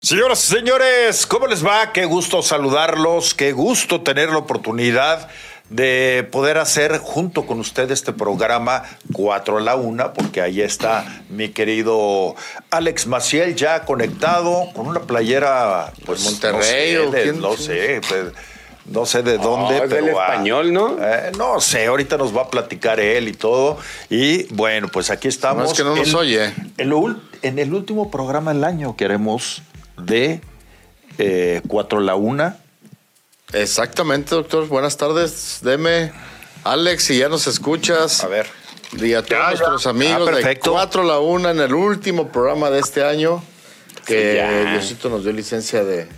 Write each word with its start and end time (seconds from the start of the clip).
Señoras 0.00 0.44
y 0.48 0.54
señores, 0.56 1.26
¿cómo 1.26 1.48
les 1.48 1.66
va? 1.66 1.92
Qué 1.92 2.04
gusto 2.04 2.40
saludarlos, 2.40 3.34
qué 3.34 3.50
gusto 3.50 4.02
tener 4.02 4.28
la 4.30 4.38
oportunidad 4.38 5.28
de 5.70 6.26
poder 6.30 6.56
hacer 6.58 6.98
junto 6.98 7.46
con 7.46 7.58
ustedes 7.58 7.90
este 7.98 8.12
programa 8.12 8.84
4 9.12 9.58
a 9.58 9.60
la 9.60 9.74
1, 9.74 10.12
porque 10.14 10.40
ahí 10.40 10.60
está 10.62 11.04
mi 11.30 11.48
querido 11.48 12.36
Alex 12.70 13.08
Maciel 13.08 13.56
ya 13.56 13.84
conectado 13.84 14.68
con 14.72 14.86
una 14.86 15.00
playera, 15.00 15.92
pues 16.06 16.22
Monterrey 16.22 16.94
no 16.94 17.08
o 17.08 17.12
sé, 17.12 17.18
de, 17.24 17.32
no 17.32 17.56
sé, 17.56 18.00
pues, 18.08 18.24
no 18.86 19.04
sé 19.04 19.22
de 19.24 19.36
dónde, 19.36 19.80
Oh, 19.80 19.84
es 19.84 19.90
pero 19.90 20.06
del 20.06 20.14
ah, 20.16 20.22
español, 20.28 20.72
¿no? 20.72 20.96
eh, 21.04 21.32
no 21.36 21.60
sé, 21.60 21.86
ahorita 21.86 22.16
nos 22.16 22.34
va 22.34 22.42
a 22.42 22.50
platicar 22.50 23.00
él 23.00 23.26
y 23.28 23.32
todo. 23.34 23.78
Y 24.08 24.44
bueno, 24.54 24.86
pues 24.92 25.10
aquí 25.10 25.26
estamos. 25.26 25.64
No, 25.64 25.70
es 25.72 25.76
que 25.76 25.82
no 25.84 25.96
nos 25.96 26.08
en- 26.08 26.14
oye. 26.14 26.54
En, 26.78 26.88
lo 26.88 27.16
en 27.42 27.58
el 27.58 27.74
último 27.74 28.10
programa 28.12 28.54
del 28.54 28.62
año 28.64 28.96
que 28.96 29.04
haremos 29.04 29.62
de 29.98 30.40
eh, 31.18 31.60
4 31.66 31.98
a 31.98 32.02
la 32.02 32.14
1. 32.14 32.56
Exactamente, 33.52 34.34
doctor. 34.34 34.66
Buenas 34.68 34.96
tardes. 34.96 35.60
Deme, 35.62 36.12
Alex, 36.64 37.04
si 37.04 37.18
ya 37.18 37.28
nos 37.28 37.46
escuchas. 37.46 38.22
A 38.24 38.28
ver. 38.28 38.46
Y 38.92 39.14
a 39.14 39.22
todos 39.22 39.48
nuestros 39.48 39.86
amigos 39.86 40.16
Ah, 40.22 40.30
de 40.30 40.32
perfecto. 40.32 40.72
4 40.72 41.02
a 41.02 41.04
la 41.04 41.18
1 41.18 41.50
en 41.50 41.60
el 41.60 41.74
último 41.74 42.28
programa 42.28 42.70
de 42.70 42.80
este 42.80 43.04
año. 43.04 43.42
Que 44.06 44.42
Sí. 44.64 44.70
Diosito 44.70 45.08
nos 45.10 45.22
dio 45.24 45.32
licencia 45.32 45.84
de, 45.84 46.08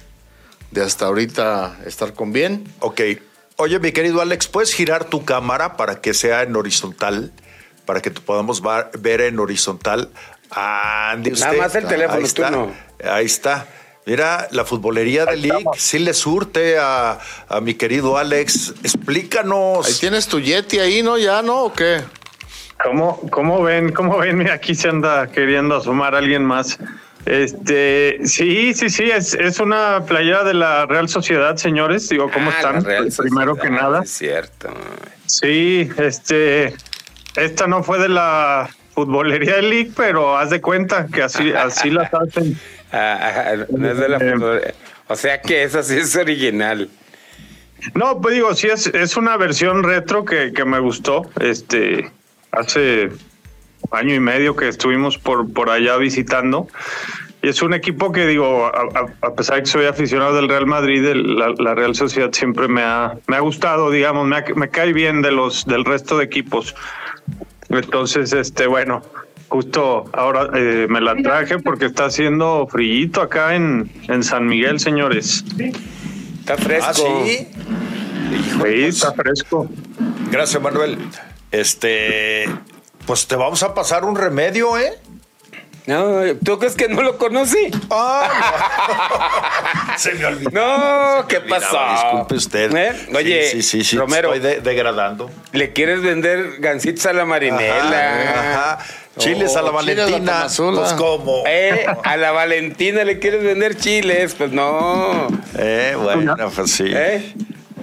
de 0.71 0.83
hasta 0.83 1.07
ahorita 1.07 1.79
estar 1.87 2.15
con 2.15 2.33
bien. 2.33 2.65
Ok. 2.81 3.01
Oye, 3.57 3.79
mi 3.79 3.93
querido 3.93 4.21
Alex, 4.23 4.47
¿puedes 4.47 4.73
girar 4.73 5.05
tu 5.05 5.25
cámara 5.25 5.77
para 5.77 6.01
que 6.01 6.15
sea 6.15 6.43
en 6.43 6.55
horizontal? 6.57 7.33
Para 7.85 8.01
que 8.01 8.11
te 8.11 8.21
podamos 8.21 8.63
ver 8.99 9.21
en 9.21 9.39
horizontal. 9.39 10.11
Ande 10.51 11.31
Nada 11.33 11.47
usted. 11.51 11.59
más 11.59 11.75
el 11.75 11.87
teléfono, 11.87 12.27
tú 12.35 12.43
no. 12.51 12.90
Ahí 13.05 13.27
está. 13.27 13.67
Mira, 14.07 14.49
la 14.51 14.65
futbolería 14.65 15.27
de 15.27 15.37
League 15.37 15.65
sí 15.77 15.99
le 15.99 16.15
surte 16.15 16.79
a, 16.79 17.19
a 17.49 17.61
mi 17.61 17.75
querido 17.75 18.17
Alex. 18.17 18.75
Explícanos. 18.83 19.87
Ahí 19.87 19.95
tienes 20.01 20.27
tu 20.27 20.41
Yeti 20.41 20.79
ahí, 20.79 21.03
¿no? 21.03 21.19
¿Ya 21.19 21.43
no? 21.43 21.65
¿O 21.65 21.73
qué? 21.73 22.01
¿Cómo, 22.83 23.21
¿Cómo 23.31 23.63
ven? 23.63 23.93
¿Cómo 23.93 24.19
ven? 24.19 24.39
Mira, 24.39 24.55
aquí 24.55 24.75
se 24.75 24.89
anda 24.89 25.27
queriendo 25.31 25.77
asomar 25.77 26.15
alguien 26.15 26.45
más. 26.45 26.79
Este, 27.27 28.19
sí, 28.25 28.73
sí, 28.75 28.89
sí, 28.89 29.05
es, 29.11 29.35
es 29.35 29.61
una 29.61 30.05
playera 30.07 30.43
de 30.43 30.55
la 30.55 30.87
Real 30.87 31.09
Sociedad, 31.09 31.57
señores. 31.57 32.09
Digo, 32.09 32.31
¿cómo 32.33 32.51
Ah, 32.51 32.55
están? 32.57 32.83
Real 32.83 33.09
Primero 33.17 33.55
que 33.57 33.69
nada. 33.71 34.03
Es 34.03 34.11
cierto. 34.11 34.71
Sí, 35.27 35.89
este, 35.99 36.75
esta 37.37 37.67
no 37.67 37.83
fue 37.85 37.99
de 37.99 38.09
la 38.09 38.71
futbolería 38.95 39.57
de 39.57 39.63
League, 39.63 39.93
pero 39.95 40.37
haz 40.39 40.51
de 40.51 40.61
cuenta 40.63 41.07
que 41.07 41.23
así, 41.23 41.53
así 41.53 41.91
las 41.91 42.13
hacen. 42.15 42.59
Ah, 42.93 43.55
no 43.71 43.91
es 43.91 43.97
de 43.99 44.09
la 44.09 44.17
Eh, 44.19 44.75
O 45.09 45.17
sea 45.17 45.41
que 45.41 45.63
esa 45.63 45.83
sí 45.83 45.97
es 45.97 46.15
original. 46.17 46.89
No, 47.95 48.21
pues 48.21 48.35
digo, 48.35 48.55
sí 48.55 48.67
es, 48.69 48.87
es 48.89 49.17
una 49.17 49.37
versión 49.37 49.83
retro 49.83 50.25
que, 50.25 50.53
que 50.53 50.65
me 50.65 50.79
gustó. 50.81 51.31
Este, 51.41 52.11
hace 52.53 53.11
año 53.91 54.15
y 54.15 54.21
medio 54.21 54.55
que 54.57 54.69
estuvimos 54.69 55.19
por, 55.19 55.53
por 55.53 55.71
allá 55.71 55.97
visitando. 55.97 56.69
Y 57.43 57.49
es 57.49 57.63
un 57.63 57.73
equipo 57.73 58.13
que 58.13 58.27
digo, 58.27 58.67
a, 58.67 58.69
a- 58.71 59.27
a 59.27 59.35
pesar 59.35 59.57
de 59.57 59.63
que 59.63 59.69
soy 59.69 59.87
aficionado 59.87 60.35
del 60.37 60.49
Real 60.49 60.67
Madrid, 60.67 61.03
el- 61.07 61.37
la, 61.39 61.55
la 61.59 61.75
Real 61.75 61.95
Sociedad 61.95 62.31
siempre 62.33 62.69
me 62.69 62.83
ha, 62.83 63.15
me 63.29 63.37
ha 63.37 63.41
gustado, 63.41 63.91
digamos, 63.91 64.27
me, 64.29 64.37
ha- 64.37 64.45
me 64.55 64.69
cae 64.69 64.93
bien 64.93 65.23
de 65.23 65.31
los 65.33 65.65
del 65.65 65.85
resto 65.87 66.19
de 66.19 66.25
equipos. 66.25 66.75
Entonces, 67.71 68.33
este, 68.35 68.67
bueno, 68.67 69.03
justo 69.51 70.05
ahora 70.15 70.49
eh, 70.55 70.87
me 70.89 71.01
la 71.03 71.15
traje 71.17 71.59
porque 71.59 71.87
está 71.87 72.07
haciendo 72.07 72.67
frillito 72.71 73.21
acá 73.21 73.55
en, 73.55 73.91
en 74.09 74.23
San 74.25 74.47
Miguel, 74.47 74.81
señores. 74.81 75.45
Está 76.41 76.57
fresco. 76.57 76.89
Ah, 76.89 76.95
sí. 77.27 77.49
Hijo, 78.33 78.41
Sí, 78.47 78.55
pues, 78.59 78.95
está 78.97 79.13
fresco. 79.13 79.69
Gracias, 80.31 80.63
Manuel. 80.63 80.97
Este, 81.51 82.49
pues 83.07 83.27
te 83.27 83.35
vamos 83.37 83.63
a 83.63 83.75
pasar 83.75 84.05
un 84.05 84.15
remedio, 84.17 84.79
¿eh? 84.79 84.95
No, 85.87 86.21
¿tú 86.45 86.59
crees 86.59 86.77
que 86.77 86.89
no 86.89 87.03
lo 87.03 87.19
conocí? 87.19 87.71
Ah, 87.91 88.29
no. 89.89 89.99
Se 89.99 90.15
me 90.15 90.27
olvidó. 90.27 90.51
No, 90.53 91.27
¿qué 91.27 91.41
pasó? 91.41 91.77
Disculpe 91.93 92.35
usted. 92.37 92.77
¿Eh? 92.77 93.09
Oye, 93.17 93.49
sí, 93.51 93.63
sí, 93.63 93.83
sí, 93.83 93.97
Romero, 93.97 94.33
estoy 94.33 94.49
de- 94.51 94.61
degradando. 94.61 95.31
¿le 95.53 95.73
quieres 95.73 96.03
vender 96.03 96.59
gancitos 96.61 97.05
a 97.07 97.13
la 97.13 97.25
marinela? 97.25 98.13
Ajá, 98.15 98.73
ajá. 98.75 98.87
Chiles 99.19 99.57
a 99.57 99.63
la 99.63 99.71
Oh, 99.71 99.81
chiles 99.81 99.99
a 99.99 100.09
la 100.09 100.17
Valentina. 100.19 100.47
Pues 100.75 100.93
cómo. 100.95 101.43
Eh, 101.47 101.87
a 102.05 102.17
la 102.17 102.31
Valentina 102.33 103.05
le 103.05 103.19
quieres 103.19 103.43
vender 103.43 103.77
chiles, 103.77 104.35
pues 104.35 104.53
no. 104.53 105.27
Eh, 105.59 105.97
bueno, 106.01 106.37
pues 106.55 106.71
sí. 106.71 106.85
¿Eh? 106.87 107.35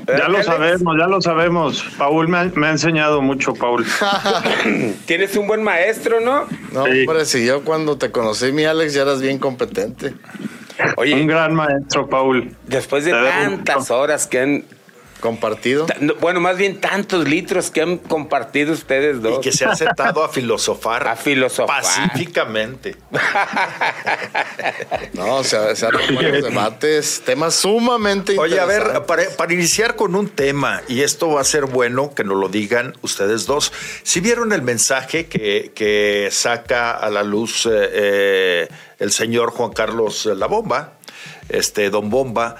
Ya 0.07 0.19
lo 0.29 0.37
Alex? 0.37 0.45
sabemos, 0.45 0.95
ya 0.97 1.07
lo 1.07 1.21
sabemos. 1.21 1.85
Paul 1.97 2.29
me 2.29 2.37
ha, 2.37 2.43
me 2.55 2.67
ha 2.67 2.69
enseñado 2.71 3.21
mucho, 3.21 3.53
Paul. 3.53 3.85
Tienes 5.05 5.35
un 5.35 5.47
buen 5.47 5.61
maestro, 5.63 6.21
¿no? 6.21 6.45
No, 6.71 6.85
Sí. 6.85 7.01
hombre, 7.05 7.25
si 7.25 7.45
yo 7.45 7.63
cuando 7.65 7.97
te 7.97 8.09
conocí, 8.09 8.53
mi 8.53 8.63
Alex, 8.63 8.93
ya 8.93 9.01
eras 9.01 9.21
bien 9.21 9.37
competente. 9.37 10.13
Un 10.79 10.93
Oye, 10.95 11.25
gran 11.25 11.53
maestro, 11.55 12.07
Paul. 12.07 12.55
después 12.67 13.03
de 13.03 13.11
tantas 13.11 13.91
horas 13.91 14.27
que 14.27 14.39
han 14.39 14.63
Compartido. 15.19 15.87
Bueno, 16.19 16.39
más 16.39 16.57
bien 16.57 16.79
tantos 16.79 17.27
litros 17.27 17.71
que 17.71 17.81
han 17.81 17.97
compartido 17.97 18.73
ustedes 18.73 19.17
Y 19.17 19.19
dos. 19.19 19.39
que 19.39 19.51
se 19.51 19.65
ha 19.65 19.75
sentado 19.75 20.23
a 20.23 20.29
filosofar. 20.29 21.07
A 21.07 21.15
filosofar. 21.15 21.81
Pacíficamente. 21.81 22.95
No, 25.13 25.43
se, 25.43 25.75
se 25.75 25.85
harán 25.85 26.13
buenos 26.13 26.43
debates, 26.43 27.21
temas 27.25 27.55
sumamente 27.55 28.37
Oye, 28.37 28.59
a 28.59 28.65
ver, 28.65 29.05
para, 29.05 29.23
para 29.31 29.53
iniciar 29.53 29.95
con 29.95 30.15
un 30.15 30.29
tema, 30.29 30.81
y 30.87 31.01
esto 31.01 31.29
va 31.29 31.41
a 31.41 31.43
ser 31.43 31.65
bueno 31.65 32.13
que 32.13 32.23
nos 32.23 32.37
lo 32.37 32.49
digan 32.49 32.95
ustedes 33.01 33.45
dos. 33.45 33.71
Si 34.03 34.19
vieron 34.19 34.53
el 34.53 34.61
mensaje 34.61 35.27
que, 35.27 35.71
que 35.73 36.29
saca 36.31 36.91
a 36.91 37.09
la 37.09 37.23
luz 37.23 37.65
eh, 37.65 37.69
eh, 37.91 38.67
el 38.99 39.11
señor 39.11 39.51
Juan 39.51 39.71
Carlos 39.71 40.25
La 40.25 40.47
Bomba, 40.47 40.93
este 41.49 41.89
Don 41.89 42.09
Bomba, 42.09 42.55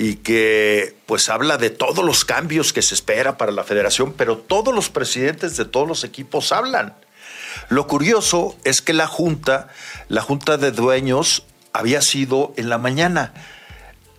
y 0.00 0.16
que 0.16 0.96
pues 1.04 1.28
habla 1.28 1.58
de 1.58 1.68
todos 1.68 2.02
los 2.02 2.24
cambios 2.24 2.72
que 2.72 2.80
se 2.80 2.94
espera 2.94 3.36
para 3.36 3.52
la 3.52 3.64
federación, 3.64 4.14
pero 4.14 4.38
todos 4.38 4.74
los 4.74 4.88
presidentes 4.88 5.58
de 5.58 5.66
todos 5.66 5.86
los 5.86 6.04
equipos 6.04 6.52
hablan. 6.52 6.94
Lo 7.68 7.86
curioso 7.86 8.56
es 8.64 8.80
que 8.80 8.94
la 8.94 9.06
junta, 9.06 9.68
la 10.08 10.22
junta 10.22 10.56
de 10.56 10.70
dueños, 10.70 11.44
había 11.74 12.00
sido 12.00 12.54
en 12.56 12.70
la 12.70 12.78
mañana. 12.78 13.34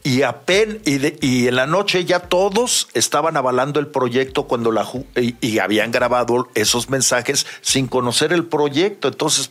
Y, 0.03 0.22
apen, 0.22 0.84
y, 0.86 1.25
y 1.25 1.47
en 1.47 1.56
la 1.56 1.66
noche 1.66 2.06
ya 2.06 2.20
todos 2.20 2.88
estaban 2.94 3.36
avalando 3.36 3.80
el 3.80 3.88
proyecto 3.88 4.44
cuando 4.44 4.72
la 4.72 4.88
y, 5.16 5.36
y 5.41 5.58
habían 5.58 5.90
grabado 5.90 6.47
esos 6.53 6.91
mensajes 6.91 7.47
sin 7.62 7.88
conocer 7.88 8.34
el 8.34 8.46
proyecto. 8.46 9.08
Entonces, 9.08 9.50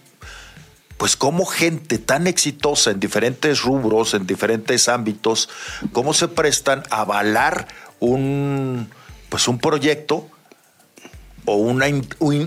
pues 1.00 1.16
cómo 1.16 1.47
gente 1.47 1.97
tan 1.97 2.27
exitosa 2.27 2.91
en 2.91 3.00
diferentes 3.00 3.62
rubros, 3.62 4.12
en 4.12 4.27
diferentes 4.27 4.87
ámbitos, 4.87 5.49
cómo 5.93 6.12
se 6.12 6.28
prestan 6.28 6.83
a 6.91 7.00
avalar 7.00 7.66
un 8.00 8.87
pues 9.31 9.49
un 9.49 9.59
proyecto 9.59 10.28
o 11.47 11.55
una, 11.56 11.87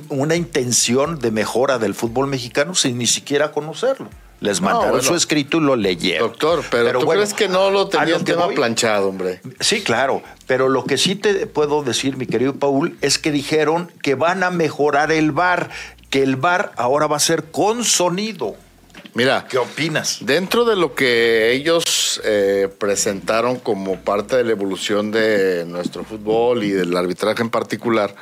una 0.09 0.35
intención 0.35 1.17
de 1.17 1.31
mejora 1.31 1.79
del 1.79 1.95
fútbol 1.95 2.27
mexicano 2.27 2.75
sin 2.75 2.99
ni 2.99 3.07
siquiera 3.07 3.51
conocerlo. 3.51 4.09
Les 4.39 4.59
No, 4.59 4.65
mandaron 4.65 4.89
bueno. 4.91 5.07
su 5.07 5.15
escrito 5.15 5.57
y 5.57 5.61
lo 5.61 5.77
leyeron. 5.77 6.27
Doctor, 6.27 6.65
pero, 6.69 6.99
¿tú 6.99 7.05
bueno, 7.05 7.21
crees 7.21 7.33
que 7.33 7.47
no 7.47 7.71
lo 7.71 7.87
tenía 7.87 8.17
el 8.17 8.25
tema 8.25 8.45
voy- 8.45 8.55
planchado, 8.55 9.07
hombre? 9.07 9.39
Sí, 9.61 9.81
claro, 9.81 10.21
pero 10.47 10.67
lo 10.67 10.83
que 10.83 10.97
sí 10.97 11.15
te 11.15 11.47
puedo 11.47 11.81
decir, 11.81 12.17
mi 12.17 12.25
querido 12.25 12.53
Paul, 12.55 12.97
es 12.99 13.17
que 13.17 13.31
dijeron 13.31 13.89
que 14.01 14.15
van 14.15 14.43
a 14.43 14.51
mejorar 14.51 15.13
el 15.13 15.31
bar, 15.31 15.69
que 16.13 16.21
el 16.21 16.35
bar 16.35 16.73
ahora 16.77 17.07
va 17.07 17.17
a 17.17 17.19
ser 17.19 17.45
con 17.45 17.83
sonido. 17.83 18.55
Mira, 19.15 19.47
¿Qué 19.49 19.57
opinas? 19.57 20.19
dentro 20.21 20.63
de 20.63 20.75
lo 20.75 20.93
que 20.93 21.53
ellos 21.53 22.21
eh, 22.23 22.69
presentaron 22.77 23.57
como 23.57 23.99
parte 23.99 24.35
de 24.35 24.43
la 24.43 24.51
evolución 24.51 25.09
de 25.09 25.65
nuestro 25.65 26.03
fútbol 26.03 26.63
y 26.63 26.69
del 26.69 26.95
arbitraje 26.95 27.41
en 27.41 27.49
particular, 27.49 28.13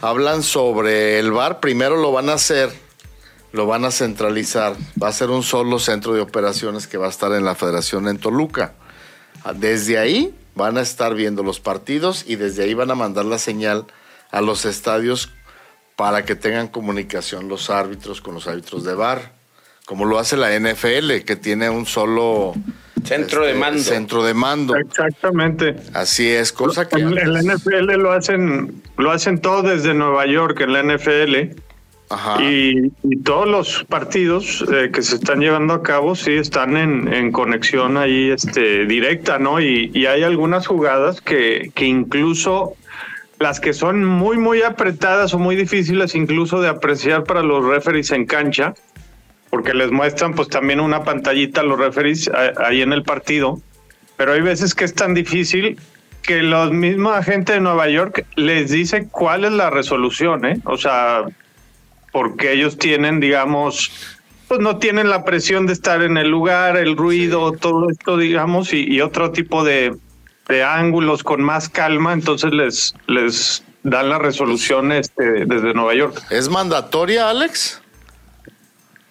hablan 0.00 0.44
sobre 0.44 1.18
el 1.18 1.32
bar. 1.32 1.58
Primero 1.58 1.96
lo 1.96 2.12
van 2.12 2.28
a 2.28 2.34
hacer, 2.34 2.70
lo 3.50 3.66
van 3.66 3.84
a 3.84 3.90
centralizar. 3.90 4.76
Va 5.02 5.08
a 5.08 5.12
ser 5.12 5.30
un 5.30 5.42
solo 5.42 5.80
centro 5.80 6.14
de 6.14 6.20
operaciones 6.20 6.86
que 6.86 6.96
va 6.96 7.06
a 7.06 7.10
estar 7.10 7.32
en 7.32 7.44
la 7.44 7.56
Federación 7.56 8.06
en 8.06 8.18
Toluca. 8.18 8.74
Desde 9.56 9.98
ahí 9.98 10.32
van 10.54 10.78
a 10.78 10.82
estar 10.82 11.16
viendo 11.16 11.42
los 11.42 11.58
partidos 11.58 12.22
y 12.28 12.36
desde 12.36 12.62
ahí 12.62 12.74
van 12.74 12.92
a 12.92 12.94
mandar 12.94 13.24
la 13.24 13.38
señal 13.38 13.86
a 14.30 14.40
los 14.42 14.64
estadios 14.64 15.32
para 16.00 16.24
que 16.24 16.34
tengan 16.34 16.68
comunicación 16.68 17.50
los 17.50 17.68
árbitros 17.68 18.22
con 18.22 18.32
los 18.32 18.46
árbitros 18.46 18.84
de 18.84 18.94
bar, 18.94 19.32
como 19.84 20.06
lo 20.06 20.18
hace 20.18 20.34
la 20.38 20.48
NFL, 20.58 21.26
que 21.26 21.36
tiene 21.36 21.68
un 21.68 21.84
solo 21.84 22.54
Centro 23.04 23.42
de 23.42 23.48
este, 23.48 23.60
mando. 23.60 23.82
Centro 23.82 24.24
de 24.24 24.32
mando. 24.32 24.76
Exactamente. 24.76 25.76
Así 25.92 26.26
es, 26.26 26.54
cosa 26.54 26.88
que 26.88 27.02
En, 27.02 27.18
en 27.18 27.32
la 27.34 27.42
NFL 27.42 27.84
lo 27.98 28.12
hacen, 28.12 28.82
lo 28.96 29.10
hacen 29.10 29.42
todo 29.42 29.62
desde 29.62 29.92
Nueva 29.92 30.24
York, 30.24 30.62
en 30.62 30.72
la 30.72 30.82
NFL. 30.82 31.60
Ajá. 32.08 32.42
Y, 32.42 32.88
todos 33.22 33.46
los 33.46 33.84
partidos 33.84 34.64
eh, 34.72 34.90
que 34.90 35.02
se 35.02 35.16
están 35.16 35.40
llevando 35.40 35.74
a 35.74 35.82
cabo 35.82 36.16
sí 36.16 36.32
están 36.32 36.78
en, 36.78 37.12
en 37.12 37.30
conexión 37.30 37.98
ahí 37.98 38.30
este, 38.30 38.86
directa, 38.86 39.38
¿no? 39.38 39.60
Y, 39.60 39.90
y 39.92 40.06
hay 40.06 40.22
algunas 40.22 40.66
jugadas 40.66 41.20
que, 41.20 41.70
que 41.74 41.84
incluso 41.84 42.74
las 43.40 43.58
que 43.58 43.72
son 43.72 44.04
muy, 44.04 44.36
muy 44.36 44.62
apretadas 44.62 45.32
o 45.32 45.38
muy 45.38 45.56
difíciles 45.56 46.14
incluso 46.14 46.60
de 46.60 46.68
apreciar 46.68 47.24
para 47.24 47.42
los 47.42 47.64
referees 47.64 48.12
en 48.12 48.26
cancha, 48.26 48.74
porque 49.48 49.72
les 49.72 49.90
muestran 49.90 50.34
pues 50.34 50.48
también 50.48 50.78
una 50.78 51.04
pantallita 51.04 51.62
a 51.62 51.64
los 51.64 51.78
referees 51.78 52.30
ahí 52.58 52.82
en 52.82 52.92
el 52.92 53.02
partido, 53.02 53.58
pero 54.18 54.34
hay 54.34 54.42
veces 54.42 54.74
que 54.74 54.84
es 54.84 54.94
tan 54.94 55.14
difícil 55.14 55.78
que 56.22 56.42
los 56.42 56.70
mismos 56.70 57.16
agentes 57.16 57.54
de 57.54 57.62
Nueva 57.62 57.88
York 57.88 58.26
les 58.36 58.70
dice 58.70 59.08
cuál 59.10 59.46
es 59.46 59.52
la 59.52 59.70
resolución, 59.70 60.44
¿eh? 60.44 60.60
O 60.64 60.76
sea, 60.76 61.24
porque 62.12 62.52
ellos 62.52 62.76
tienen, 62.76 63.20
digamos, 63.20 63.90
pues 64.48 64.60
no 64.60 64.76
tienen 64.76 65.08
la 65.08 65.24
presión 65.24 65.66
de 65.66 65.72
estar 65.72 66.02
en 66.02 66.18
el 66.18 66.28
lugar, 66.28 66.76
el 66.76 66.94
ruido, 66.94 67.52
todo 67.52 67.88
esto, 67.88 68.18
digamos, 68.18 68.74
y 68.74 69.00
otro 69.00 69.30
tipo 69.30 69.64
de, 69.64 69.96
de 70.50 70.64
ángulos 70.64 71.22
con 71.22 71.42
más 71.42 71.68
calma, 71.68 72.12
entonces 72.12 72.52
les, 72.52 72.94
les 73.06 73.62
dan 73.82 74.08
la 74.08 74.18
resolución 74.18 74.92
este, 74.92 75.46
desde 75.46 75.72
Nueva 75.72 75.94
York. 75.94 76.22
¿Es 76.30 76.48
mandatoria, 76.48 77.30
Alex? 77.30 77.80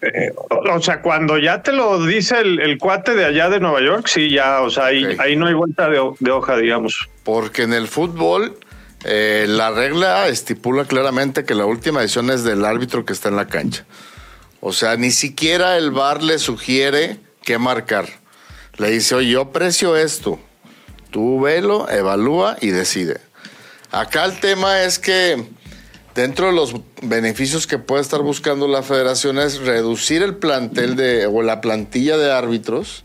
Eh, 0.02 0.34
o 0.50 0.82
sea, 0.82 1.02
cuando 1.02 1.38
ya 1.38 1.62
te 1.62 1.74
lo 1.74 2.06
dice 2.06 2.40
el, 2.40 2.78
cuate 2.78 3.16
de 3.16 3.26
allá 3.26 3.50
de 3.50 3.60
Nueva 3.60 3.82
York, 3.82 4.08
sí, 4.08 4.30
ya, 4.30 4.62
o 4.62 4.70
sea, 4.70 4.86
ahí, 4.86 5.06
ahí 5.20 5.36
no 5.36 5.48
hay 5.48 5.54
vuelta 5.54 5.90
de, 5.90 6.00
hoja, 6.32 6.58
digamos. 6.58 7.10
Porque 7.24 7.64
en 7.64 7.74
el 7.74 7.88
fútbol 7.88 8.58
eh, 9.04 9.46
la 9.48 9.72
regla 9.72 10.28
estipula 10.28 10.86
claramente 10.86 11.44
que 11.44 11.56
la 11.56 11.66
última 11.66 12.02
decisión 12.02 12.30
es 12.30 12.44
del 12.44 12.64
árbitro 12.64 13.06
que 13.06 13.14
está 13.14 13.30
en 13.30 13.36
la 13.36 13.48
cancha. 13.48 13.86
O 14.62 14.72
sea, 14.74 14.96
ni 14.96 15.12
siquiera 15.12 15.78
el 15.78 15.92
VAR 15.92 16.22
le 16.22 16.38
sugiere 16.38 17.18
qué 17.44 17.58
marcar. 17.58 18.08
Le 18.78 18.90
dice, 18.92 19.16
oye, 19.16 19.32
yo 19.32 19.42
aprecio 19.42 19.98
esto. 19.98 20.40
Tú 21.12 21.42
velo, 21.42 21.90
evalúa 21.90 22.58
y 22.62 22.70
decide. 22.70 23.20
Acá 23.92 24.26
el 24.26 24.40
tema 24.40 24.84
es 24.84 25.00
que 25.00 25.44
dentro 26.14 26.48
de 26.48 26.54
los 26.54 26.76
beneficios 27.02 27.66
que 27.66 27.80
puede 27.80 28.02
estar 28.02 28.22
buscando 28.22 28.68
la 28.68 28.84
federación 28.84 29.40
es 29.40 29.60
reducir 29.60 30.22
el 30.22 30.36
plantel 30.36 30.96
de, 30.96 31.26
o 31.26 31.42
la 31.42 31.62
plantilla 31.62 32.18
de 32.18 32.32
árbitros, 32.32 33.04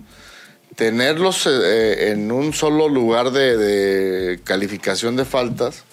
tenerlos 0.77 1.47
eh, 1.47 2.11
en 2.11 2.31
un 2.31 2.53
solo 2.53 2.89
lugar 2.89 3.31
de, 3.31 4.41
calificación 4.45 5.17
de 5.17 5.25
faltas 5.25 5.85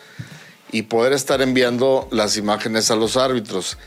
y 0.73 0.83
poder 0.83 1.13
estar 1.13 1.41
enviando 1.41 2.09
las 2.11 2.35
imágenes 2.35 2.91
a 2.91 2.97
los 2.97 3.15
árbitros. 3.15 3.77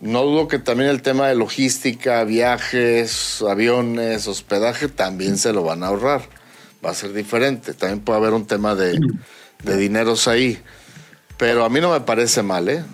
No 0.00 0.22
dudo 0.22 0.48
que 0.48 0.58
también 0.58 0.88
el 0.88 1.02
tema 1.02 1.28
de 1.28 1.34
logística, 1.34 2.24
viajes, 2.24 3.42
aviones, 3.42 4.26
hospedaje, 4.28 4.88
también 4.88 5.36
se 5.36 5.52
lo 5.52 5.62
van 5.62 5.82
a 5.82 5.88
ahorrar 5.88 6.35
va 6.86 6.92
a 6.92 6.94
ser 6.94 7.12
diferente. 7.12 7.74
También 7.74 8.00
puede 8.00 8.18
haber 8.18 8.32
un 8.32 8.46
tema 8.46 8.74
de, 8.74 8.98
dineros 9.62 10.28
ahí. 10.28 10.62
Pero 11.36 11.64
a 11.64 11.68
mí 11.68 11.80
no 11.80 11.92
me 11.92 12.00
parece 12.00 12.42
mal, 12.42 12.68
¿eh? 12.68 12.84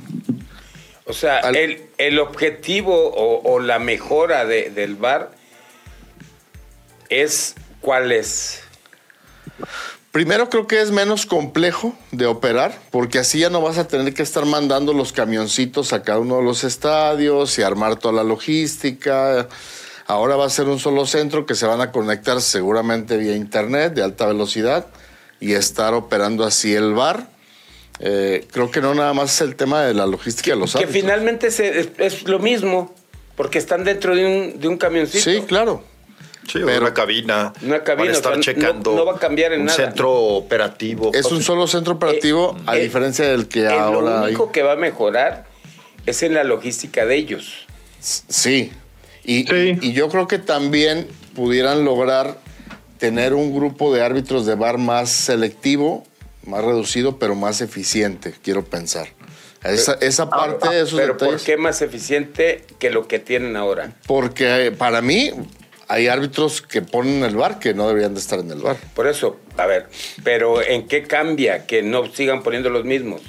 O 1.04 1.12
sea, 1.12 1.40
el, 1.40 2.18
objetivo 2.18 3.12
o, 3.14 3.60
la 3.60 3.78
mejora 3.78 4.44
del 4.46 4.96
bar 4.96 5.32
es 7.08 7.54
cuál 7.80 8.12
es. 8.12 8.62
Primero 10.10 10.50
creo 10.50 10.66
que 10.66 10.80
es 10.80 10.90
menos 10.90 11.24
complejo 11.26 11.96
de 12.10 12.26
operar, 12.26 12.78
porque 12.90 13.18
así 13.18 13.38
ya 13.40 13.50
no 13.50 13.62
vas 13.62 13.78
a 13.78 13.88
tener 13.88 14.12
que 14.14 14.22
estar 14.22 14.44
mandando 14.44 14.92
los 14.92 15.12
camioncitos 15.12 15.92
a 15.92 16.02
cada 16.02 16.18
uno 16.18 16.36
de 16.36 16.42
los 16.42 16.64
estadios 16.64 17.58
y 17.58 17.62
armar 17.62 17.96
toda 17.96 18.14
la 18.14 18.24
logística. 18.24 19.48
Ahora 20.12 20.36
va 20.36 20.44
a 20.44 20.50
ser 20.50 20.68
un 20.68 20.78
solo 20.78 21.06
centro 21.06 21.46
que 21.46 21.54
se 21.54 21.64
van 21.64 21.80
a 21.80 21.90
conectar 21.90 22.42
seguramente 22.42 23.16
vía 23.16 23.34
internet 23.34 23.94
de 23.94 24.02
alta 24.02 24.26
velocidad 24.26 24.86
y 25.40 25.54
estar 25.54 25.94
operando 25.94 26.44
así 26.44 26.74
el 26.74 26.92
bar. 26.92 27.28
Eh, 27.98 28.46
creo 28.52 28.70
que 28.70 28.82
no 28.82 28.94
nada 28.94 29.14
más 29.14 29.32
es 29.32 29.40
el 29.40 29.56
tema 29.56 29.82
de 29.82 29.94
la 29.94 30.06
logística 30.06 30.50
de 30.50 30.58
los 30.58 30.74
Que 30.74 30.86
finalmente 30.86 31.46
es, 31.46 32.28
lo 32.28 32.38
mismo, 32.40 32.94
porque 33.36 33.56
están 33.56 33.84
dentro 33.84 34.14
de 34.14 34.26
un, 34.26 34.60
de 34.60 34.68
un 34.68 34.76
camioncito. 34.76 35.24
Sí, 35.24 35.44
claro. 35.46 35.82
Sí, 36.46 36.58
pero, 36.62 36.82
una 36.82 36.92
cabina. 36.92 37.54
Una 37.62 37.82
cabina. 37.82 38.12
Para 38.12 38.12
estar 38.12 38.40
checando. 38.40 38.94
No, 38.94 39.06
va 39.06 39.14
a 39.14 39.18
cambiar 39.18 39.54
en 39.54 39.60
un 39.60 39.66
nada. 39.66 39.78
centro 39.78 40.12
operativo. 40.12 41.10
Es 41.14 41.24
un 41.32 41.42
solo 41.42 41.66
centro 41.66 41.94
operativo, 41.94 42.54
eh, 42.58 42.62
a 42.66 42.76
eh, 42.76 42.82
diferencia 42.82 43.26
del 43.28 43.48
que 43.48 43.66
ahora. 43.66 44.20
Lo 44.20 44.24
único 44.26 44.52
que 44.52 44.62
va 44.62 44.72
a 44.72 44.76
mejorar 44.76 45.46
es 46.04 46.22
en 46.22 46.34
la 46.34 46.44
logística 46.44 47.06
de 47.06 47.16
ellos. 47.16 47.66
Sí, 48.00 48.72
y, 49.24 49.92
yo 49.92 50.08
creo 50.08 50.26
que 50.26 50.38
también 50.38 51.06
pudieran 51.34 51.84
lograr 51.84 52.38
tener 52.98 53.34
un 53.34 53.54
grupo 53.54 53.94
de 53.94 54.02
árbitros 54.02 54.46
de 54.46 54.54
bar 54.54 54.78
más 54.78 55.10
selectivo, 55.10 56.04
más 56.46 56.64
reducido, 56.64 57.18
pero 57.18 57.34
más 57.34 57.60
eficiente, 57.60 58.34
quiero 58.42 58.64
pensar. 58.64 59.08
Esa, 59.64 59.94
esa 60.00 60.28
parte 60.28 60.68
de 60.68 60.82
esos 60.82 60.98
Pero 60.98 61.16
¿por 61.16 61.40
qué 61.40 61.56
más 61.56 61.82
eficiente 61.82 62.64
que 62.80 62.90
lo 62.90 63.06
que 63.06 63.20
tienen 63.20 63.56
ahora? 63.56 63.92
Porque 64.08 64.66
eh, 64.66 64.72
para 64.72 65.02
mí 65.02 65.30
hay 65.86 66.08
árbitros 66.08 66.62
que 66.62 66.82
ponen 66.82 67.22
el 67.22 67.36
bar 67.36 67.58
que 67.60 67.72
no 67.74 67.86
deberían 67.86 68.14
de 68.14 68.20
estar 68.20 68.40
en 68.40 68.50
el 68.50 68.58
bar. 68.58 68.76
Por 68.94 69.06
eso, 69.06 69.38
a 69.56 69.66
ver, 69.66 69.86
pero 70.24 70.62
¿en 70.62 70.88
qué 70.88 71.04
cambia 71.04 71.66
que 71.66 71.82
no 71.82 72.12
sigan 72.12 72.42
poniendo 72.42 72.70
los 72.70 72.84
mismos? 72.84 73.20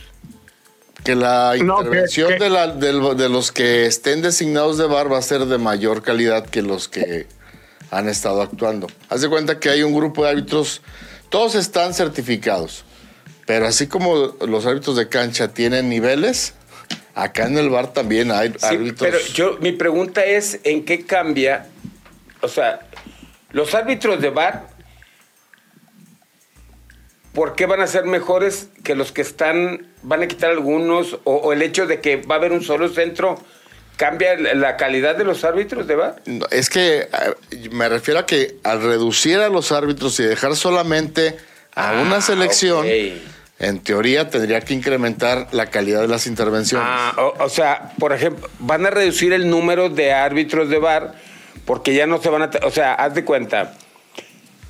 Que 1.03 1.15
la 1.15 1.55
intervención 1.57 2.39
De, 2.39 2.49
la, 2.49 2.67
de, 2.67 3.29
los 3.29 3.51
que 3.51 3.85
estén 3.85 4.21
designados 4.21 4.77
de 4.77 4.85
bar 4.85 5.11
va 5.11 5.17
a 5.17 5.21
ser 5.21 5.45
de 5.45 5.57
mayor 5.57 6.01
calidad 6.01 6.45
que 6.45 6.61
los 6.61 6.87
que 6.87 7.27
han 7.91 8.09
estado 8.09 8.41
actuando. 8.41 8.87
Haz 9.09 9.21
de 9.21 9.29
cuenta 9.29 9.59
que 9.59 9.69
hay 9.69 9.83
un 9.83 9.93
grupo 9.93 10.23
de 10.23 10.31
árbitros, 10.31 10.81
todos 11.29 11.55
están 11.55 11.93
certificados, 11.93 12.85
pero 13.45 13.67
así 13.67 13.87
como 13.87 14.35
los 14.47 14.65
árbitros 14.65 14.95
de 14.95 15.09
cancha 15.09 15.53
tienen 15.53 15.89
niveles, 15.89 16.53
acá 17.13 17.45
en 17.45 17.57
el 17.57 17.69
bar 17.69 17.93
también 17.93 18.31
hay 18.31 18.53
árbitros. 18.61 19.11
Pero 19.11 19.19
yo, 19.33 19.57
mi 19.59 19.73
pregunta 19.73 20.25
es, 20.25 20.59
¿en 20.63 20.85
qué 20.85 21.05
cambia? 21.05 21.67
O 22.41 22.47
sea, 22.47 22.87
los 23.51 23.75
árbitros 23.75 24.21
de 24.21 24.29
bar 24.29 24.72
¿por 27.33 27.55
qué 27.55 27.65
van 27.65 27.81
a 27.81 27.87
ser 27.87 28.05
mejores 28.05 28.69
que 28.83 28.95
los 28.95 29.11
que 29.11 29.21
están, 29.21 29.87
van 30.03 30.23
a 30.23 30.27
quitar 30.27 30.51
algunos? 30.51 31.17
O, 31.23 31.51
el 31.51 31.61
hecho 31.61 31.85
de 31.87 31.99
que 31.99 32.17
va 32.17 32.35
a 32.35 32.37
haber 32.37 32.51
un 32.51 32.63
solo 32.63 32.87
centro 32.89 33.39
cambia 33.97 34.35
la 34.37 34.77
calidad 34.77 35.15
de 35.15 35.23
los 35.23 35.43
árbitros 35.43 35.87
de 35.87 35.95
VAR? 35.95 36.21
Es 36.51 36.69
que 36.69 37.07
me 37.71 37.89
refiero 37.89 38.21
a 38.21 38.25
que 38.25 38.55
al 38.63 38.81
reducir 38.81 39.39
a 39.39 39.49
los 39.49 39.71
árbitros 39.71 40.19
y 40.19 40.23
dejar 40.23 40.55
solamente 40.55 41.37
a 41.75 41.89
ah, 41.89 42.01
una 42.01 42.21
selección, 42.21 42.85
en 43.59 43.79
teoría 43.79 44.29
tendría 44.29 44.61
que 44.61 44.73
incrementar 44.73 45.47
la 45.51 45.67
calidad 45.67 46.01
de 46.01 46.07
las 46.07 46.27
intervenciones. 46.27 46.87
Ah, 46.89 47.13
o, 47.17 47.43
o, 47.43 47.49
sea, 47.49 47.93
por 47.99 48.13
ejemplo, 48.13 48.49
van 48.59 48.85
a 48.85 48.89
reducir 48.89 49.33
el 49.33 49.49
número 49.49 49.89
de 49.89 50.11
árbitros 50.11 50.69
de 50.69 50.79
VAR 50.79 51.13
porque 51.65 51.93
ya 51.93 52.05
no 52.05 52.21
se 52.21 52.29
van 52.29 52.43
a... 52.43 52.51
O 52.63 52.71
sea, 52.71 52.93
haz 52.93 53.13
de 53.13 53.23
cuenta 53.23 53.73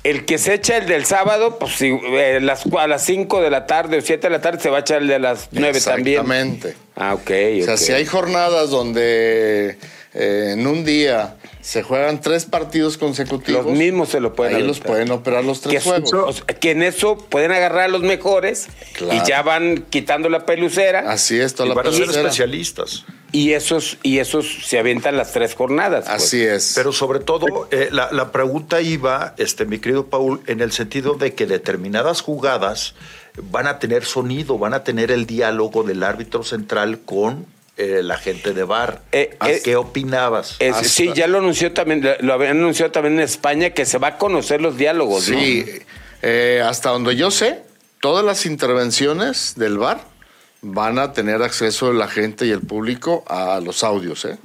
el 0.04 0.26
que 0.26 0.36
se 0.38 0.54
echa 0.54 0.76
el 0.76 0.86
del 0.86 1.06
sábado, 1.06 1.58
pues 1.58 1.76
si, 1.76 1.88
eh, 1.88 2.38
las, 2.40 2.66
a 2.66 2.86
las 2.86 3.04
5 3.04 3.40
de 3.40 3.50
la 3.50 3.66
tarde 3.66 3.98
o 3.98 4.00
7 4.02 4.26
de 4.26 4.30
la 4.30 4.40
tarde 4.40 4.60
se 4.60 4.68
va 4.68 4.76
a 4.76 4.80
echar 4.80 5.00
el 5.02 5.08
de 5.08 5.18
las 5.18 5.48
9 5.50 5.80
también. 5.80 6.20
Exactamente. 6.20 6.76
Ah, 6.94 7.14
ok. 7.14 7.30
O 7.62 7.64
sea, 7.64 7.76
si 7.78 7.92
hay 7.92 8.04
jornadas 8.04 8.68
donde 8.68 9.78
eh, 10.12 10.50
en 10.52 10.66
un 10.66 10.84
día 10.84 11.36
se 11.64 11.82
juegan 11.82 12.20
tres 12.20 12.44
partidos 12.44 12.98
consecutivos. 12.98 13.64
Los 13.64 13.74
mismos 13.74 14.10
se 14.10 14.20
lo 14.20 14.34
pueden 14.34 14.56
Ahí 14.56 14.62
los 14.62 14.80
pueden 14.80 15.10
operar 15.10 15.46
los 15.46 15.62
tres 15.62 15.82
juegos. 15.82 16.44
que 16.60 16.72
en 16.72 16.82
eso 16.82 17.16
pueden 17.16 17.52
agarrar 17.52 17.84
a 17.84 17.88
los 17.88 18.02
mejores 18.02 18.68
y 19.00 19.26
ya 19.26 19.40
van 19.40 19.86
quitando 19.88 20.28
la 20.28 20.44
pelucera. 20.44 21.10
Así 21.10 21.40
es, 21.40 21.54
toda 21.54 21.64
y 21.64 21.68
la 21.70 21.74
van 21.76 21.86
a 21.86 21.92
ser 21.92 22.10
especialistas. 22.10 23.06
Y 23.32 23.52
esos, 23.54 23.96
y 24.02 24.18
esos 24.18 24.46
se 24.66 24.78
avientan 24.78 25.16
las 25.16 25.32
tres 25.32 25.54
jornadas. 25.54 26.04
Pues. 26.04 26.22
Así 26.22 26.42
es. 26.42 26.74
Pero 26.76 26.92
sobre 26.92 27.20
todo, 27.20 27.66
eh, 27.70 27.88
la, 27.90 28.12
la, 28.12 28.30
pregunta 28.30 28.82
iba, 28.82 29.34
este, 29.38 29.64
mi 29.64 29.78
querido 29.78 30.06
Paul, 30.06 30.42
en 30.46 30.60
el 30.60 30.70
sentido 30.70 31.14
de 31.14 31.34
que 31.34 31.46
determinadas 31.46 32.20
jugadas 32.20 32.94
van 33.42 33.66
a 33.68 33.78
tener 33.78 34.04
sonido, 34.04 34.58
van 34.58 34.74
a 34.74 34.84
tener 34.84 35.10
el 35.10 35.24
diálogo 35.24 35.82
del 35.82 36.02
árbitro 36.02 36.44
central 36.44 37.00
con 37.00 37.46
eh, 37.76 38.00
la 38.02 38.16
gente 38.16 38.52
de 38.52 38.64
bar. 38.64 39.02
Eh, 39.12 39.36
¿Qué 39.64 39.76
opinabas? 39.76 40.58
sí, 40.82 41.12
ya 41.14 41.26
lo 41.26 41.38
anunció 41.38 41.72
también, 41.72 42.08
lo 42.20 42.32
habían 42.32 42.58
anunciado 42.58 42.92
también 42.92 43.14
en 43.14 43.20
España 43.20 43.70
que 43.70 43.84
se 43.86 43.98
va 43.98 44.08
a 44.08 44.18
conocer 44.18 44.60
los 44.60 44.76
diálogos. 44.76 45.24
Sí, 45.24 45.64
hasta 46.62 46.90
donde 46.90 47.16
yo 47.16 47.30
sé, 47.30 47.62
todas 48.00 48.24
las 48.24 48.46
intervenciones 48.46 49.54
del 49.56 49.78
bar 49.78 50.14
van 50.64 50.98
a 50.98 51.12
tener 51.12 51.42
acceso 51.42 51.92
la 51.92 52.08
gente 52.08 52.46
y 52.46 52.50
el 52.50 52.60
público 52.60 53.22
a 53.28 53.60
los 53.60 53.84
audios. 53.84 54.24
¿eh? 54.24 54.38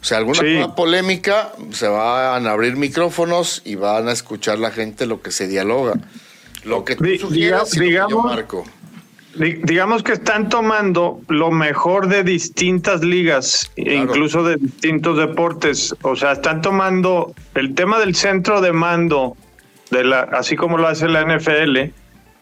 O 0.00 0.04
sea, 0.04 0.18
alguna 0.18 0.74
polémica, 0.74 1.52
se 1.70 1.88
van 1.88 2.46
a 2.46 2.50
abrir 2.50 2.76
micrófonos 2.76 3.62
y 3.64 3.76
van 3.76 4.08
a 4.08 4.12
escuchar 4.12 4.58
la 4.58 4.70
gente 4.70 5.06
lo 5.06 5.22
que 5.22 5.30
se 5.30 5.48
dialoga. 5.48 5.94
Lo 6.64 6.84
que 6.84 6.96
tú 6.96 7.04
sugieras, 7.18 7.70
digamos, 7.70 8.24
Marco. 8.24 8.64
Digamos 9.38 10.02
que 10.02 10.12
están 10.12 10.48
tomando 10.48 11.20
lo 11.28 11.50
mejor 11.50 12.08
de 12.08 12.22
distintas 12.24 13.02
ligas, 13.02 13.70
incluso 13.76 14.42
de 14.44 14.56
distintos 14.56 15.18
deportes. 15.18 15.94
O 16.02 16.16
sea, 16.16 16.32
están 16.32 16.62
tomando 16.62 17.34
el 17.54 17.74
tema 17.74 17.98
del 17.98 18.14
centro 18.14 18.60
de 18.60 18.72
mando, 18.72 19.36
de 19.90 20.04
la, 20.04 20.20
así 20.20 20.56
como 20.56 20.78
lo 20.78 20.88
hace 20.88 21.08
la 21.08 21.22
NFL, 21.22 21.92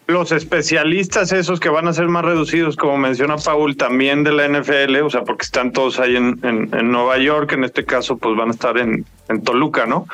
los 0.07 0.31
especialistas 0.31 1.31
esos 1.31 1.59
que 1.59 1.69
van 1.69 1.87
a 1.87 1.93
ser 1.93 2.07
más 2.07 2.23
reducidos, 2.23 2.75
como 2.75 2.97
menciona 2.97 3.37
Paul, 3.37 3.75
también 3.75 4.23
de 4.23 4.31
la 4.31 4.47
NFL, 4.47 4.97
o 5.03 5.09
sea, 5.09 5.23
porque 5.23 5.43
están 5.43 5.71
todos 5.71 5.99
ahí 5.99 6.15
en, 6.15 6.39
en, 6.43 6.91
Nueva 6.91 7.17
York, 7.17 7.53
en 7.53 7.63
este 7.63 7.85
caso, 7.85 8.17
pues 8.17 8.35
van 8.35 8.49
a 8.49 8.51
estar 8.51 8.77
en, 8.77 9.05
en 9.29 9.43
Toluca, 9.43 9.85
¿no? 9.87 10.07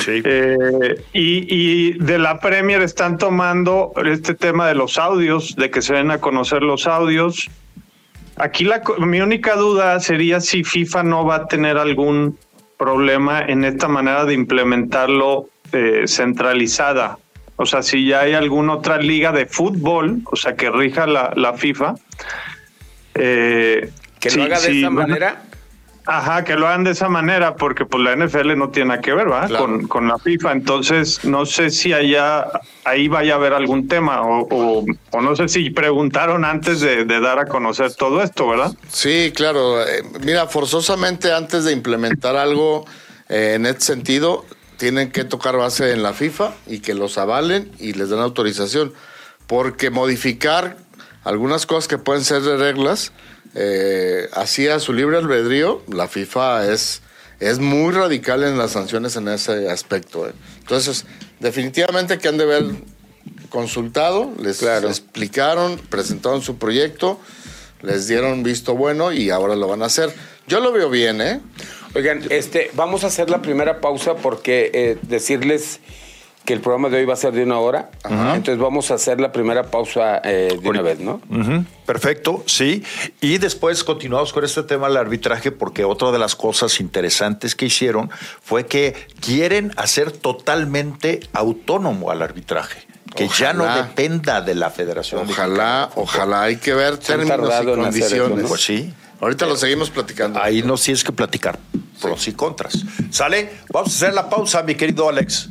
Sí. 0.00 0.20
Eh, 0.24 1.02
y, 1.14 1.46
y, 1.48 1.92
de 1.94 2.18
la 2.18 2.40
Premier 2.40 2.82
están 2.82 3.16
tomando 3.16 3.92
este 4.04 4.34
tema 4.34 4.68
de 4.68 4.74
los 4.74 4.98
audios, 4.98 5.56
de 5.56 5.70
que 5.70 5.80
se 5.80 5.94
den 5.94 6.10
a 6.10 6.18
conocer 6.18 6.62
los 6.62 6.86
audios. 6.86 7.48
Aquí 8.36 8.64
la, 8.64 8.82
mi 8.98 9.20
única 9.20 9.56
duda 9.56 9.98
sería 10.00 10.40
si 10.40 10.62
FIFA 10.62 11.04
no 11.04 11.24
va 11.24 11.36
a 11.36 11.46
tener 11.46 11.78
algún 11.78 12.38
problema 12.76 13.40
en 13.40 13.64
esta 13.64 13.88
manera 13.88 14.24
de 14.26 14.34
implementarlo 14.34 15.48
eh, 15.72 16.04
centralizada 16.06 17.18
o 17.60 17.66
sea, 17.66 17.82
si 17.82 18.06
ya 18.06 18.20
hay 18.20 18.34
alguna 18.34 18.74
otra 18.74 18.98
liga 18.98 19.32
de 19.32 19.44
fútbol, 19.44 20.20
o 20.30 20.36
sea, 20.36 20.54
que 20.54 20.70
rija 20.70 21.08
la, 21.08 21.32
la 21.34 21.54
FIFA. 21.54 21.96
Eh, 23.14 23.90
que 24.20 24.30
lo 24.30 24.44
haga 24.44 24.60
de 24.60 24.78
esa 24.78 24.90
manera. 24.90 25.42
Ajá, 26.06 26.44
que 26.44 26.54
lo 26.54 26.68
hagan 26.68 26.84
de 26.84 26.92
esa 26.92 27.08
manera, 27.08 27.56
porque 27.56 27.84
pues 27.84 28.02
la 28.02 28.14
NFL 28.14 28.56
no 28.56 28.70
tiene 28.70 28.90
nada 28.90 29.00
que 29.00 29.12
ver, 29.12 29.28
¿verdad? 29.28 29.58
Con, 29.58 29.88
con, 29.88 30.06
la 30.06 30.18
FIFA. 30.18 30.52
Entonces, 30.52 31.24
no 31.24 31.44
sé 31.46 31.70
si 31.70 31.92
allá, 31.92 32.46
ahí 32.84 33.08
vaya 33.08 33.34
a 33.34 33.36
haber 33.36 33.52
algún 33.52 33.88
tema, 33.88 34.22
o, 34.22 34.46
o, 35.10 35.20
no 35.20 35.36
sé 35.36 35.48
si 35.48 35.68
preguntaron 35.70 36.44
antes 36.44 36.80
de, 36.80 37.04
dar 37.04 37.40
a 37.40 37.46
conocer 37.46 37.92
todo 37.94 38.22
esto, 38.22 38.48
¿verdad? 38.48 38.72
Sí, 38.86 39.32
claro. 39.34 39.82
Eh, 39.82 40.04
mira, 40.24 40.46
forzosamente 40.46 41.32
antes 41.32 41.64
de 41.64 41.72
implementar 41.72 42.36
algo 42.36 42.86
eh, 43.28 43.54
en 43.56 43.66
este 43.66 43.80
sentido, 43.82 44.46
tienen 44.78 45.10
que 45.10 45.24
tocar 45.24 45.56
base 45.56 45.92
en 45.92 46.02
la 46.02 46.14
FIFA 46.14 46.54
y 46.66 46.78
que 46.78 46.94
los 46.94 47.18
avalen 47.18 47.70
y 47.78 47.92
les 47.92 48.08
den 48.08 48.20
autorización. 48.20 48.94
Porque 49.46 49.90
modificar 49.90 50.76
algunas 51.24 51.66
cosas 51.66 51.88
que 51.88 51.98
pueden 51.98 52.24
ser 52.24 52.42
de 52.42 52.56
reglas, 52.56 53.12
eh, 53.54 54.28
así 54.32 54.68
a 54.68 54.78
su 54.78 54.92
libre 54.92 55.18
albedrío, 55.18 55.82
la 55.88 56.06
FIFA 56.06 56.72
es, 56.72 57.02
es 57.40 57.58
muy 57.58 57.92
radical 57.92 58.44
en 58.44 58.56
las 58.56 58.72
sanciones 58.72 59.16
en 59.16 59.28
ese 59.28 59.68
aspecto. 59.68 60.28
Eh. 60.28 60.32
Entonces, 60.60 61.06
definitivamente 61.40 62.18
que 62.18 62.28
han 62.28 62.38
de 62.38 62.44
haber 62.44 62.64
consultado, 63.48 64.32
les, 64.40 64.62
explicaron, 64.62 65.78
presentaron 65.90 66.40
su 66.40 66.56
proyecto, 66.56 67.18
les 67.82 68.06
dieron 68.06 68.42
visto 68.42 68.74
bueno 68.74 69.12
y 69.12 69.30
ahora 69.30 69.56
lo 69.56 69.66
van 69.66 69.82
a 69.82 69.86
hacer. 69.86 70.14
Yo 70.46 70.60
lo 70.60 70.72
veo 70.72 70.88
bien, 70.88 71.20
¿eh? 71.20 71.40
Oigan, 71.94 72.22
este, 72.30 72.70
vamos 72.74 73.04
a 73.04 73.08
hacer 73.08 73.30
la 73.30 73.42
primera 73.42 73.80
pausa 73.80 74.16
porque 74.16 74.70
eh, 74.72 74.98
decirles 75.02 75.80
que 76.48 76.54
el 76.54 76.60
programa 76.62 76.88
de 76.88 76.96
hoy 76.96 77.04
va 77.04 77.12
a 77.12 77.16
ser 77.16 77.34
de 77.34 77.42
una 77.42 77.58
hora. 77.58 77.90
Entonces 78.04 78.56
vamos 78.56 78.90
a 78.90 78.94
hacer 78.94 79.20
la 79.20 79.32
primera 79.32 79.64
pausa 79.64 80.22
eh, 80.24 80.58
de 80.58 80.66
una 80.66 80.80
vez, 80.80 80.98
¿no? 80.98 81.20
Perfecto, 81.84 82.42
sí. 82.46 82.82
Y 83.20 83.36
después 83.36 83.84
continuamos 83.84 84.32
con 84.32 84.44
este 84.44 84.62
tema 84.62 84.88
del 84.88 84.96
arbitraje 84.96 85.52
porque 85.52 85.84
otra 85.84 86.10
de 86.10 86.18
las 86.18 86.34
cosas 86.34 86.80
interesantes 86.80 87.54
que 87.54 87.66
hicieron 87.66 88.10
fue 88.40 88.64
que 88.64 88.94
quieren 89.20 89.72
hacer 89.76 90.10
totalmente 90.10 91.20
autónomo 91.34 92.10
al 92.10 92.22
arbitraje. 92.22 92.87
Que 93.14 93.28
ya 93.28 93.52
no 93.52 93.64
dependa 93.74 94.40
de 94.40 94.54
la 94.54 94.70
federación. 94.70 95.28
Ojalá, 95.28 95.90
ojalá. 95.94 96.42
Hay 96.42 96.56
que 96.56 96.74
ver 96.74 96.98
términos 96.98 97.52
y 97.62 97.64
condiciones. 97.64 98.46
Pues 98.46 98.60
sí. 98.62 98.94
Ahorita 99.20 99.46
lo 99.46 99.56
seguimos 99.56 99.90
platicando. 99.90 100.40
Ahí 100.40 100.62
no 100.62 100.76
tienes 100.76 101.02
que 101.02 101.12
platicar 101.12 101.58
pros 102.00 102.28
y 102.28 102.32
contras. 102.32 102.84
¿Sale? 103.10 103.50
Vamos 103.72 103.92
a 103.92 103.96
hacer 103.96 104.14
la 104.14 104.28
pausa, 104.28 104.62
mi 104.62 104.74
querido 104.74 105.08
Alex. 105.08 105.50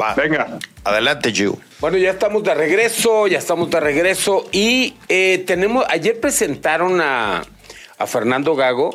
Va. 0.00 0.14
Venga. 0.14 0.58
Adelante, 0.84 1.32
Gio. 1.32 1.58
Bueno, 1.80 1.96
ya 1.96 2.10
estamos 2.10 2.42
de 2.42 2.54
regreso, 2.54 3.26
ya 3.26 3.38
estamos 3.38 3.70
de 3.70 3.80
regreso. 3.80 4.46
Y 4.52 4.94
eh, 5.08 5.44
tenemos, 5.46 5.84
ayer 5.88 6.20
presentaron 6.20 7.00
a, 7.00 7.44
Fernando 8.06 8.54
Gago. 8.54 8.94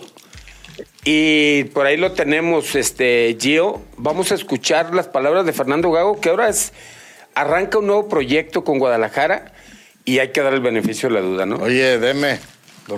Y 1.04 1.64
por 1.66 1.88
ahí 1.88 1.98
lo 1.98 2.12
tenemos, 2.12 2.76
este, 2.76 3.36
Gio. 3.40 3.82
Vamos 3.98 4.32
a 4.32 4.36
escuchar 4.36 4.94
las 4.94 5.08
palabras 5.08 5.46
de 5.46 5.54
Fernando 5.54 5.92
Gago, 5.92 6.20
que 6.22 6.30
ahora 6.30 6.50
es, 6.50 6.74
arranca 7.36 7.78
un 7.80 7.88
nuevo 7.88 8.08
proyecto 8.10 8.64
con 8.64 8.80
Guadalajara 8.80 9.54
y 10.06 10.20
hay 10.20 10.32
que 10.32 10.42
dar 10.42 10.54
el 10.54 10.62
beneficio 10.62 11.10
de 11.10 11.16
la 11.16 11.22
duda, 11.22 11.46
¿no? 11.46 11.58
Oye, 11.58 12.00
deme. 12.00 12.40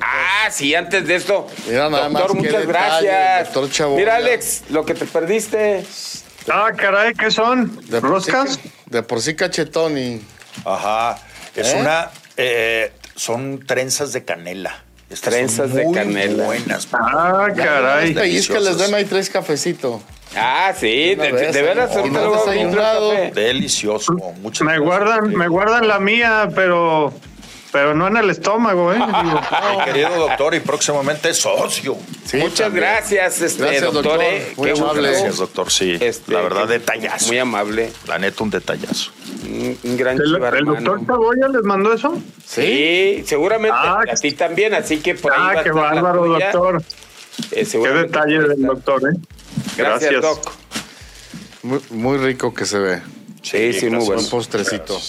Ah, 0.01 0.49
sí, 0.49 0.73
antes 0.73 1.05
de 1.07 1.15
esto. 1.15 1.47
Mira, 1.67 1.89
nada 1.89 2.09
doctor, 2.09 2.35
muchas 2.35 2.65
gracias. 2.65 3.53
Doctor 3.53 3.89
Mira, 3.89 4.15
Alex, 4.15 4.63
lo 4.69 4.85
que 4.85 4.93
te 4.93 5.05
perdiste. 5.05 5.83
Ah, 6.49 6.71
caray, 6.75 7.13
¿qué 7.13 7.31
son? 7.31 7.79
De 7.89 7.99
¿Roscas? 7.99 8.59
de 8.87 9.03
por 9.03 9.21
sí 9.21 9.35
cachetón 9.35 9.97
y. 9.97 10.21
Ajá. 10.65 11.19
Es 11.55 11.73
¿Eh? 11.73 11.77
una. 11.79 12.09
Eh, 12.37 12.91
son 13.15 13.65
trenzas 13.65 14.13
de 14.13 14.23
canela. 14.23 14.83
trenzas 15.21 15.73
de 15.73 15.89
canela. 15.91 16.45
buenas. 16.45 16.87
Ah, 16.93 17.47
caray. 17.55 18.15
Y 18.33 18.37
es 18.37 18.47
que 18.47 18.59
les 18.59 18.77
den 18.77 18.93
ahí 18.93 19.05
tres 19.05 19.29
cafecitos. 19.29 20.01
Ah, 20.35 20.73
sí, 20.77 21.15
de, 21.15 21.31
de, 21.31 21.61
veras, 21.61 21.91
Delicioso. 23.33 24.13
Muchas 24.41 24.65
me 24.65 24.79
guardan, 24.79 25.29
me 25.29 25.47
guardan 25.47 25.87
la 25.87 25.99
mía, 25.99 26.49
pero 26.55 27.13
pero 27.73 27.95
no 27.95 28.07
en 28.07 28.17
el 28.17 28.29
estómago, 28.29 28.93
¿eh? 28.93 28.99
Mi 29.77 29.83
querido 29.83 30.15
doctor 30.15 30.53
y 30.53 30.59
próximamente 30.59 31.33
socio. 31.33 31.97
Muchas 32.35 32.71
gracias, 32.71 33.41
este, 33.41 33.81
doctor. 33.81 34.19
¿eh? 34.21 34.53
Muy 34.55 34.69
amable. 34.69 35.09
Gracias, 35.09 35.37
doctor. 35.37 35.71
Sí, 35.71 35.97
este, 35.99 36.31
la 36.31 36.41
verdad, 36.41 36.67
detallazo. 36.67 37.27
Muy 37.27 37.39
amable. 37.39 37.91
La 38.07 38.19
neta, 38.19 38.43
un 38.43 38.51
detallazo. 38.51 39.11
Un, 39.43 39.97
gran 39.97 40.19
¿El, 40.21 40.35
¿El 40.35 40.65
doctor 40.65 41.05
Caboya 41.05 41.47
les 41.47 41.63
mandó 41.63 41.93
eso? 41.93 42.15
Sí, 42.45 43.23
seguramente. 43.25 43.75
Ah, 43.77 44.03
a 44.07 44.13
ti 44.13 44.31
también, 44.33 44.75
así 44.75 44.99
que 44.99 45.15
por 45.15 45.33
ahí 45.33 45.39
Ah, 45.41 45.63
qué 45.63 45.71
bárbaro, 45.71 46.27
doctor. 46.27 46.83
Eh, 47.51 47.67
qué 47.69 47.89
detalle 47.89 48.39
del 48.39 48.61
doctor, 48.61 49.01
¿eh? 49.09 49.17
Gracias, 49.77 50.21
doc. 50.21 50.51
Muy, 51.63 51.79
muy, 51.91 52.17
rico 52.17 52.53
que 52.53 52.65
se 52.65 52.77
ve. 52.77 53.01
Sí, 53.41 53.73
sí, 53.73 53.89
muy 53.89 54.05
bueno. 54.05 54.21
Un 54.21 54.29
postrecito. 54.29 54.99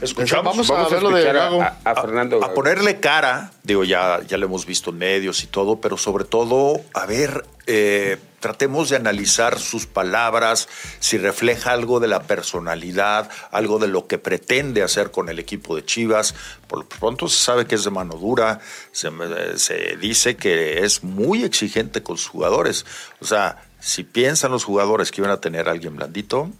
Escuchamos, 0.00 0.68
vamos, 0.68 0.70
a, 0.70 0.88
verlo 0.88 1.10
de 1.10 1.28
a, 1.28 1.94
Fernando. 1.94 2.44
A, 2.44 2.54
ponerle 2.54 3.00
cara, 3.00 3.50
digo, 3.64 3.82
ya, 3.82 4.20
ya 4.26 4.38
lo 4.38 4.46
hemos 4.46 4.64
visto 4.64 4.90
en 4.90 4.98
medios 4.98 5.42
y 5.42 5.48
todo, 5.48 5.80
pero 5.80 5.96
sobre 5.96 6.24
todo, 6.24 6.80
a 6.94 7.04
ver, 7.04 7.44
eh, 7.66 8.16
tratemos 8.38 8.90
de 8.90 8.96
analizar 8.96 9.58
sus 9.58 9.86
palabras, 9.86 10.68
si 11.00 11.18
refleja 11.18 11.72
algo 11.72 11.98
de 11.98 12.06
la 12.06 12.22
personalidad, 12.22 13.28
algo 13.50 13.80
de 13.80 13.88
lo 13.88 14.06
que 14.06 14.18
pretende 14.18 14.84
hacer 14.84 15.10
con 15.10 15.28
el 15.28 15.40
equipo 15.40 15.74
de 15.74 15.84
Chivas. 15.84 16.34
Por 16.68 16.80
lo 16.80 16.88
pronto 16.88 17.28
se 17.28 17.42
sabe 17.42 17.66
que 17.66 17.74
es 17.74 17.82
de 17.82 17.90
mano 17.90 18.14
dura, 18.14 18.60
se, 18.92 19.10
se 19.56 19.96
dice 19.96 20.36
que 20.36 20.84
es 20.84 21.02
muy 21.02 21.42
exigente 21.42 22.04
con 22.04 22.16
sus 22.18 22.28
jugadores. 22.28 22.86
O 23.20 23.24
sea, 23.24 23.64
si 23.80 24.04
piensan 24.04 24.52
los 24.52 24.62
jugadores 24.64 25.10
que 25.10 25.20
iban 25.22 25.32
a 25.32 25.40
tener 25.40 25.68
a 25.68 25.72
alguien 25.72 25.96
blandito, 25.96 26.50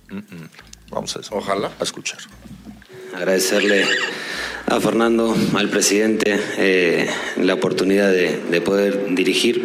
vamos 0.91 1.17
a, 1.17 1.21
Ojalá. 1.31 1.71
a 1.79 1.85
escuchar 1.85 2.19
agradecerle 3.15 3.85
a 4.71 4.81
Fernando, 4.81 5.35
al 5.55 5.71
presidente, 5.71 6.39
eh, 6.59 7.07
la 7.43 7.55
oportunidad 7.55 8.13
de, 8.13 8.61
poder 8.61 9.15
dirigir 9.15 9.65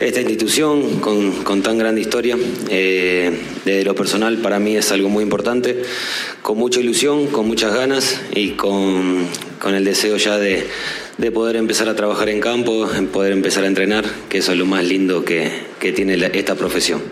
esta 0.00 0.20
institución 0.20 1.00
con, 1.00 1.62
tan 1.62 1.76
grande 1.76 2.00
historia. 2.00 2.38
Eh, 2.70 3.38
desde 3.66 3.84
lo 3.84 3.94
personal, 3.94 4.38
para 4.38 4.58
mí 4.58 4.76
es 4.76 4.90
algo 4.90 5.10
muy 5.10 5.22
importante, 5.22 5.82
con 6.40 6.56
mucha 6.56 6.80
ilusión, 6.80 7.26
con 7.26 7.46
muchas 7.46 7.74
ganas 7.74 8.20
y 8.34 8.50
con, 8.52 9.28
el 9.66 9.84
deseo 9.84 10.16
ya 10.16 10.38
de, 10.38 10.66
poder 11.32 11.56
empezar 11.56 11.90
a 11.90 11.96
trabajar 11.96 12.30
en 12.30 12.40
campo, 12.40 12.88
poder 13.12 13.32
empezar 13.32 13.64
a 13.64 13.66
entrenar, 13.66 14.06
que 14.30 14.38
eso 14.38 14.52
es 14.52 14.58
lo 14.58 14.64
más 14.64 14.84
lindo 14.84 15.26
que, 15.26 15.50
tiene 15.94 16.14
esta 16.32 16.54
profesión. 16.54 17.02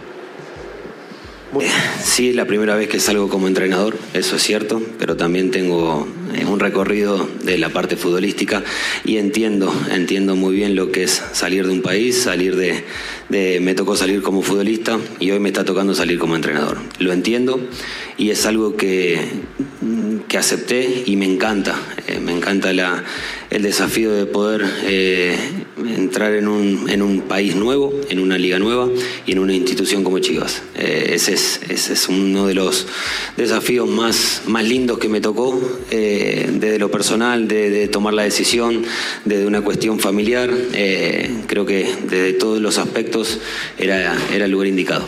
Sí, 2.03 2.31
es 2.31 2.37
la 2.37 2.47
primera 2.47 2.77
vez 2.77 2.89
que 2.89 3.01
salgo 3.01 3.29
como 3.29 3.49
entrenador, 3.49 3.97
eso 4.15 4.37
es 4.37 4.43
cierto, 4.43 4.83
pero 4.99 5.17
también 5.17 5.51
tengo 5.51 6.07
eh, 6.35 6.45
un 6.45 6.61
recorrido 6.61 7.29
de 7.43 7.59
la 7.59 7.69
parte 7.71 7.97
futbolística 7.97 8.63
y 9.05 9.17
entiendo, 9.19 9.75
entiendo 9.91 10.37
muy 10.37 10.55
bien 10.55 10.75
lo 10.75 10.91
que 10.91 11.05
es 11.05 11.23
salir 11.33 11.67
de 11.67 11.73
un 11.73 11.83
país, 11.83 12.17
salir 12.23 12.57
de, 12.57 12.85
me 13.61 13.75
tocó 13.75 13.97
salir 13.97 14.23
como 14.23 14.43
futbolista 14.43 14.99
y 15.21 15.31
hoy 15.31 15.41
me 15.41 15.49
está 15.49 15.65
tocando 15.65 15.95
salir 15.95 16.19
como 16.19 16.37
entrenador. 16.37 16.79
Lo 16.99 17.13
entiendo 17.13 17.61
y 18.17 18.31
es 18.31 18.47
algo 18.47 18.77
que, 18.77 19.19
que 20.29 20.39
acepté 20.39 21.05
y 21.07 21.17
me 21.17 21.27
encanta, 21.27 21.77
eh, 22.07 22.21
me 22.21 22.33
encanta 22.33 22.71
el 22.71 23.63
desafío 23.63 24.13
de 24.13 24.27
poder... 24.27 24.65
Eh, 24.85 25.66
entrar 25.85 26.33
en 26.35 26.49
un, 26.49 26.89
en 26.89 27.03
un 27.03 27.23
país 27.23 27.55
nuevo, 27.55 27.93
en 28.09 28.19
una 28.19 28.39
liga 28.39 28.59
nueva 28.59 28.89
y 29.27 29.33
en 29.33 29.39
una 29.39 29.55
institución 29.55 30.05
como 30.05 30.19
Chivas. 30.19 30.63
Eh, 30.75 31.11
ese, 31.13 31.35
es, 31.35 31.61
ese 31.69 31.93
es 31.93 32.09
uno 32.09 32.47
de 32.47 32.55
los 32.55 32.87
desafíos 33.37 33.89
más, 33.89 34.43
más 34.47 34.65
lindos 34.65 34.99
que 34.99 35.09
me 35.09 35.21
tocó, 35.21 35.61
eh, 35.91 36.49
desde 36.55 36.79
lo 36.79 36.91
personal, 36.91 37.47
de, 37.47 37.89
tomar 37.89 38.15
la 38.15 38.23
decisión, 38.23 38.85
desde 39.25 39.47
una 39.47 39.63
cuestión 39.63 40.01
familiar. 40.01 40.51
Eh, 40.73 41.43
creo 41.47 41.67
que 41.67 41.89
desde 42.09 42.33
todos 42.33 42.61
los 42.61 42.79
aspectos 42.79 43.39
era, 43.79 44.17
era 44.33 44.47
el 44.47 44.51
lugar 44.51 44.69
indicado. 44.69 45.05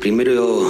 Primero, 0.00 0.68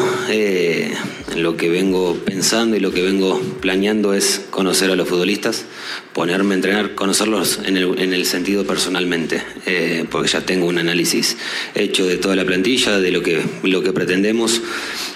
lo 1.37 1.57
que 1.57 1.69
vengo 1.69 2.17
pensando 2.25 2.77
y 2.77 2.81
lo 2.81 2.93
que 2.93 3.03
vengo 3.03 3.41
planeando 3.61 4.15
es 4.15 4.43
conocer 4.51 4.91
a 4.91 4.97
los 4.97 5.09
futbolistas, 5.09 5.65
ponerme 6.13 6.55
a 6.55 6.57
entrenar, 6.57 6.95
conocerlos 6.95 7.61
en 7.65 7.77
el, 7.77 8.27
sentido 8.27 8.65
personalmente, 8.65 9.43
eh, 9.67 10.05
porque 10.11 10.29
ya 10.29 10.43
tengo 10.43 10.67
un 10.67 10.79
análisis 10.79 11.37
hecho 11.75 12.07
de 12.07 12.17
toda 12.17 12.37
la 12.37 12.45
plantilla, 12.45 12.99
de 12.99 13.11
lo 13.11 13.23
que, 13.23 13.43
lo 13.63 13.83
que 13.83 13.93
pretendemos. 13.93 14.61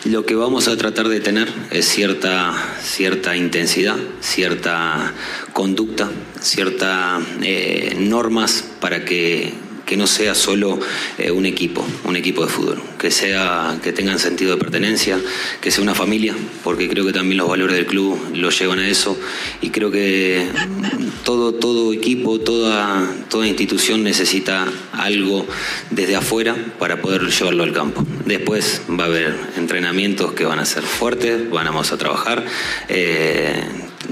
Lo 0.05 0.25
que 0.25 0.35
vamos 0.35 0.69
a 0.69 0.77
tratar 0.77 1.09
de 1.09 1.21
tener 1.21 1.49
es 1.71 1.87
cierta, 1.87 2.55
cierta 2.83 3.37
intensidad, 3.37 3.97
cierta 4.21 5.15
conducta, 5.53 6.11
ciertas 6.41 7.23
eh, 7.43 7.97
normas 7.99 8.65
para 8.81 9.05
que 9.05 9.66
que 9.87 9.97
no 9.97 10.07
sea 10.07 10.35
solo 10.35 10.79
eh, 11.17 11.31
un 11.31 11.47
equipo, 11.47 11.87
un 12.05 12.17
equipo 12.17 12.45
de 12.45 12.53
fútbol, 12.53 12.83
que 12.99 13.11
sea 13.11 13.79
que 13.83 13.93
tengan 13.93 14.19
sentido 14.19 14.51
de 14.51 14.57
pertenencia, 14.59 15.19
que 15.61 15.71
sea 15.71 15.83
una 15.83 15.95
familia, 15.95 16.35
porque 16.65 16.89
creo 16.89 17.07
que 17.07 17.13
también 17.13 17.39
los 17.39 17.49
valores 17.49 17.77
del 17.77 17.87
club 17.87 18.19
lo 18.35 18.51
llevan 18.51 18.81
a 18.81 18.89
eso 18.89 19.17
y 19.63 19.71
creo 19.71 19.91
que 19.93 20.49
todo 21.25 21.55
todo 21.55 21.93
equipo, 21.93 22.41
toda 22.41 23.15
toda 23.31 23.47
institución 23.47 24.03
necesita 24.03 24.67
algo 24.93 25.47
desde 25.91 26.17
afuera 26.17 26.57
para 26.79 27.01
poder 27.01 27.23
llevarlo 27.31 27.63
al 27.63 27.73
campo. 27.73 28.05
Después 28.25 28.83
va 28.91 29.05
a 29.05 29.07
haber 29.07 29.37
entrenamientos 29.57 30.33
que 30.33 30.45
van 30.45 30.59
a 30.59 30.67
ser 30.67 30.83
fuertes, 30.83 31.49
vamos 31.49 31.93
a 31.93 31.99
trabajar 31.99 32.45
eh, 32.89 33.63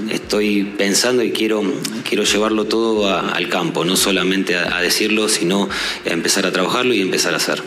estoy 0.09 0.63
pensando 0.63 1.23
y 1.23 1.31
quiero, 1.31 1.63
quiero 2.07 2.23
llevarlo 2.23 2.65
todo 2.65 3.09
al 3.09 3.49
campo, 3.49 3.85
no 3.85 3.95
solamente 3.95 4.55
a, 4.55 4.81
decirlo, 4.81 5.29
sino 5.29 5.69
a 6.05 6.09
empezar 6.09 6.45
a 6.45 6.51
trabajarlo 6.51 6.93
y 6.93 7.01
empezar 7.01 7.33
a 7.33 7.37
hacer. 7.37 7.61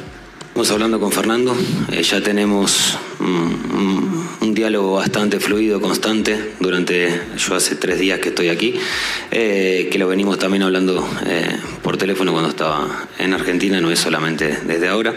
Estamos 0.49 0.71
hablando 0.71 0.99
con 0.99 1.13
Fernando, 1.13 1.57
eh, 1.93 2.03
ya 2.03 2.21
tenemos 2.21 2.99
un, 3.21 4.55
diálogo 4.55 4.95
bastante 4.95 5.39
fluido, 5.39 5.81
constante, 5.81 6.55
durante, 6.59 7.21
yo 7.37 7.55
hace 7.55 7.77
tres 7.77 8.01
días 8.01 8.19
que 8.19 8.31
estoy 8.31 8.49
aquí, 8.49 8.75
eh, 9.31 9.89
que 9.93 9.99
lo 9.99 10.09
venimos 10.09 10.37
también 10.37 10.65
hablando 10.65 11.09
eh, 11.27 11.57
por 11.81 11.97
teléfono 11.97 12.33
cuando 12.33 12.51
estaba 12.51 13.07
en 13.21 13.35
Argentina, 13.35 13.81
no 13.81 13.93
es 13.93 14.01
solamente 14.01 14.59
desde 14.67 14.89
ahora. 14.89 15.15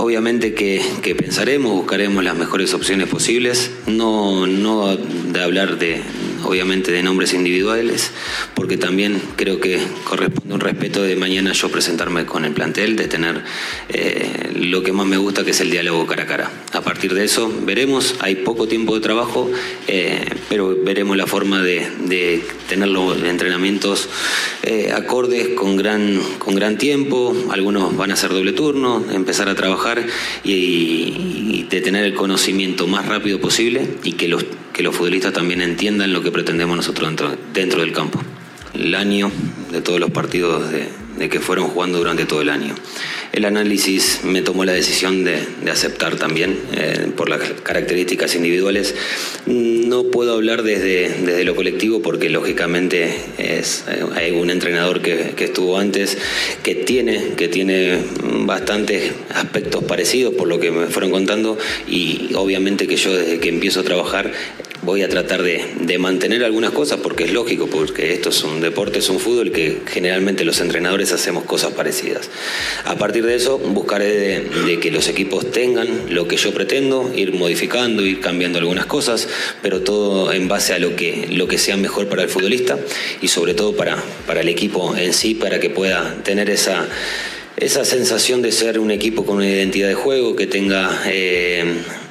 Obviamente 0.00 0.54
que, 0.54 0.80
pensaremos, 1.16 1.72
buscaremos 1.72 2.22
las 2.22 2.36
mejores 2.36 2.72
opciones 2.72 3.08
posibles, 3.08 3.72
no, 3.88 4.46
no 4.46 4.96
de 4.96 5.42
hablar 5.42 5.76
de, 5.76 6.00
obviamente 6.44 6.92
de 6.92 7.02
nombres 7.02 7.34
individuales, 7.34 8.12
porque 8.54 8.76
también 8.76 9.20
creo 9.36 9.60
que 9.60 9.80
corresponde 10.04 10.54
un 10.54 10.60
respeto 10.60 11.02
de 11.02 11.16
mañana 11.16 11.52
yo 11.52 11.70
presentarme 11.70 12.26
con 12.26 12.44
el 12.44 12.52
plantel, 12.52 12.96
de 12.96 13.08
tener 13.08 13.42
eh, 13.88 14.52
lo 14.54 14.82
que 14.82 14.92
más 14.92 15.06
me 15.06 15.16
gusta, 15.16 15.44
que 15.44 15.52
es 15.52 15.60
el 15.60 15.70
diálogo 15.70 16.06
cara 16.06 16.24
a 16.24 16.26
cara. 16.26 16.50
A 16.72 16.80
partir 16.80 17.14
de 17.14 17.24
eso 17.24 17.52
veremos, 17.64 18.14
hay 18.20 18.36
poco 18.36 18.68
tiempo 18.68 18.94
de 18.94 19.00
trabajo, 19.00 19.50
eh, 19.86 20.24
pero 20.48 20.76
veremos 20.82 21.16
la 21.16 21.26
forma 21.26 21.62
de, 21.62 21.88
tener 22.68 22.88
los 22.88 23.22
entrenamientos 23.22 24.08
eh, 24.62 24.92
acordes 24.94 25.48
con 25.48 25.76
gran, 25.76 26.20
con 26.38 26.54
gran 26.54 26.76
tiempo, 26.76 27.34
algunos 27.50 27.96
van 27.96 28.10
a 28.10 28.14
hacer 28.14 28.30
doble 28.30 28.52
turno, 28.52 29.04
empezar 29.12 29.48
a 29.48 29.54
trabajar 29.54 30.04
y, 30.44 31.66
de 31.68 31.80
tener 31.80 32.04
el 32.04 32.14
conocimiento 32.14 32.86
más 32.86 33.06
rápido 33.06 33.40
posible 33.40 33.86
y 34.02 34.12
que 34.12 34.28
los, 34.28 34.44
que 34.78 34.84
los 34.84 34.94
futbolistas 34.94 35.32
también 35.32 35.60
entiendan 35.60 36.12
lo 36.12 36.22
que 36.22 36.30
pretendemos 36.30 36.76
nosotros 36.76 37.08
dentro, 37.08 37.36
dentro 37.52 37.80
del 37.80 37.92
campo. 37.92 38.20
El 38.74 38.94
año 38.94 39.28
de 39.72 39.82
todos 39.82 39.98
los 39.98 40.12
partidos 40.12 40.70
de, 40.70 40.88
de 41.18 41.28
que 41.28 41.40
fueron 41.40 41.68
jugando 41.68 41.98
durante 41.98 42.24
todo 42.24 42.40
el 42.40 42.48
año. 42.48 42.74
El 43.32 43.44
análisis 43.44 44.20
me 44.24 44.42
tomó 44.42 44.64
la 44.64 44.72
decisión 44.72 45.24
de, 45.24 45.38
aceptar 45.70 46.16
también 46.16 46.58
eh, 46.72 47.08
por 47.14 47.28
las 47.28 47.40
características 47.62 48.34
individuales. 48.34 48.94
No 49.46 50.04
puedo 50.04 50.32
hablar 50.32 50.62
desde, 50.62 51.10
desde 51.10 51.44
lo 51.44 51.54
colectivo 51.54 52.00
porque 52.00 52.30
lógicamente 52.30 53.14
es, 53.36 53.84
eh, 53.88 54.04
hay 54.14 54.32
un 54.32 54.50
entrenador 54.50 55.02
que, 55.02 55.34
estuvo 55.38 55.78
antes 55.78 56.18
que 56.62 56.74
tiene, 56.74 57.34
que 57.36 57.48
tiene 57.48 57.98
bastantes 58.22 59.12
aspectos 59.34 59.84
parecidos 59.84 60.34
por 60.34 60.48
lo 60.48 60.58
que 60.60 60.70
me 60.70 60.86
fueron 60.86 61.10
contando 61.10 61.58
y 61.86 62.30
obviamente 62.34 62.86
que 62.86 62.96
yo 62.96 63.14
desde 63.14 63.38
que 63.40 63.48
empiezo 63.48 63.80
a 63.80 63.82
trabajar 63.82 64.32
voy 64.82 65.02
a 65.02 65.08
tratar 65.08 65.42
de, 65.42 65.98
mantener 65.98 66.44
algunas 66.44 66.70
cosas 66.70 67.00
porque 67.02 67.24
es 67.24 67.32
lógico, 67.32 67.66
porque 67.66 68.12
esto 68.12 68.28
es 68.28 68.42
un 68.44 68.60
deporte, 68.60 69.00
es 69.00 69.08
un 69.08 69.18
fútbol 69.18 69.50
que 69.50 69.78
generalmente 69.86 70.44
los 70.44 70.60
entrenadores 70.60 71.07
hacemos 71.12 71.44
cosas 71.44 71.72
parecidas. 71.72 72.30
A 72.84 72.96
partir 72.96 73.24
de 73.24 73.34
eso 73.34 73.58
buscaré 73.58 74.42
de, 74.42 74.80
que 74.80 74.90
los 74.90 75.08
equipos 75.08 75.50
tengan 75.50 76.14
lo 76.14 76.28
que 76.28 76.36
yo 76.36 76.52
pretendo, 76.52 77.12
ir 77.14 77.32
modificando, 77.32 78.04
ir 78.04 78.20
cambiando 78.20 78.58
algunas 78.58 78.86
cosas, 78.86 79.28
pero 79.62 79.82
todo 79.82 80.32
en 80.32 80.48
base 80.48 80.74
a 80.74 80.78
lo 80.78 80.96
que, 80.96 81.28
lo 81.30 81.48
que 81.48 81.58
sea 81.58 81.76
mejor 81.76 82.08
para 82.08 82.22
el 82.22 82.28
futbolista 82.28 82.78
y 83.20 83.28
sobre 83.28 83.54
todo 83.54 83.74
para, 83.74 84.02
para 84.26 84.40
el 84.40 84.48
equipo 84.48 84.96
en 84.96 85.12
sí, 85.12 85.34
para 85.34 85.60
que 85.60 85.70
pueda 85.70 86.16
tener 86.22 86.50
esa 86.50 86.86
esa 87.60 87.84
sensación 87.84 88.40
de 88.40 88.52
ser 88.52 88.78
un 88.78 88.90
equipo 88.90 89.26
con 89.26 89.38
una 89.38 89.48
identidad 89.48 89.88
de 89.88 89.94
juego, 89.94 90.36
que 90.36 90.46
tenga 90.46 91.02
eh, 91.06 91.64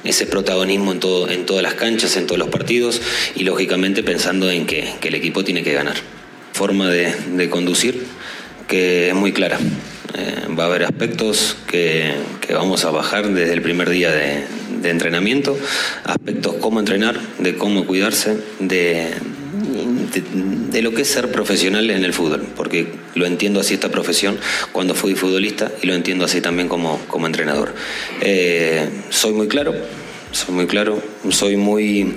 ese 0.04 0.26
protagonismo 0.26 0.92
en, 0.92 1.00
todo, 1.00 1.28
en 1.30 1.46
todas 1.46 1.62
las 1.62 1.74
canchas, 1.74 2.16
en 2.16 2.26
todos 2.26 2.38
los 2.38 2.48
partidos 2.48 3.00
y 3.34 3.44
lógicamente 3.44 4.02
pensando 4.02 4.50
en 4.50 4.66
que, 4.66 4.92
el 5.02 5.14
equipo 5.14 5.44
tiene 5.44 5.62
que 5.62 5.72
ganar. 5.72 5.96
Forma 6.52 6.90
de, 6.90 7.48
conducir 7.48 8.04
que 8.68 9.08
es 9.08 9.14
muy 9.14 9.32
clara. 9.32 9.58
Eh, 10.14 10.54
va 10.58 10.64
a 10.64 10.66
haber 10.68 10.84
aspectos 10.84 11.56
que, 11.66 12.12
vamos 12.52 12.84
a 12.84 12.90
bajar 12.90 13.28
desde 13.28 13.52
el 13.52 13.62
primer 13.62 13.90
día 13.90 14.10
de, 14.10 14.44
de 14.80 14.90
entrenamiento, 14.90 15.58
aspectos 16.04 16.54
cómo 16.60 16.80
entrenar, 16.80 17.20
de 17.38 17.56
cómo 17.56 17.84
cuidarse, 17.86 18.38
de, 18.58 19.08
de, 20.70 20.82
lo 20.82 20.92
que 20.92 21.02
es 21.02 21.08
ser 21.08 21.30
profesional 21.30 21.90
en 21.90 22.04
el 22.04 22.12
fútbol, 22.12 22.46
porque 22.56 22.86
lo 23.14 23.26
entiendo 23.26 23.60
así 23.60 23.74
esta 23.74 23.90
profesión 23.90 24.38
cuando 24.72 24.94
fui 24.94 25.14
futbolista 25.14 25.70
y 25.82 25.86
lo 25.86 25.94
entiendo 25.94 26.24
así 26.24 26.40
también 26.40 26.68
como, 26.68 26.98
como 27.08 27.26
entrenador. 27.26 27.74
Eh, 28.20 28.88
soy 29.10 29.32
muy 29.32 29.48
claro, 29.48 29.74
soy 30.32 30.54
muy 30.54 30.66
claro, 30.66 31.02
soy 31.30 31.56
muy 31.56 32.14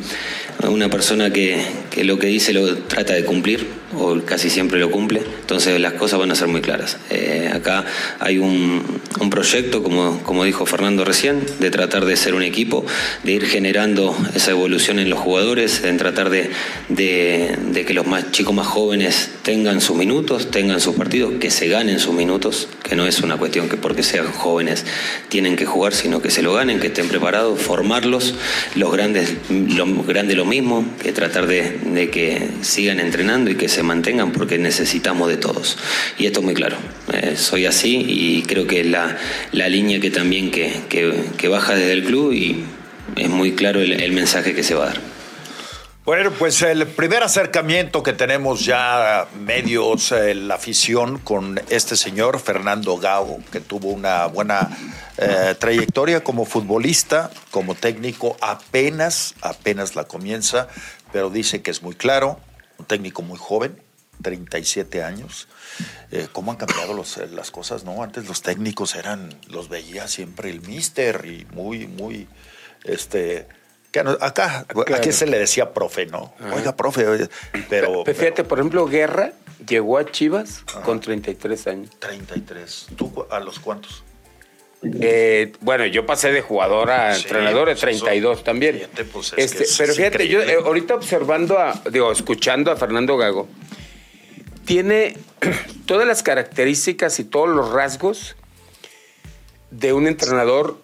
una 0.67 0.89
persona 0.89 1.31
que, 1.31 1.61
que, 1.89 2.03
lo 2.03 2.19
que 2.19 2.27
dice 2.27 2.53
lo 2.53 2.77
trata 2.77 3.13
de 3.13 3.25
cumplir, 3.25 3.81
o 3.97 4.19
casi 4.25 4.49
siempre 4.49 4.80
lo 4.80 4.91
cumple, 4.91 5.21
entonces 5.41 5.80
las 5.80 5.93
cosas 5.93 6.19
van 6.19 6.32
a 6.32 6.36
ser 6.36 6.47
muy 6.47 6.62
claras. 6.62 6.97
Eh, 7.10 7.49
acá 7.54 7.86
hay 8.19 8.38
un, 8.38 9.01
proyecto, 9.30 9.82
como, 9.82 10.21
como 10.23 10.43
dijo 10.43 10.65
Fernando 10.65 11.06
recién, 11.06 11.41
de 11.60 11.71
tratar 11.71 12.06
de 12.06 12.17
ser 12.17 12.34
un 12.34 12.43
equipo, 12.43 12.86
de 13.23 13.32
ir 13.32 13.45
generando 13.45 14.15
esa 14.36 14.51
evolución 14.51 14.99
en 14.99 15.10
los 15.10 15.19
jugadores, 15.19 15.84
en 15.84 15.97
tratar 15.97 16.30
de, 16.30 16.49
de, 16.89 17.58
de 17.71 17.86
que 17.86 17.93
los 17.93 18.06
más 18.08 18.32
chicos 18.32 18.54
más 18.54 18.67
jóvenes 18.67 19.30
tengan 19.43 19.80
sus 19.80 19.95
minutos, 19.95 20.51
tengan 20.51 20.82
sus 20.82 20.95
partidos, 20.95 21.34
que 21.39 21.49
se 21.49 21.67
ganen 21.67 21.99
sus 21.99 22.13
minutos, 22.13 22.67
que 22.84 22.95
no 22.95 23.06
es 23.06 23.21
una 23.21 23.38
cuestión 23.38 23.69
que 23.69 23.77
porque 23.77 24.04
sean 24.04 24.32
jóvenes 24.32 24.86
tienen 25.30 25.56
que 25.56 25.65
jugar, 25.65 25.93
sino 25.93 26.21
que 26.21 26.30
se 26.30 26.41
lo 26.41 26.54
ganen, 26.54 26.80
que 26.80 26.88
estén 26.88 27.08
preparados, 27.08 27.60
formarlos, 27.62 28.36
los 28.75 28.91
grandes, 28.91 29.34
los 29.49 30.06
grandes 30.06 30.38
lo 30.38 30.45
mismo, 30.45 30.86
que 31.01 31.12
tratar 31.12 31.47
de, 31.47 31.80
de 31.86 32.10
que 32.10 32.49
sigan 32.62 32.99
entrenando 32.99 33.51
y 33.51 33.56
que 33.56 33.69
se 33.69 33.81
mantengan 33.84 34.32
porque 34.32 34.58
necesitamos 34.58 35.30
de 35.30 35.38
todos. 35.38 35.78
Y 36.17 36.26
esto 36.26 36.39
es 36.39 36.46
muy 36.46 36.54
claro. 36.54 36.78
Eh, 37.13 37.36
soy 37.36 37.65
así 37.65 38.06
y 38.08 38.44
creo 38.44 38.67
que 38.67 38.82
es 38.82 38.88
la, 38.88 39.17
la 39.52 39.70
línea 39.70 40.00
que 40.00 40.12
también 40.12 40.52
que, 40.52 40.82
que, 40.89 41.48
baja 41.48 41.76
desde 41.76 41.94
el 41.94 42.04
club 42.04 42.32
y 42.32 42.63
es 43.15 43.30
muy 43.30 43.54
claro 43.54 43.82
el, 43.82 44.12
mensaje 44.12 44.54
que 44.54 44.63
se 44.63 44.76
va 44.76 44.84
a 44.84 44.88
dar. 44.88 45.00
Bueno, 46.04 46.32
pues 46.32 46.62
el 46.63 46.88
primer 46.88 47.22
acercamiento 47.22 48.02
que 48.02 48.13
tenemos 48.13 48.65
ya 48.65 49.28
medios, 49.46 50.12
eh, 50.12 50.34
la 50.34 50.56
afición 50.56 51.20
con 51.20 51.62
este 51.70 51.96
señor, 51.96 52.39
Fernando 52.39 52.98
Gao, 52.98 53.39
que 53.52 53.60
tuvo 53.60 53.89
una 53.89 54.26
buena 54.26 54.76
eh, 55.17 55.54
trayectoria 55.60 56.24
como 56.24 56.46
futbolista, 56.46 57.30
como 57.52 57.76
técnico, 57.76 58.36
apenas, 58.41 59.36
apenas 59.41 59.96
la 59.96 60.06
comienza, 60.06 60.67
pero 61.13 61.30
dice 61.30 61.62
que 61.62 61.70
es 61.70 61.84
muy 61.84 61.94
claro, 61.94 62.39
un 62.82 62.86
técnico 62.86 63.22
muy 63.22 63.38
joven, 63.38 63.78
37 64.22 65.04
años. 65.04 65.48
Eh, 66.12 66.28
¿Cómo 66.32 66.52
han 66.52 66.58
cambiado 66.58 67.00
eh, 67.02 67.28
las 67.32 67.52
cosas? 67.52 67.84
No, 67.84 68.04
antes 68.04 68.28
los 68.28 68.41
técnicos 68.41 68.96
eran, 68.96 69.34
los 69.48 69.70
veía 69.70 70.08
siempre 70.08 70.50
el 70.50 70.62
mister 70.62 71.26
y 71.26 71.46
muy, 71.54 71.88
muy, 71.88 72.28
este, 72.84 73.48
acá, 74.20 74.65
aquí 74.96 75.12
se 75.12 75.28
le 75.28 75.39
decía 75.39 75.74
profe, 75.74 76.06
¿no? 76.06 76.34
Oiga, 76.54 76.76
profe, 76.76 77.08
oiga, 77.08 77.30
pero, 77.70 78.04
Pero 78.04 78.20
fíjate, 78.20 78.44
por 78.44 78.60
ejemplo, 78.60 78.86
Guerra 78.88 79.34
llegó 79.67 79.98
a 79.98 80.06
Chivas 80.06 80.63
con 80.84 81.00
33 81.00 81.67
años. 81.67 81.89
pero 82.00 82.00
33. 82.00 82.88
¿Tú 82.96 83.26
a 83.30 83.39
los 83.39 83.60
cuántos? 83.60 84.04
Eh, 84.84 85.54
bueno, 85.62 85.86
yo 85.86 86.06
pasé 86.08 86.32
de 86.32 86.41
jugador 86.41 86.89
a 86.89 87.13
Sí, 87.15 87.24
entrenador 87.24 87.67
de 87.67 87.76
pues 87.76 87.96
eso, 87.96 88.06
32 88.06 88.44
también. 88.44 88.76
fíjate, 88.76 89.06
pues 89.06 89.34
es 89.34 89.46
Este, 89.52 89.63
es- 89.63 89.76
pero 89.78 89.94
fíjate, 89.94 90.28
yo 90.28 90.39
increíble. 90.41 90.54
eh, 90.62 90.65
ahorita 90.65 90.96
observando 90.96 91.60
a, 91.60 91.82
digo, 91.91 92.12
escuchando 92.12 92.72
a 92.72 92.76
Fernando 92.76 93.15
Gago, 93.15 93.48
tiene 94.65 95.15
todas 95.86 96.08
las 96.08 96.24
características 96.24 97.20
y 97.20 97.26
todos 97.26 97.50
los 97.50 97.72
rasgos 97.72 98.36
de 99.70 99.94
un 99.94 100.08
entrenador 100.08 100.82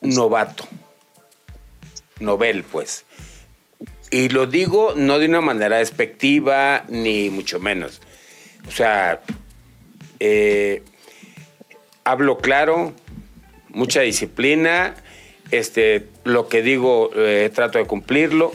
novato. 0.00 0.66
Novel, 2.18 2.64
pues. 2.64 3.04
Y 4.10 4.28
lo 4.28 4.46
digo 4.46 4.94
no 4.96 5.18
de 5.20 5.26
una 5.26 5.40
manera 5.40 5.78
despectiva, 5.78 6.84
ni 6.88 7.30
mucho 7.30 7.60
menos. 7.60 8.00
O 8.68 8.72
sea, 8.72 9.20
eh, 10.18 10.82
hablo 12.04 12.38
claro, 12.38 12.92
mucha 13.72 14.00
disciplina, 14.00 14.94
este, 15.50 16.06
lo 16.24 16.48
que 16.48 16.62
digo 16.62 17.10
eh, 17.14 17.50
trato 17.54 17.78
de 17.78 17.86
cumplirlo. 17.86 18.52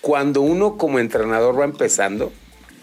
Cuando 0.00 0.40
uno 0.40 0.76
como 0.76 0.98
entrenador 0.98 1.58
va 1.58 1.64
empezando, 1.64 2.32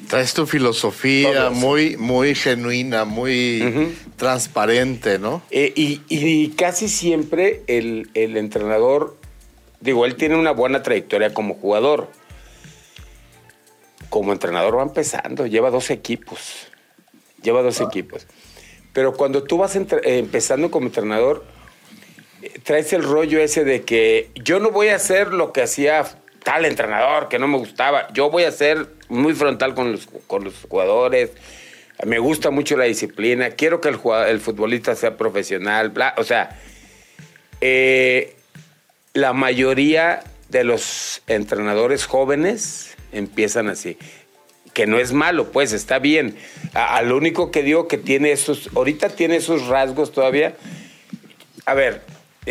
Traes 0.08 0.34
tu 0.34 0.48
filosofía 0.48 1.50
muy, 1.50 1.98
muy 1.98 2.34
genuina, 2.34 3.04
muy 3.04 3.94
transparente, 4.16 5.20
¿no? 5.20 5.42
eh, 5.52 5.74
y, 5.76 6.02
y 6.08 6.50
casi 6.52 6.88
siempre 6.88 7.64
el, 7.68 8.10
el 8.14 8.38
entrenador, 8.38 9.18
digo, 9.82 10.06
él 10.06 10.16
tiene 10.16 10.36
una 10.36 10.52
buena 10.52 10.82
trayectoria 10.82 11.34
como 11.34 11.56
jugador. 11.56 12.10
Como 14.10 14.32
entrenador 14.32 14.78
va 14.78 14.84
empezando, 14.84 15.46
lleva 15.46 15.70
dos 15.70 15.90
equipos. 15.92 16.68
Lleva 17.44 17.62
dos 17.62 17.82
equipos. 17.82 18.26
Pero 18.94 19.14
cuando 19.14 19.44
tú 19.44 19.58
vas 19.58 19.76
eh, 19.76 19.86
empezando 20.04 20.72
como 20.72 20.88
entrenador, 20.88 21.46
traes 22.64 22.94
el 22.94 23.04
rollo 23.04 23.40
ese 23.40 23.64
de 23.64 23.84
que 23.84 24.30
yo 24.36 24.60
no 24.60 24.72
voy 24.72 24.90
a 24.90 24.96
hacer 24.96 25.34
lo 25.34 25.52
que 25.54 25.62
hacía 25.62 26.06
tal 26.44 26.66
entrenador 26.66 27.28
que 27.30 27.40
no 27.40 27.48
me 27.48 27.58
gustaba. 27.58 28.08
Yo 28.14 28.30
voy 28.30 28.44
a 28.44 28.52
ser 28.52 28.88
muy 29.10 29.34
frontal 29.34 29.76
con 29.76 29.92
los, 29.92 30.08
con 30.28 30.44
los 30.44 30.54
jugadores. 30.70 31.32
Me 32.06 32.18
gusta 32.20 32.50
mucho 32.50 32.78
la 32.78 32.86
disciplina. 32.86 33.52
Quiero 33.52 33.82
que 33.82 33.90
el, 33.90 33.96
jugado- 33.98 34.26
el 34.28 34.40
futbolista 34.40 34.96
sea 34.96 35.18
profesional. 35.18 35.90
bla. 35.90 36.14
O 36.18 36.24
sea, 36.24 36.58
eh, 37.62 38.36
la 39.14 39.34
mayoría 39.34 40.24
de 40.50 40.64
los 40.64 41.22
entrenadores 41.28 42.06
jóvenes 42.06 42.96
empiezan 43.12 43.68
así. 43.70 43.98
Que 44.74 44.88
no 44.88 44.98
es 44.98 45.12
malo, 45.12 45.52
pues 45.52 45.74
está 45.74 46.00
bien. 46.00 46.38
A, 46.74 46.98
a 46.98 47.02
lo 47.02 47.18
único 47.18 47.52
que 47.52 47.64
digo 47.64 47.88
que 47.88 47.98
tiene 47.98 48.32
esos, 48.32 48.70
ahorita 48.76 49.10
tiene 49.10 49.36
esos 49.38 49.68
rasgos 49.68 50.12
todavía. 50.14 50.56
A 51.66 51.74
ver, 51.74 52.02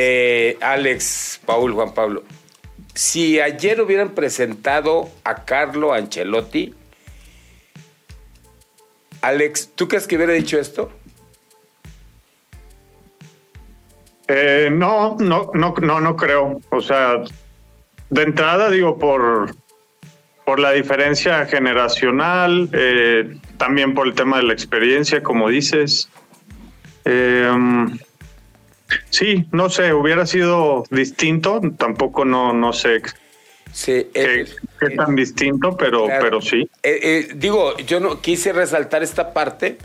eh, 0.01 0.57
Alex, 0.61 1.41
Paul, 1.45 1.73
Juan 1.73 1.93
Pablo, 1.93 2.23
si 2.95 3.41
ayer 3.41 3.81
hubieran 3.81 4.11
presentado 4.11 5.11
a 5.25 5.45
Carlo 5.45 5.93
Ancelotti, 5.93 6.73
Alex, 9.23 9.73
¿tú 9.75 9.89
crees 9.89 10.07
que 10.07 10.15
hubiera 10.15 10.35
dicho 10.35 10.57
esto? 10.57 10.93
Eh, 14.29 14.69
no, 14.71 15.17
no, 15.19 15.51
no, 15.55 15.75
no, 15.83 16.01
no 16.01 16.17
creo. 16.17 16.61
O 16.71 16.81
sea, 16.81 17.25
de 18.11 18.23
entrada 18.23 18.71
digo 18.71 19.01
por, 19.01 19.53
por 20.45 20.61
la 20.61 20.71
diferencia 20.71 21.45
generacional, 21.47 22.71
eh, 22.73 23.37
también 23.57 23.95
por 23.95 24.07
el 24.07 24.15
tema 24.15 24.37
de 24.37 24.45
la 24.45 24.53
experiencia, 24.53 25.25
como 25.25 25.49
dices. 25.49 26.09
Eh, 27.05 27.51
sí, 29.11 29.47
no 29.53 29.71
sé, 29.71 29.93
hubiera 29.93 30.27
sido 30.27 30.85
distinto. 30.91 31.61
Tampoco 31.77 32.25
no, 32.25 32.53
no 32.53 32.73
sé 32.73 33.03
Sí, 33.73 34.07
qué, 34.15 34.41
eh, 34.43 34.47
qué 34.81 34.91
tan 34.97 35.15
distinto, 35.15 35.77
pero, 35.77 36.07
Claro. 36.07 36.25
pero 36.25 36.41
sí. 36.41 36.69
Eh, 36.83 37.01
eh, 37.03 37.29
digo, 37.37 37.77
yo 37.79 38.01
no 38.01 38.21
quise 38.21 38.53
resaltar 38.53 39.03
esta 39.03 39.33
parte 39.35 39.77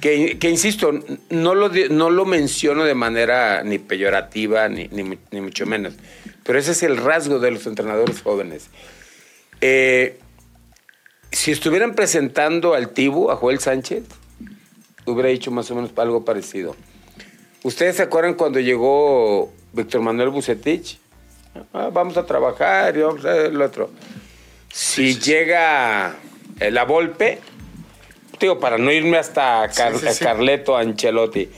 que, 0.00 0.38
que, 0.38 0.48
insisto, 0.48 0.92
no 1.28 1.54
lo, 1.54 1.68
no 1.90 2.10
lo 2.10 2.24
menciono 2.24 2.84
de 2.84 2.94
manera 2.94 3.64
ni 3.64 3.78
peyorativa 3.78 4.68
ni, 4.68 4.86
ni, 4.92 5.18
ni 5.32 5.40
mucho 5.40 5.66
menos, 5.66 5.94
pero 6.44 6.58
ese 6.60 6.70
es 6.70 6.82
el 6.84 6.96
rasgo 6.96 7.40
de 7.40 7.50
los 7.50 7.66
entrenadores 7.66 8.22
jóvenes. 8.22 8.70
Eh, 9.60 10.18
si 11.32 11.50
estuvieran 11.50 11.94
presentando 11.94 12.74
al 12.74 12.90
Tibu, 12.90 13.30
a 13.30 13.36
Joel 13.36 13.58
Sánchez, 13.58 14.04
hubiera 15.04 15.28
dicho 15.28 15.50
más 15.50 15.70
o 15.72 15.74
menos 15.74 15.90
algo 15.96 16.24
parecido. 16.24 16.76
¿Ustedes 17.62 17.96
se 17.96 18.02
acuerdan 18.02 18.34
cuando 18.34 18.60
llegó 18.60 19.52
Víctor 19.72 20.00
Manuel 20.00 20.28
Bucetich? 20.30 20.98
Ah, 21.72 21.90
vamos 21.92 22.16
a 22.16 22.24
trabajar 22.24 22.96
y 22.96 23.00
vamos 23.02 23.24
a 23.24 23.32
hacer 23.32 23.52
lo 23.54 23.64
otro. 23.64 23.90
Si 24.72 25.18
llega 25.18 26.14
la 26.60 26.84
Volpe, 26.84 27.40
digo, 28.38 28.60
para 28.60 28.78
no 28.78 28.92
irme 28.92 29.18
hasta 29.18 29.68
Car- 29.74 29.98
Sí. 29.98 30.22
Carleto 30.24 30.76
Ancelotti, 30.76 31.48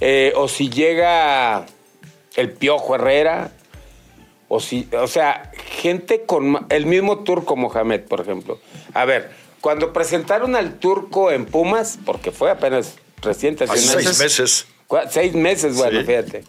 eh, 0.00 0.32
o 0.34 0.48
si 0.48 0.70
llega 0.70 1.66
el 2.36 2.50
Piojo 2.52 2.96
Herrera, 2.96 3.52
o 4.48 4.58
si, 4.60 4.88
o 4.98 5.06
sea, 5.06 5.52
gente 5.80 6.24
con 6.26 6.66
el 6.68 6.86
mismo 6.86 7.20
turco 7.20 7.54
Mohamed, 7.54 8.02
por 8.02 8.20
ejemplo. 8.20 8.58
A 8.92 9.04
ver, 9.04 9.30
cuando 9.60 9.92
presentaron 9.92 10.56
al 10.56 10.78
turco 10.78 11.30
en 11.30 11.46
Pumas, 11.46 11.98
porque 12.04 12.32
fue 12.32 12.50
apenas 12.50 12.96
reciente, 13.22 13.64
hace 13.64 13.78
seis 13.78 14.18
meses. 14.18 14.66
Seis 15.10 15.34
meses, 15.34 15.76
bueno, 15.76 16.00
Sí. 16.00 16.06
fíjate. 16.06 16.44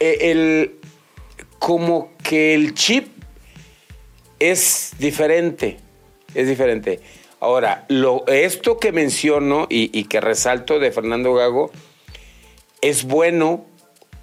Eh, 0.00 0.18
el, 0.30 0.74
como 1.58 2.12
que 2.22 2.54
el 2.54 2.74
chip 2.74 3.08
es 4.38 4.92
diferente. 4.98 5.78
Es 6.34 6.48
diferente. 6.48 7.00
Ahora, 7.40 7.84
lo, 7.88 8.26
esto 8.26 8.78
que 8.78 8.92
menciono 8.92 9.66
y, 9.70 9.96
y 9.98 10.04
que 10.04 10.20
resalto 10.20 10.78
de 10.78 10.90
Fernando 10.90 11.34
Gago 11.34 11.70
es 12.80 13.04
bueno 13.04 13.64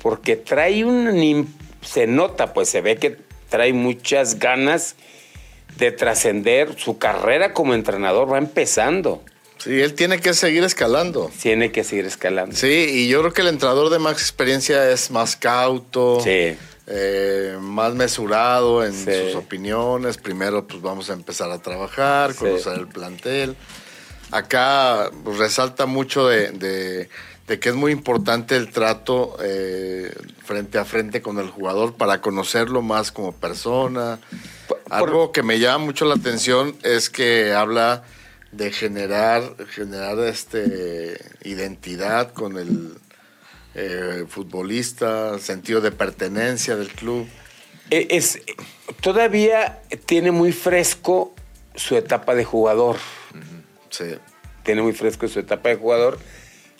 porque 0.01 0.35
trae 0.35 0.85
un. 0.85 1.53
Se 1.81 2.07
nota, 2.07 2.53
pues 2.53 2.69
se 2.69 2.81
ve 2.81 2.97
que 2.97 3.17
trae 3.49 3.73
muchas 3.73 4.39
ganas 4.39 4.95
de 5.77 5.91
trascender. 5.91 6.77
Su 6.77 6.97
carrera 6.97 7.53
como 7.53 7.73
entrenador 7.73 8.31
va 8.31 8.37
empezando. 8.37 9.23
Sí, 9.57 9.81
él 9.81 9.93
tiene 9.93 10.19
que 10.19 10.33
seguir 10.33 10.63
escalando. 10.63 11.31
Tiene 11.41 11.71
que 11.71 11.83
seguir 11.83 12.05
escalando. 12.05 12.55
Sí, 12.55 12.67
y 12.67 13.07
yo 13.07 13.21
creo 13.21 13.33
que 13.33 13.41
el 13.41 13.47
entrenador 13.47 13.89
de 13.89 13.99
más 13.99 14.13
experiencia 14.13 14.89
es 14.91 15.09
más 15.11 15.35
cauto, 15.35 16.19
Sí. 16.21 16.55
eh, 16.87 17.57
más 17.59 17.93
mesurado 17.95 18.85
en 18.85 18.93
Sí. 18.93 19.11
sus 19.25 19.35
opiniones. 19.35 20.17
Primero, 20.17 20.67
pues 20.67 20.81
vamos 20.81 21.09
a 21.09 21.13
empezar 21.13 21.49
a 21.51 21.59
trabajar, 21.61 22.33
Sí. 22.33 22.39
conocer 22.39 22.73
el 22.77 22.87
plantel. 22.87 23.55
Acá 24.31 25.09
pues, 25.23 25.37
resalta 25.37 25.85
mucho 25.85 26.27
de, 26.27 26.49
de- 26.51 27.09
de 27.47 27.59
que 27.59 27.69
es 27.69 27.75
muy 27.75 27.91
importante 27.91 28.55
el 28.55 28.71
trato 28.71 29.37
eh, 29.41 30.11
frente 30.43 30.79
a 30.79 30.85
frente 30.85 31.21
con 31.21 31.37
el 31.39 31.49
jugador 31.49 31.93
para 31.93 32.19
conocerlo 32.19 32.81
más 32.81 33.11
como 33.11 33.33
persona. 33.33 34.19
Por- 34.67 34.81
Algo 34.89 35.31
que 35.31 35.43
me 35.43 35.59
llama 35.59 35.85
mucho 35.85 36.05
la 36.05 36.15
atención 36.15 36.75
es 36.83 37.09
que 37.11 37.53
habla 37.53 38.03
de 38.55 38.71
generar, 38.71 39.55
generar 39.69 40.17
este 40.19 41.17
identidad 41.43 42.31
con 42.31 42.57
el 42.57 42.97
eh, 43.73 44.25
futbolista, 44.29 45.37
sentido 45.39 45.81
de 45.81 45.91
pertenencia 45.91 46.75
del 46.75 46.87
club. 46.87 47.27
Eh, 47.89 48.07
Es, 48.11 48.39
todavía 49.01 49.81
tiene 50.05 50.31
muy 50.31 50.53
fresco 50.53 51.35
su 51.75 51.97
etapa 51.97 52.35
de 52.35 52.45
jugador. 52.45 52.97
Sí. 53.89 54.15
Tiene 54.63 54.81
muy 54.81 54.93
fresco 54.93 55.27
su 55.27 55.39
etapa 55.39 55.69
de 55.69 55.75
jugador. 55.75 56.17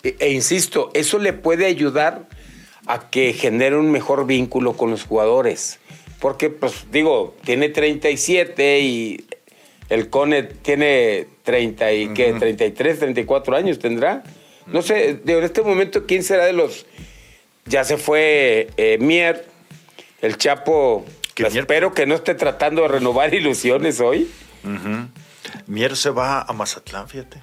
E, 0.02 0.16
e 0.18 0.32
insisto, 0.32 0.90
eso 0.94 1.18
le 1.18 1.32
puede 1.32 1.66
ayudar 1.66 2.26
a 2.86 3.10
que 3.10 3.32
genere 3.34 3.76
un 3.76 3.90
mejor 3.90 4.26
vínculo 4.26 4.76
con 4.76 4.90
los 4.90 5.04
jugadores. 5.04 5.78
Porque, 6.20 6.48
pues, 6.48 6.86
digo, 6.90 7.36
tiene 7.44 7.68
37 7.68 8.80
y 8.80 9.26
el 9.88 10.08
Cone 10.10 10.42
tiene 10.42 11.26
30 11.44 11.92
y 11.92 12.08
¿qué? 12.14 12.32
33, 12.38 12.98
34 12.98 13.56
años 13.56 13.78
tendrá. 13.78 14.22
No 14.66 14.82
sé, 14.82 15.14
de- 15.22 15.38
en 15.38 15.44
este 15.44 15.62
momento, 15.62 16.06
¿quién 16.06 16.22
será 16.24 16.44
de 16.46 16.52
los...? 16.52 16.86
Ya 17.66 17.84
se 17.84 17.96
fue 17.96 18.68
eh, 18.76 18.98
Mier, 19.00 19.46
el 20.22 20.36
Chapo... 20.38 21.04
Espero 21.60 21.92
que 21.94 22.06
no 22.06 22.14
esté 22.14 22.34
tratando 22.34 22.82
de 22.82 22.88
renovar 22.88 23.34
ilusiones 23.34 24.00
hoy. 24.00 24.28
Mier 25.66 25.96
se 25.96 26.10
va 26.10 26.42
a 26.42 26.52
Mazatlán, 26.52 27.08
fíjate. 27.08 27.42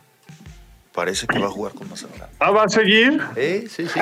Parece 0.94 1.26
que 1.26 1.40
va 1.40 1.48
a 1.48 1.50
jugar 1.50 1.74
con 1.74 1.90
Mazatlán. 1.90 2.30
Ah, 2.40 2.52
¿va 2.52 2.66
a 2.66 2.70
seguir? 2.70 3.20
Sí, 3.36 3.68
sí, 3.68 3.88
sí. 3.92 4.00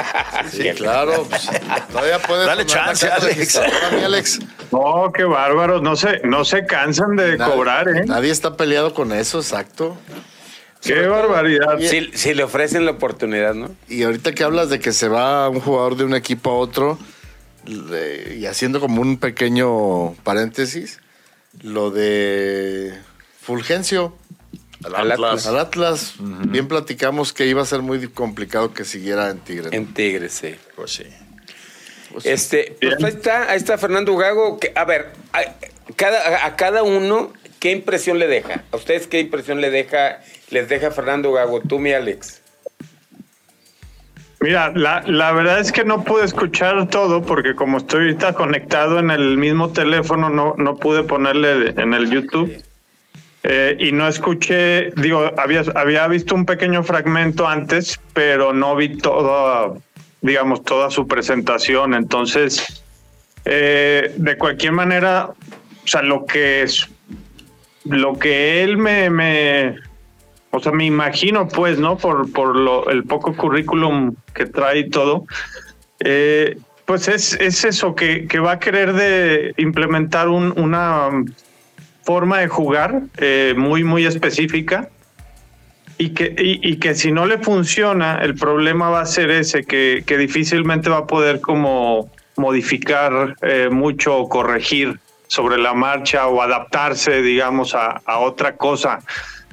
Sí, 0.51 0.69
claro. 0.75 1.25
pues, 1.29 1.49
todavía 1.89 2.19
puede 2.19 2.45
Dale 2.45 2.65
chance, 2.65 3.07
Alex. 3.09 3.55
Alex. 4.03 4.39
No, 4.73 5.09
qué 5.13 5.23
bárbaros, 5.23 5.81
no 5.81 5.95
se, 5.95 6.19
no 6.25 6.43
se 6.43 6.65
cansan 6.65 7.15
de 7.15 7.37
Nadie- 7.37 7.51
cobrar, 7.53 7.87
¿eh? 7.87 8.03
Nadie 8.05 8.31
está 8.31 8.57
peleado 8.57 8.93
con 8.93 9.13
eso, 9.13 9.39
exacto. 9.39 9.95
Qué 10.81 11.07
barbaridad. 11.07 11.79
Si, 11.79 12.11
si 12.13 12.33
le 12.33 12.43
ofrecen 12.43 12.83
la 12.85 12.91
oportunidad, 12.91 13.53
¿no? 13.53 13.69
Y 13.87 14.03
ahorita 14.03 14.33
que 14.33 14.43
hablas 14.43 14.69
de 14.69 14.79
que 14.79 14.91
se 14.91 15.07
va 15.07 15.47
un 15.47 15.61
jugador 15.61 15.95
de 15.95 16.03
un 16.03 16.13
equipo 16.15 16.49
a 16.49 16.55
otro, 16.55 16.99
le- 17.65 18.35
y 18.35 18.45
haciendo 18.47 18.81
como 18.81 19.01
un 19.01 19.17
pequeño 19.17 20.13
paréntesis, 20.23 20.99
lo 21.61 21.89
de 21.91 22.93
Fulgencio 23.41 24.13
Al 24.83 25.11
Atlas. 25.11 25.47
al 25.47 25.59
Atlas, 25.59 26.15
bien 26.19 26.67
platicamos 26.67 27.33
que 27.33 27.45
iba 27.45 27.61
a 27.61 27.65
ser 27.65 27.81
muy 27.81 28.07
complicado 28.07 28.73
que 28.73 28.83
siguiera 28.83 29.29
en 29.29 29.39
Tigres. 29.39 29.71
En 29.73 29.93
Tigres, 29.93 30.33
sí. 30.33 30.55
Pues 30.75 30.91
sí. 30.91 31.03
Pues, 32.11 32.25
Este, 32.25 32.75
pues 32.81 33.03
ahí 33.03 33.09
está, 33.11 33.51
ahí 33.51 33.57
está 33.57 33.77
Fernando 33.77 34.15
Gago. 34.15 34.59
Que, 34.59 34.71
a 34.75 34.83
ver, 34.85 35.11
a 35.33 35.41
cada, 35.95 36.45
a 36.45 36.55
cada 36.55 36.83
uno, 36.83 37.31
¿qué 37.59 37.71
impresión 37.71 38.19
le 38.19 38.27
deja? 38.27 38.63
¿A 38.71 38.77
ustedes 38.77 39.07
qué 39.07 39.19
impresión 39.19 39.61
le 39.61 39.69
deja, 39.69 40.19
les 40.49 40.67
deja 40.67 40.91
Fernando 40.91 41.31
Gago? 41.31 41.61
Tú, 41.61 41.79
mi 41.79 41.93
Alex. 41.93 42.41
Mira, 44.41 44.71
la, 44.75 45.03
la 45.05 45.31
verdad 45.33 45.59
es 45.59 45.71
que 45.71 45.85
no 45.85 46.03
pude 46.03 46.25
escuchar 46.25 46.89
todo 46.89 47.21
porque 47.21 47.53
como 47.53 47.77
estoy 47.77 48.01
ahorita 48.07 48.33
conectado 48.33 48.97
en 48.97 49.11
el 49.11 49.37
mismo 49.37 49.71
teléfono, 49.71 50.31
no, 50.31 50.55
no 50.57 50.77
pude 50.77 51.03
ponerle 51.03 51.69
en 51.79 51.93
el 51.93 52.09
YouTube. 52.09 52.51
Eh, 53.43 53.75
y 53.79 53.91
no 53.91 54.07
escuché, 54.07 54.91
digo, 54.91 55.31
había, 55.37 55.63
había 55.75 56.07
visto 56.07 56.35
un 56.35 56.45
pequeño 56.45 56.83
fragmento 56.83 57.47
antes, 57.47 57.99
pero 58.13 58.53
no 58.53 58.75
vi 58.75 58.97
toda, 58.97 59.73
digamos, 60.21 60.63
toda 60.63 60.91
su 60.91 61.07
presentación. 61.07 61.95
Entonces, 61.95 62.83
eh, 63.45 64.13
de 64.15 64.37
cualquier 64.37 64.73
manera, 64.73 65.29
o 65.83 65.87
sea, 65.87 66.03
lo 66.03 66.25
que 66.25 66.61
es, 66.61 66.87
lo 67.85 68.19
que 68.19 68.63
él 68.63 68.77
me, 68.77 69.75
o 70.51 70.59
sea, 70.59 70.71
me 70.71 70.85
imagino, 70.85 71.47
pues, 71.47 71.79
¿no? 71.79 71.97
Por, 71.97 72.31
por 72.31 72.55
lo, 72.55 72.89
el 72.89 73.05
poco 73.05 73.35
currículum 73.35 74.15
que 74.35 74.45
trae 74.45 74.79
y 74.79 74.89
todo, 74.89 75.25
eh, 75.99 76.57
pues 76.85 77.07
es, 77.07 77.33
es 77.39 77.63
eso, 77.63 77.95
que, 77.95 78.27
que 78.27 78.39
va 78.39 78.53
a 78.53 78.59
querer 78.59 78.93
de 78.93 79.53
implementar 79.57 80.27
un, 80.27 80.53
una 80.59 81.09
forma 82.03 82.39
de 82.39 82.47
jugar 82.47 83.01
eh, 83.17 83.53
muy, 83.57 83.83
muy 83.83 84.05
específica. 84.05 84.89
Y 85.97 86.09
que, 86.15 86.33
y, 86.35 86.77
que 86.77 86.95
si 86.95 87.11
no 87.11 87.27
le 87.27 87.37
funciona, 87.37 88.19
el 88.23 88.33
problema 88.33 88.89
va 88.89 89.01
a 89.01 89.05
ser 89.05 89.29
ese, 89.29 89.63
que, 89.63 90.03
que 90.03 90.17
difícilmente 90.17 90.89
va 90.89 90.99
a 90.99 91.05
poder 91.05 91.41
como 91.41 92.09
modificar 92.37 93.35
eh, 93.43 93.69
mucho 93.71 94.17
o 94.17 94.27
corregir 94.27 94.99
sobre 95.27 95.59
la 95.59 95.75
marcha 95.75 96.25
o 96.25 96.41
adaptarse, 96.41 97.21
digamos, 97.21 97.75
a, 97.75 98.01
a 98.03 98.17
otra 98.17 98.55
cosa. 98.55 98.99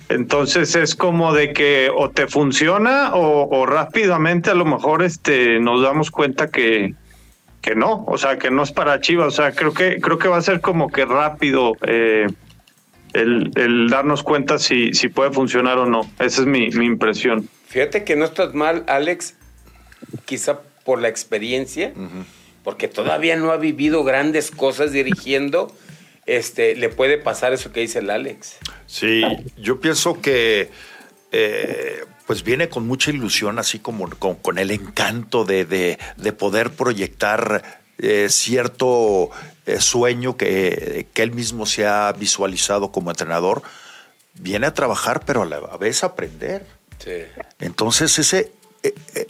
Entonces 0.08 0.74
es 0.74 0.94
como 0.94 1.34
de 1.34 1.52
que 1.52 1.90
o 1.94 2.08
te 2.08 2.26
funciona 2.26 3.14
o, 3.14 3.46
o 3.54 3.66
rápidamente 3.66 4.50
a 4.50 4.54
lo 4.54 4.64
mejor 4.64 5.02
este 5.02 5.60
nos 5.60 5.82
damos 5.82 6.10
cuenta 6.10 6.50
que, 6.50 6.94
que 7.60 7.74
no, 7.74 8.04
o 8.06 8.18
sea 8.18 8.38
que 8.38 8.50
no 8.50 8.62
es 8.62 8.72
para 8.72 9.00
Chivas, 9.00 9.26
o 9.28 9.30
sea 9.30 9.52
creo 9.52 9.72
que 9.74 10.00
creo 10.00 10.18
que 10.18 10.28
va 10.28 10.36
a 10.36 10.42
ser 10.42 10.60
como 10.60 10.90
que 10.90 11.04
rápido 11.04 11.76
eh, 11.86 12.26
el, 13.12 13.50
el 13.56 13.88
darnos 13.88 14.22
cuenta 14.22 14.58
si, 14.58 14.94
si 14.94 15.08
puede 15.08 15.30
funcionar 15.30 15.78
o 15.78 15.86
no. 15.86 16.02
Esa 16.18 16.42
es 16.42 16.46
mi, 16.46 16.70
mi 16.70 16.86
impresión. 16.86 17.48
Fíjate 17.66 18.04
que 18.04 18.16
no 18.16 18.24
estás 18.24 18.54
mal, 18.54 18.84
Alex, 18.86 19.34
quizá 20.24 20.60
por 20.84 21.02
la 21.02 21.08
experiencia, 21.08 21.92
porque 22.64 22.88
todavía 22.88 23.36
no 23.36 23.50
ha 23.50 23.56
vivido 23.58 24.04
grandes 24.04 24.50
cosas 24.50 24.92
dirigiendo. 24.92 25.74
Este, 26.24 26.76
le 26.76 26.88
puede 26.88 27.18
pasar 27.18 27.52
eso 27.52 27.72
que 27.72 27.80
dice 27.80 27.98
el 28.00 28.10
Alex. 28.10 28.58
Sí, 28.86 29.22
yo 29.56 29.80
pienso 29.80 30.20
que 30.20 30.70
eh, 31.32 32.04
pues 32.28 32.44
viene 32.44 32.68
con 32.68 32.86
mucha 32.86 33.10
ilusión, 33.10 33.58
así 33.58 33.78
como 33.78 34.08
con, 34.10 34.34
con 34.36 34.58
el 34.58 34.70
encanto 34.70 35.44
de, 35.46 35.64
de- 35.64 35.98
de 36.18 36.32
poder 36.34 36.70
proyectar 36.70 37.80
eh, 37.98 38.28
cierto 38.28 39.30
eh, 39.64 39.80
sueño 39.80 40.36
que, 40.36 41.08
que 41.14 41.22
él 41.22 41.32
mismo 41.32 41.64
se 41.64 41.86
ha 41.86 42.12
visualizado 42.12 42.92
como 42.92 43.10
entrenador. 43.10 43.62
Viene 44.34 44.66
a 44.66 44.74
trabajar, 44.74 45.24
pero 45.24 45.42
a 45.42 45.46
la 45.46 45.58
vez 45.78 46.04
a 46.04 46.08
aprender. 46.08 46.66
Sí. 47.02 47.22
Entonces, 47.60 48.18
ese 48.18 48.52
eh, 48.82 48.94
eh, 49.14 49.26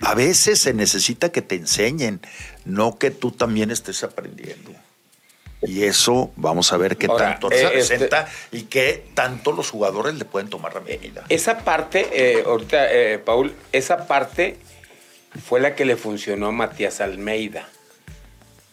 a 0.00 0.14
veces 0.14 0.60
se 0.60 0.72
necesita 0.72 1.30
que 1.32 1.42
te 1.42 1.56
enseñen, 1.56 2.20
no 2.64 2.96
que 2.96 3.10
tú 3.10 3.32
también 3.32 3.72
estés 3.72 4.04
aprendiendo. 4.04 4.70
Y 5.62 5.84
eso 5.84 6.32
vamos 6.36 6.72
a 6.72 6.76
ver 6.78 6.96
qué 6.96 7.06
Ahora, 7.06 7.32
tanto 7.32 7.50
eh, 7.52 7.62
representa 7.64 8.26
y 8.50 8.62
qué 8.62 9.04
tanto 9.14 9.52
los 9.52 9.70
jugadores 9.70 10.14
le 10.14 10.24
pueden 10.24 10.48
tomar 10.48 10.74
la 10.74 10.80
medida. 10.80 11.24
Esa 11.28 11.58
parte, 11.58 12.06
eh, 12.12 12.42
ahorita, 12.46 12.90
eh, 12.92 13.18
Paul, 13.18 13.52
esa 13.72 14.06
parte 14.06 14.56
fue 15.44 15.60
la 15.60 15.74
que 15.74 15.84
le 15.84 15.96
funcionó 15.96 16.46
a 16.46 16.52
Matías 16.52 17.00
Almeida. 17.00 17.68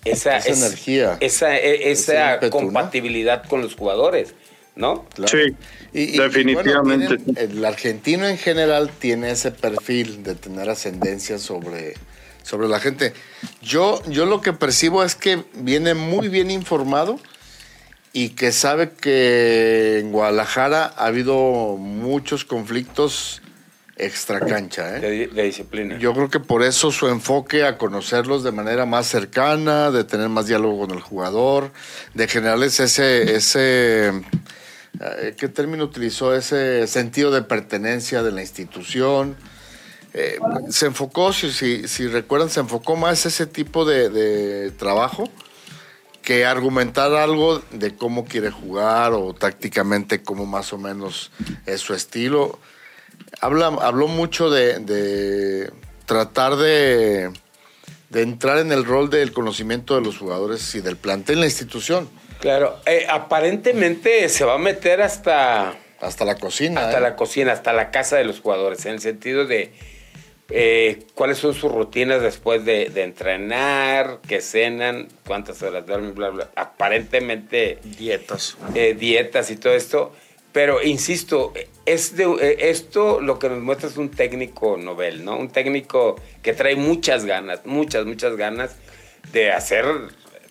Esa, 0.05 0.37
Esa 0.37 0.49
energía. 0.65 1.17
Esa, 1.19 1.57
e- 1.57 1.91
esa 1.91 2.35
ímpetu, 2.35 2.45
¿no? 2.57 2.63
compatibilidad 2.65 3.43
con 3.45 3.61
los 3.61 3.75
jugadores, 3.75 4.33
¿no? 4.75 5.03
Claro. 5.13 5.29
Sí, 5.29 5.53
Y- 5.91 6.01
y- 6.01 6.15
y 6.15 6.19
definitivamente. 6.19 7.07
bueno, 7.17 7.23
tienen- 7.35 7.51
el 7.57 7.65
argentino 7.65 8.25
en 8.27 8.37
general 8.37 8.89
tiene 8.97 9.31
ese 9.31 9.51
perfil 9.51 10.23
de 10.23 10.35
tener 10.35 10.69
ascendencia 10.69 11.37
sobre, 11.39 11.95
sobre 12.47 12.69
la 12.69 12.79
gente. 12.79 13.13
Yo, 13.61 14.01
yo 14.07 14.25
lo 14.25 14.39
que 14.39 14.53
percibo 14.53 15.03
es 15.03 15.15
que 15.15 15.43
viene 15.53 15.93
muy 15.93 16.29
bien 16.29 16.49
informado 16.49 17.19
y 18.13 18.29
que 18.29 18.53
sabe 18.53 18.91
que 18.91 19.99
en 19.99 20.13
Guadalajara 20.13 20.93
ha 20.95 21.07
habido 21.07 21.75
muchos 21.77 22.45
conflictos 22.45 23.41
extra 23.97 24.39
cancha. 24.39 24.97
¿eh? 24.97 25.01
De, 25.01 25.27
de 25.27 25.43
disciplina. 25.43 25.97
Yo 25.97 26.13
creo 26.13 26.29
que 26.29 26.39
por 26.39 26.63
eso 26.63 26.91
su 26.91 27.09
enfoque 27.09 27.65
a 27.65 27.77
conocerlos 27.77 28.43
de 28.43 28.53
manera 28.53 28.85
más 28.85 29.07
cercana, 29.07 29.91
de 29.91 30.05
tener 30.05 30.29
más 30.29 30.47
diálogo 30.47 30.87
con 30.87 30.91
el 30.91 31.01
jugador, 31.01 31.71
de 32.13 32.27
generarles 32.29 32.79
ese, 32.79 33.35
ese 33.35 34.13
eh, 35.01 35.35
¿qué 35.37 35.49
término 35.49 35.83
utilizó? 35.83 36.33
Ese 36.33 36.87
sentido 36.87 37.29
de 37.31 37.41
pertenencia 37.41 38.23
de 38.23 38.31
la 38.31 38.41
institución. 38.41 39.35
Eh, 40.19 40.39
se 40.71 40.87
enfocó, 40.87 41.31
si, 41.31 41.51
si, 41.51 41.87
si 41.87 42.07
recuerdan, 42.07 42.49
se 42.49 42.59
enfocó 42.59 42.95
más 42.95 43.25
ese 43.27 43.45
tipo 43.45 43.85
de, 43.85 44.09
de 44.09 44.71
trabajo 44.71 45.29
que 46.23 46.43
argumentar 46.43 47.13
algo 47.13 47.61
de 47.69 47.95
cómo 47.95 48.25
quiere 48.25 48.49
jugar 48.49 49.13
o 49.13 49.35
tácticamente 49.35 50.23
cómo 50.23 50.47
más 50.47 50.73
o 50.73 50.79
menos 50.79 51.31
es 51.67 51.81
su 51.81 51.93
estilo. 51.93 52.57
Habla, 53.41 53.67
habló 53.67 54.07
mucho 54.07 54.49
de, 54.49 54.79
de 54.79 55.71
tratar 56.07 56.55
de, 56.55 57.31
de 58.09 58.21
entrar 58.23 58.57
en 58.57 58.71
el 58.71 58.85
rol 58.85 59.11
del 59.11 59.31
conocimiento 59.31 59.93
de 59.95 60.01
los 60.01 60.17
jugadores 60.17 60.73
y 60.73 60.81
del 60.81 60.97
plantel 60.97 61.35
en 61.35 61.41
la 61.41 61.45
institución, 61.45 62.09
Claro, 62.39 62.77
eh, 62.85 63.07
aparentemente 63.09 64.29
se 64.29 64.45
va 64.45 64.55
a 64.55 64.57
meter 64.59 65.01
hasta, 65.01 65.75
hasta 65.99 66.25
la 66.25 66.35
cocina. 66.35 66.81
hasta 66.85 66.97
¿eh? 66.99 67.01
la 67.01 67.15
cocina, 67.15 67.51
hasta 67.51 67.73
la 67.73 67.89
casa 67.91 68.15
de 68.17 68.25
los 68.25 68.41
jugadores, 68.41 68.85
en 68.85 68.93
el 68.93 68.99
sentido 69.01 69.45
de 69.45 69.73
eh, 70.49 71.03
cuáles 71.13 71.37
son 71.37 71.53
sus 71.53 71.71
rutinas 71.71 72.21
después 72.21 72.63
de, 72.65 72.89
de 72.89 73.03
entrenar, 73.03 74.19
qué 74.27 74.41
cenan, 74.41 75.07
cuántas 75.25 75.61
horas 75.61 75.85
duermen, 75.85 76.13
bla, 76.15 76.29
bla. 76.29 76.49
Aparentemente 76.55 77.79
Dietas. 77.83 78.57
eh, 78.75 78.95
dietas 78.97 79.51
y 79.51 79.57
todo 79.57 79.73
esto. 79.73 80.13
Pero 80.53 80.81
insisto, 80.81 81.53
es 81.85 82.15
de, 82.15 82.23
eh, 82.41 82.69
esto 82.69 83.19
lo 83.21 83.37
que 83.37 83.49
nos 83.49 83.59
muestra 83.59 83.89
es 83.89 83.97
un 83.97 84.09
técnico 84.09 84.77
novel, 84.77 85.23
¿no? 85.23 85.37
Un 85.37 85.49
técnico 85.49 86.15
que 86.41 86.53
trae 86.53 86.75
muchas 86.75 87.25
ganas, 87.25 87.65
muchas, 87.65 88.05
muchas 88.05 88.35
ganas 88.37 88.75
de 89.33 89.51
hacer, 89.51 89.85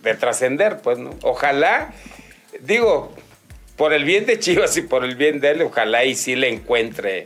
de 0.02 0.14
trascender, 0.14 0.78
pues, 0.82 0.98
¿no? 0.98 1.10
Ojalá, 1.22 1.92
digo, 2.60 3.12
por 3.76 3.92
el 3.94 4.04
bien 4.04 4.26
de 4.26 4.38
Chivas 4.38 4.76
y 4.76 4.82
por 4.82 5.04
el 5.04 5.16
bien 5.16 5.40
de 5.40 5.50
él, 5.52 5.62
ojalá 5.62 6.04
y 6.04 6.14
sí 6.14 6.36
le 6.36 6.50
encuentre 6.50 7.24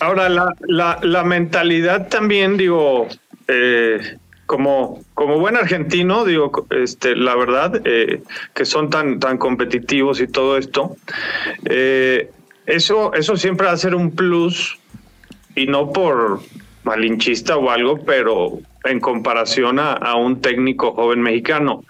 Ahora, 0.00 0.28
la, 0.28 0.54
la, 0.68 0.98
la 1.02 1.24
mentalidad 1.24 2.08
también, 2.08 2.56
digo, 2.56 3.08
eh, 3.48 4.18
como, 4.46 5.00
como 5.14 5.38
buen 5.38 5.56
argentino, 5.56 6.24
digo, 6.24 6.66
este, 6.70 7.16
la 7.16 7.34
verdad, 7.36 7.80
eh, 7.84 8.22
que 8.54 8.64
son 8.64 8.90
tan, 8.90 9.18
tan 9.18 9.38
competitivos 9.38 10.20
y 10.20 10.26
todo 10.26 10.58
esto, 10.58 10.96
eh, 11.64 12.30
eso, 12.66 13.14
eso 13.14 13.36
siempre 13.36 13.66
va 13.66 13.72
a 13.72 13.76
ser 13.78 13.94
un 13.94 14.10
plus, 14.14 14.78
y 15.54 15.66
no 15.66 15.92
por 15.92 16.40
malinchista 16.84 17.56
o 17.56 17.70
algo, 17.70 18.04
pero 18.04 18.58
en 18.84 19.00
comparación 19.00 19.78
a, 19.78 19.92
a 19.92 20.16
un 20.16 20.40
técnico 20.40 20.92
joven 20.92 21.22
mexicano. 21.22 21.84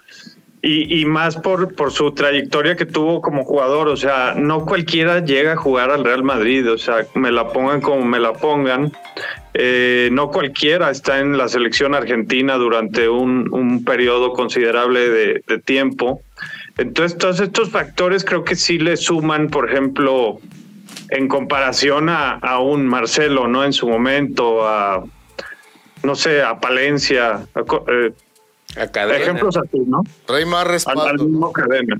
Y, 0.65 1.01
y 1.01 1.05
más 1.05 1.35
por, 1.35 1.75
por 1.75 1.91
su 1.91 2.13
trayectoria 2.13 2.77
que 2.77 2.85
tuvo 2.85 3.21
como 3.21 3.43
jugador. 3.43 3.89
O 3.89 3.97
sea, 3.97 4.33
no 4.37 4.65
cualquiera 4.65 5.19
llega 5.19 5.53
a 5.53 5.57
jugar 5.57 5.91
al 5.91 6.05
Real 6.05 6.23
Madrid. 6.23 6.71
O 6.71 6.77
sea, 6.77 7.05
me 7.15 7.31
la 7.31 7.49
pongan 7.49 7.81
como 7.81 8.05
me 8.05 8.17
la 8.17 8.31
pongan. 8.31 8.93
Eh, 9.53 10.09
no 10.11 10.31
cualquiera 10.31 10.89
está 10.89 11.19
en 11.19 11.37
la 11.37 11.47
selección 11.47 11.93
argentina 11.93 12.55
durante 12.55 13.07
un, 13.07 13.53
un 13.53 13.83
periodo 13.83 14.33
considerable 14.33 15.09
de, 15.09 15.59
tiempo. 15.63 16.21
Entonces, 16.77 17.17
todos 17.17 17.39
estos 17.39 17.69
factores 17.69 18.25
creo 18.25 18.43
que 18.43 18.55
sí 18.55 18.79
le 18.79 18.97
suman, 18.97 19.49
por 19.49 19.69
ejemplo, 19.69 20.39
en 21.09 21.27
comparación 21.27 22.09
a, 22.09 22.31
a 22.33 22.59
un 22.59 22.87
Marcelo, 22.87 23.47
¿no? 23.47 23.63
En 23.63 23.73
su 23.73 23.87
momento, 23.87 24.67
a, 24.67 25.03
no 26.01 26.15
sé, 26.15 26.41
a 26.41 26.59
Palencia, 26.59 27.45
a 27.53 27.63
eh, 27.87 28.11
A 28.77 28.87
Cadena. 28.87 29.17
ejemplos 29.19 29.55
así, 29.57 29.79
¿no? 29.85 30.01
Trae 30.25 30.45
más 30.45 30.61
Al, 30.61 30.67
al 30.67 30.71
respaldo, 30.73 31.23
mismo 31.25 31.47
¿no? 31.47 31.51
cadena. 31.51 31.99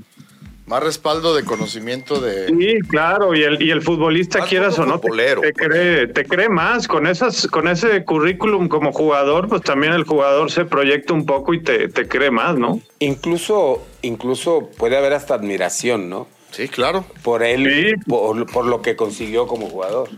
más 0.66 0.82
respaldo 0.82 1.34
de 1.34 1.44
conocimiento 1.44 2.20
de... 2.20 2.46
Sí, 2.48 2.78
claro, 2.88 3.34
y 3.34 3.42
el, 3.42 3.62
y 3.62 3.70
el 3.70 3.82
futbolista, 3.82 4.40
Más 4.40 4.48
quieras 4.48 4.78
o 4.78 4.86
no, 4.86 4.98
te, 4.98 5.08
te 5.10 5.32
pues. 5.52 5.54
cree, 5.54 6.06
te 6.08 6.24
cree 6.24 6.48
más. 6.48 6.88
Con 6.88 7.06
esas, 7.06 7.46
con 7.48 7.68
ese 7.68 8.04
currículum 8.04 8.68
como 8.68 8.92
jugador, 8.92 9.48
pues 9.48 9.62
también 9.62 9.92
el 9.92 10.04
jugador 10.04 10.50
se 10.50 10.64
proyecta 10.64 11.12
un 11.12 11.26
poco 11.26 11.52
y 11.54 11.62
te, 11.62 11.88
te 11.88 12.08
cree 12.08 12.30
más, 12.30 12.56
¿no? 12.58 12.80
Incluso, 12.98 13.84
incluso 14.02 14.70
puede 14.78 14.96
haber 14.96 15.12
hasta 15.12 15.34
admiración, 15.34 16.08
¿no? 16.08 16.26
Sí, 16.50 16.68
claro. 16.68 17.04
Por 17.22 17.42
él, 17.42 17.64
Sí. 17.96 18.04
por, 18.08 18.46
por 18.50 18.64
lo 18.64 18.80
que 18.80 18.96
consiguió 18.96 19.46
como 19.46 19.68
jugador. 19.68 20.08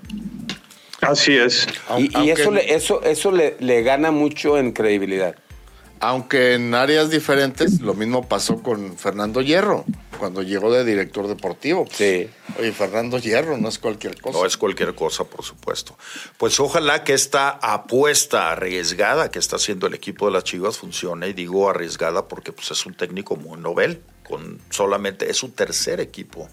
Así 1.01 1.37
es. 1.37 1.67
Y, 1.99 2.31
eso, 2.31 2.51
le, 2.51 2.75
eso, 2.75 3.03
eso 3.03 3.31
le, 3.33 3.57
le 3.61 3.83
gana 3.83 4.11
mucho 4.11 4.59
en 4.59 4.73
credibilidad. 4.73 5.35
Aunque 6.01 6.55
en 6.55 6.75
áreas 6.75 7.11
diferentes, 7.11 7.81
lo 7.81 7.95
mismo 7.95 8.29
pasó 8.29 8.63
con 8.63 8.99
Fernando 8.99 9.41
Hierro, 9.41 9.85
cuando 10.19 10.43
llegó 10.43 10.73
de 10.73 10.85
director 10.85 11.27
deportivo. 11.29 11.87
Sí. 11.91 12.29
Oye, 12.59 12.73
Fernando 12.73 13.19
Hierro 13.19 13.57
no 13.57 13.69
es 13.69 13.79
cualquier 13.79 14.21
cosa. 14.21 14.39
No 14.39 14.47
es 14.47 14.57
cualquier 14.57 14.95
cosa, 14.95 15.25
por 15.25 15.45
supuesto. 15.45 15.97
Pues 16.39 16.59
ojalá 16.61 17.05
que 17.05 17.15
esta 17.15 17.51
apuesta 17.51 18.53
arriesgada 18.53 19.31
que 19.31 19.39
está 19.39 19.57
haciendo 19.57 19.87
el 19.87 19.95
equipo 19.95 20.27
de 20.27 20.33
las 20.33 20.45
Chivas 20.45 20.79
funcione. 20.79 21.29
Y 21.29 21.33
digo 21.33 21.69
arriesgada 21.69 22.29
porque 22.29 22.53
pues, 22.53 22.71
es 22.71 22.85
un 22.87 22.95
técnico 22.95 23.37
muy 23.37 23.59
novel. 23.59 24.03
Con 24.23 24.61
solamente 24.71 25.31
es 25.31 25.37
su 25.37 25.51
tercer 25.51 26.01
equipo, 26.01 26.49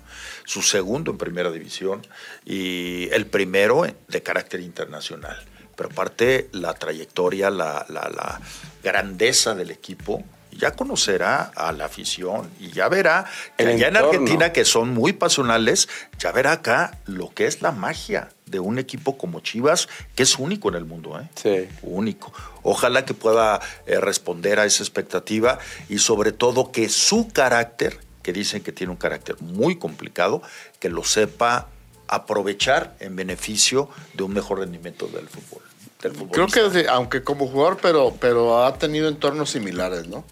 su 0.46 0.62
segundo 0.62 1.10
en 1.10 1.18
primera 1.18 1.50
división 1.52 2.06
y 2.46 3.10
el 3.12 3.26
primero 3.26 3.84
de 4.08 4.22
carácter 4.22 4.60
internacional. 4.60 5.44
Pero 5.76 5.90
aparte 5.90 6.50
la 6.52 6.76
trayectoria, 6.76 7.50
la, 7.50 7.84
la, 7.90 8.10
la 8.10 8.42
grandeza 8.84 9.56
del 9.56 9.72
equipo, 9.72 10.24
ya 10.58 10.72
conocerá 10.72 11.52
a 11.56 11.72
la 11.72 11.86
afición 11.86 12.50
y 12.60 12.70
ya 12.72 12.88
verá 12.90 13.26
que 13.58 13.64
El 13.64 13.70
allá 13.70 13.88
en 13.88 13.96
entorno. 13.96 14.10
Argentina 14.10 14.54
que 14.54 14.66
son 14.66 14.94
muy 14.94 15.14
pasionales, 15.14 15.90
ya 16.20 16.32
verá 16.32 16.54
acá 16.54 17.00
lo 17.06 17.34
que 17.34 17.48
es 17.48 17.62
la 17.62 17.72
magia 17.72 18.30
de 18.46 18.60
un 18.60 18.78
equipo 18.78 19.18
como 19.18 19.40
Chivas, 19.40 19.90
que 20.16 20.24
es 20.24 20.38
único 20.38 20.70
en 20.70 20.76
el 20.76 20.86
mundo, 20.86 21.20
¿eh? 21.20 21.28
Sí. 21.36 21.68
Único. 21.82 22.32
Ojalá 22.62 23.04
que 23.06 23.14
pueda 23.14 23.60
eh, 23.88 24.00
responder 24.00 24.60
a 24.60 24.66
esa 24.66 24.84
expectativa 24.84 25.58
y 25.90 25.98
sobre 25.98 26.32
todo 26.32 26.72
que 26.72 26.88
su 26.90 27.30
carácter, 27.30 28.00
que 28.22 28.32
dicen 28.32 28.62
que 28.62 28.72
tiene 28.72 28.92
un 28.92 28.98
carácter 28.98 29.42
muy 29.42 29.78
complicado, 29.78 30.44
que 30.80 30.90
lo 30.90 31.04
sepa 31.04 31.68
aprovechar 32.08 32.96
en 33.00 33.16
beneficio 33.16 33.90
de 34.14 34.24
un 34.24 34.34
mejor 34.34 34.60
rendimiento 34.60 35.08
del 35.08 35.28
fútbol. 35.28 35.64
Del 36.04 36.14
Creo 36.30 36.48
que, 36.48 36.88
aunque 36.90 37.24
como 37.24 37.48
jugador, 37.48 37.78
pero, 37.82 38.14
pero 38.20 38.66
ha 38.66 38.74
tenido 38.78 39.08
entornos 39.08 39.50
similares, 39.50 40.08
¿no? 40.08 40.24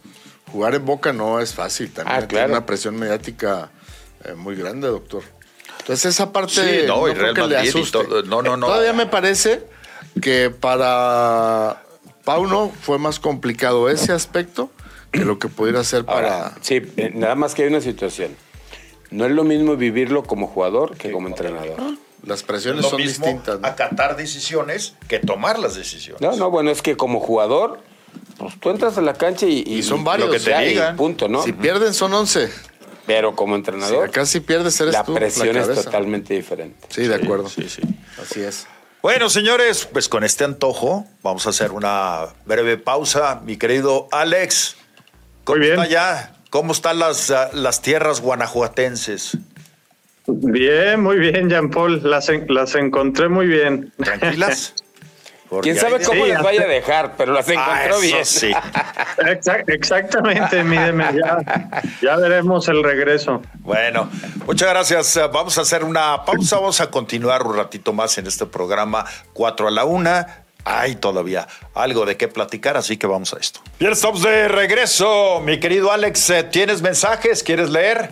Jugar 0.51 0.75
en 0.75 0.85
Boca 0.85 1.13
no 1.13 1.39
es 1.39 1.53
fácil, 1.53 1.91
también 1.91 2.23
Ah, 2.23 2.27
tiene 2.27 2.45
una 2.47 2.65
presión 2.65 2.95
mediática 2.97 3.69
eh, 4.25 4.33
muy 4.33 4.55
grande, 4.55 4.87
doctor. 4.87 5.23
Entonces 5.79 6.05
esa 6.13 6.31
parte 6.31 6.53
Sí, 6.53 6.87
no, 6.87 7.07
y 7.07 7.13
creo 7.13 7.33
que 7.33 7.47
le 7.47 7.57
asuste. 7.57 8.03
todo- 8.03 8.21
no, 8.23 8.41
no, 8.41 8.57
no. 8.57 8.67
Todavía 8.67 8.93
me 8.93 9.05
parece 9.05 9.63
que 10.21 10.49
para 10.49 11.83
Pauno 12.25 12.71
fue 12.81 12.99
más 12.99 13.19
complicado 13.19 13.89
ese 13.89 14.11
aspecto 14.11 14.69
que 15.11 15.25
lo 15.25 15.39
que 15.39 15.47
pudiera 15.47 15.83
ser 15.83 16.05
para... 16.05 16.35
Ahora, 16.45 16.55
sí, 16.61 16.81
eh, 16.97 17.11
nada 17.15 17.35
más 17.35 17.55
que 17.55 17.63
hay 17.63 17.69
una 17.69 17.81
situación. 17.81 18.35
No 19.09 19.25
es 19.25 19.31
lo 19.31 19.43
mismo 19.43 19.75
vivirlo 19.75 20.23
como 20.23 20.47
jugador 20.47 20.95
que 20.97 21.11
como 21.11 21.27
entrenador. 21.27 21.77
Las 22.23 22.39
Es 22.39 22.43
presiones 22.43 22.83
lo 22.83 22.89
son 22.89 23.01
mismo 23.01 23.25
distintas. 23.25 23.59
¿no? 23.59 23.67
acatar 23.67 24.15
decisiones 24.15 24.93
que 25.07 25.19
tomar 25.19 25.57
las 25.59 25.75
decisiones. 25.75 26.21
No, 26.21 26.35
no, 26.35 26.51
bueno, 26.51 26.69
es 26.71 26.81
que 26.81 26.95
como 26.97 27.19
jugador, 27.19 27.79
pues 28.37 28.59
tú 28.59 28.69
entras 28.69 28.97
a 28.97 29.01
la 29.01 29.13
cancha 29.13 29.45
y, 29.47 29.63
Y 29.65 29.83
son 29.83 30.03
varios. 30.03 30.27
lo 30.27 30.33
que 30.33 30.39
te 30.39 30.57
digan. 30.59 30.95
punto, 30.95 31.27
¿no? 31.27 31.43
Si 31.43 31.53
pierden 31.53 31.93
son 31.93 32.13
11. 32.13 32.49
Pero 33.07 33.35
como 33.35 33.55
Si 33.55 33.57
entrenador, 33.59 34.07
acá 34.09 34.25
si 34.27 34.39
pierdes 34.39 34.79
eres 34.79 34.93
la 34.93 35.03
tú, 35.03 35.15
presión 35.15 35.57
es 35.57 35.83
totalmente 35.83 36.35
diferente. 36.35 36.87
Sí, 36.89 37.07
de 37.07 37.15
acuerdo. 37.15 37.49
Sí, 37.49 37.67
sí. 37.67 37.81
Así 38.21 38.41
es. 38.41 38.67
Bueno, 39.01 39.31
señores, 39.31 39.89
pues 39.91 40.07
con 40.07 40.23
este 40.23 40.43
antojo 40.43 41.07
vamos 41.23 41.47
a 41.47 41.49
hacer 41.49 41.71
una 41.71 42.27
breve 42.45 42.77
pausa. 42.77 43.41
Mi 43.43 43.57
querido 43.57 44.07
Alex, 44.11 44.75
¿cómo 45.43 45.57
Muy 45.57 45.67
bien. 45.67 45.79
está 45.79 45.91
ya? 45.91 46.35
¿Cómo 46.51 46.71
están 46.73 46.99
las, 46.99 47.33
las 47.53 47.81
tierras 47.81 48.21
guanajuatenses? 48.21 49.37
Bien, 50.33 51.01
muy 51.01 51.17
bien, 51.17 51.49
Jean 51.49 51.69
Paul. 51.69 52.01
Las, 52.03 52.29
en- 52.29 52.45
las 52.49 52.75
encontré 52.75 53.29
muy 53.29 53.47
bien. 53.47 53.91
¿Tranquilas? 54.03 54.73
Porque 55.49 55.71
Quién 55.71 55.81
sabe 55.81 55.99
de- 55.99 56.05
cómo 56.05 56.23
Sí, 56.23 56.29
les 56.31 56.41
vaya 56.41 56.61
a 56.63 56.67
dejar, 56.67 57.15
pero 57.17 57.33
las 57.33 57.45
Ah, 57.49 57.53
encontró 57.53 57.99
bien. 57.99 58.25
sí. 58.25 58.51
Exac- 59.17 59.65
exactamente, 59.67 60.63
mídeme. 60.63 61.03
Ya, 61.13 61.81
ya 62.01 62.15
veremos 62.15 62.69
el 62.69 62.81
regreso. 62.81 63.41
Bueno, 63.59 64.09
muchas 64.45 64.69
gracias. 64.69 65.19
Vamos 65.33 65.57
a 65.57 65.61
hacer 65.61 65.83
una 65.83 66.23
pausa. 66.23 66.55
Vamos 66.55 66.79
a 66.79 66.89
continuar 66.89 67.43
un 67.45 67.57
ratito 67.57 67.91
más 67.91 68.17
en 68.17 68.27
este 68.27 68.45
programa 68.45 69.05
4 69.33 69.67
a 69.67 69.71
la 69.71 69.83
1. 69.83 70.25
Hay 70.63 70.95
todavía 70.95 71.47
algo 71.73 72.05
de 72.05 72.15
qué 72.15 72.29
platicar, 72.29 72.77
así 72.77 72.95
que 72.95 73.07
vamos 73.07 73.33
a 73.33 73.37
esto. 73.39 73.59
Bien, 73.77 73.91
estamos 73.91 74.23
de 74.23 74.47
regreso. 74.47 75.41
Mi 75.41 75.59
querido 75.59 75.91
Alex, 75.91 76.31
¿tienes 76.51 76.81
mensajes? 76.81 77.43
¿Quieres 77.43 77.69
leer? 77.69 78.11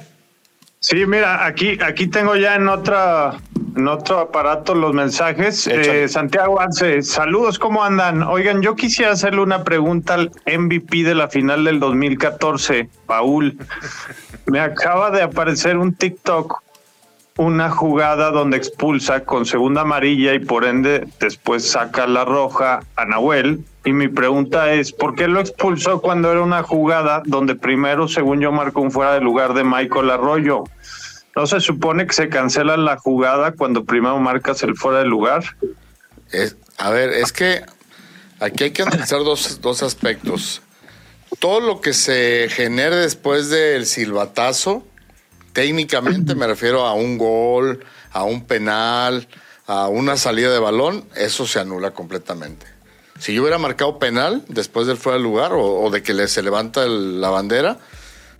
Sí, 0.81 1.05
mira, 1.05 1.45
aquí, 1.45 1.77
aquí 1.81 2.07
tengo 2.07 2.37
ya 2.37 2.55
en 2.55 2.69
otra, 2.69 3.37
en 3.75 3.85
otro 3.89 4.19
aparato 4.19 4.73
los 4.73 4.93
mensajes. 4.93 5.67
Eh, 5.67 6.07
Santiago 6.07 6.61
Arce, 6.61 7.01
saludos, 7.01 7.59
¿cómo 7.59 7.83
andan? 7.83 8.23
Oigan, 8.23 8.61
yo 8.61 8.77
quisiera 8.77 9.11
hacerle 9.11 9.41
una 9.41 9.65
pregunta 9.65 10.13
al 10.13 10.31
MVP 10.45 11.03
de 11.03 11.15
la 11.15 11.27
final 11.27 11.65
del 11.65 11.81
2014, 11.81 12.89
Paul. 13.05 13.57
Me 14.45 14.61
acaba 14.61 15.11
de 15.11 15.21
aparecer 15.21 15.77
un 15.77 15.93
TikTok, 15.93 16.63
una 17.39 17.69
jugada 17.71 18.31
donde 18.31 18.57
expulsa 18.57 19.23
con 19.23 19.45
segunda 19.45 19.81
amarilla 19.81 20.33
y 20.33 20.39
por 20.39 20.65
ende 20.65 21.07
después 21.21 21.65
saca 21.71 22.05
la 22.05 22.25
roja 22.25 22.81
a 22.97 23.05
Nahuel. 23.05 23.63
Y 23.85 23.93
mi 23.93 24.09
pregunta 24.09 24.73
es, 24.73 24.91
¿por 24.91 25.15
qué 25.15 25.29
lo 25.29 25.39
expulsó 25.39 26.01
cuando 26.01 26.29
era 26.29 26.41
una 26.41 26.63
jugada 26.63 27.23
donde 27.25 27.55
primero, 27.55 28.09
según 28.09 28.41
yo, 28.41 28.51
marcó 28.51 28.81
un 28.81 28.91
fuera 28.91 29.13
de 29.13 29.21
lugar 29.21 29.53
de 29.53 29.63
Michael 29.63 30.09
Arroyo? 30.09 30.65
¿No 31.33 31.47
se 31.47 31.61
supone 31.61 32.05
que 32.05 32.11
se 32.13 32.27
cancela 32.27 32.75
la 32.75 32.97
jugada 32.97 33.53
cuando 33.53 33.85
primero 33.85 34.19
marcas 34.19 34.61
el 34.63 34.75
fuera 34.75 34.99
de 34.99 35.05
lugar? 35.05 35.43
Es- 36.33 36.57
a 36.77 36.89
ver, 36.89 37.09
es 37.11 37.31
que 37.31 37.61
aquí 38.41 38.65
hay 38.65 38.71
que 38.71 38.81
analizar 38.81 39.19
dos, 39.19 39.61
dos 39.61 39.81
aspectos. 39.81 40.61
Todo 41.39 41.61
lo 41.61 41.79
que 41.79 41.93
se 41.93 42.49
genere 42.49 42.97
después 42.97 43.49
del 43.49 43.85
silbatazo, 43.85 44.83
técnicamente 45.53 46.35
me 46.35 46.47
refiero 46.47 46.85
a 46.85 46.93
un 46.93 47.17
gol, 47.17 47.83
a 48.11 48.23
un 48.23 48.45
penal, 48.45 49.27
a 49.67 49.87
una 49.87 50.17
salida 50.17 50.51
de 50.51 50.59
balón, 50.59 51.05
eso 51.15 51.45
se 51.47 51.59
anula 51.59 51.91
completamente. 51.91 52.65
Si 53.19 53.33
yo 53.33 53.41
hubiera 53.41 53.57
marcado 53.57 53.99
penal 53.99 54.43
después 54.47 54.87
del 54.87 54.97
fuera 54.97 55.17
de 55.17 55.23
lugar 55.23 55.51
o, 55.53 55.81
o 55.81 55.89
de 55.89 56.01
que 56.01 56.13
le, 56.13 56.27
se 56.27 56.41
levanta 56.41 56.83
el- 56.83 57.19
la 57.19 57.29
bandera, 57.29 57.77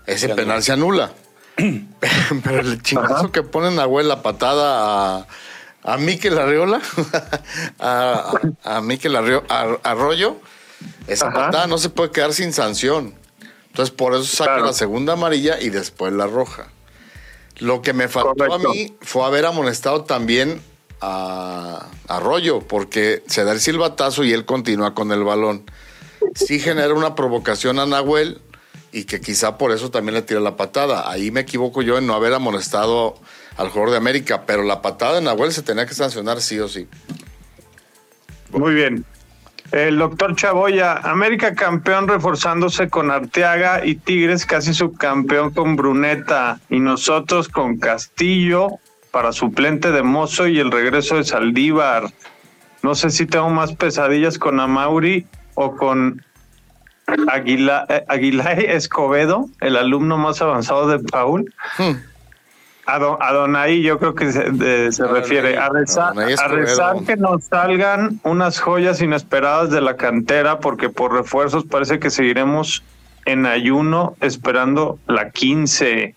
ese 0.05 0.29
penal 0.29 0.63
se 0.63 0.71
anula. 0.71 1.11
Pero 2.43 2.59
el 2.61 2.81
chingazo 2.81 3.31
que 3.31 3.43
ponen 3.43 3.73
a 3.73 3.81
Nahuel 3.83 4.07
la 4.07 4.21
patada 4.21 5.17
a, 5.19 5.27
a 5.83 5.97
Miquel 5.97 6.37
Arriola, 6.37 6.81
a, 7.79 8.31
a, 8.63 8.77
a 8.77 8.81
Miquel 8.81 9.15
Arrio- 9.15 9.43
Ar- 9.49 9.79
Arroyo, 9.83 10.37
esa 11.07 11.27
Ajá. 11.27 11.35
patada 11.47 11.67
no 11.67 11.77
se 11.77 11.89
puede 11.89 12.11
quedar 12.11 12.33
sin 12.33 12.53
sanción. 12.53 13.13
Entonces, 13.67 13.93
por 13.93 14.13
eso 14.15 14.23
saca 14.23 14.51
Claro. 14.53 14.65
la 14.67 14.73
segunda 14.73 15.13
amarilla 15.13 15.59
y 15.59 15.69
después 15.69 16.11
la 16.13 16.25
roja. 16.27 16.67
Lo 17.59 17.81
que 17.81 17.93
me 17.93 18.07
faltó 18.07 18.33
Correcto. 18.35 18.69
a 18.69 18.73
mí 18.73 18.95
fue 19.01 19.25
haber 19.25 19.45
amonestado 19.45 20.03
también 20.03 20.61
a 20.61 20.69
a 21.01 21.89
Arroyo, 22.07 22.61
porque 22.61 23.23
se 23.27 23.43
da 23.43 23.53
el 23.53 23.59
silbatazo 23.59 24.23
y 24.23 24.33
él 24.33 24.45
continúa 24.45 24.93
con 24.93 25.11
el 25.11 25.23
balón. 25.23 25.63
Sí 26.35 26.59
genera 26.59 26.93
una 26.93 27.15
provocación 27.15 27.79
a 27.79 27.85
Nahuel 27.85 28.41
y 28.91 29.05
que 29.05 29.21
quizá 29.21 29.57
por 29.57 29.71
eso 29.71 29.91
también 29.91 30.15
le 30.15 30.21
tira 30.21 30.39
la 30.39 30.57
patada. 30.57 31.09
Ahí 31.09 31.31
me 31.31 31.41
equivoco 31.41 31.81
yo 31.81 31.97
en 31.97 32.07
no 32.07 32.13
haber 32.13 32.33
amonestado 32.33 33.15
al 33.55 33.69
jugador 33.69 33.91
de 33.91 33.97
América, 33.97 34.45
pero 34.45 34.63
la 34.63 34.81
patada 34.81 35.15
de 35.15 35.21
Nahuel 35.21 35.53
se 35.53 35.61
tenía 35.61 35.85
que 35.85 35.93
sancionar 35.93 36.41
sí 36.41 36.59
o 36.59 36.67
sí. 36.67 36.87
Muy 38.51 38.73
bien. 38.73 39.05
El 39.71 39.97
doctor 39.99 40.35
Chaboya, 40.35 40.93
América 40.97 41.53
campeón 41.53 42.07
reforzándose 42.07 42.89
con 42.89 43.11
Arteaga 43.11 43.85
y 43.85 43.95
Tigres 43.95 44.45
casi 44.45 44.73
subcampeón 44.73 45.51
con 45.51 45.75
Bruneta 45.75 46.59
y 46.69 46.79
nosotros 46.79 47.49
con 47.49 47.77
Castillo 47.77 48.79
para 49.11 49.31
suplente 49.31 49.91
de 49.91 50.03
Mozo 50.03 50.47
y 50.47 50.59
el 50.59 50.71
regreso 50.71 51.17
de 51.17 51.23
Saldívar. 51.23 52.11
No 52.81 52.95
sé 52.95 53.09
si 53.09 53.25
tengo 53.25 53.49
más 53.49 53.73
pesadillas 53.73 54.39
con 54.39 54.59
Amauri 54.59 55.27
o 55.55 55.75
con 55.75 56.23
Aguila, 57.27 57.85
eh, 57.89 58.05
Aguilar 58.07 58.59
Escobedo, 58.59 59.49
el 59.61 59.75
alumno 59.75 60.17
más 60.17 60.41
avanzado 60.41 60.87
de 60.87 60.99
Paul. 60.99 61.53
Hmm. 61.77 61.95
A, 62.91 62.97
don, 63.33 63.55
yo 63.81 63.99
creo 63.99 64.15
que 64.15 64.31
se, 64.31 65.05
refiere 65.05 65.57
a 65.57 65.69
rezar, 65.69 66.13
a 66.17 66.47
rezar 66.47 66.95
que 67.05 67.15
nos 67.17 67.43
salgan 67.43 68.19
unas 68.23 68.59
joyas 68.59 69.01
inesperadas 69.01 69.69
de 69.69 69.79
la 69.79 69.95
cantera, 69.95 70.59
porque 70.59 70.89
por 70.89 71.13
refuerzos 71.13 71.65
parece 71.65 71.99
que 71.99 72.09
seguiremos 72.09 72.83
en 73.25 73.45
ayuno 73.45 74.15
esperando 74.21 74.97
la 75.07 75.29
15 75.29 76.15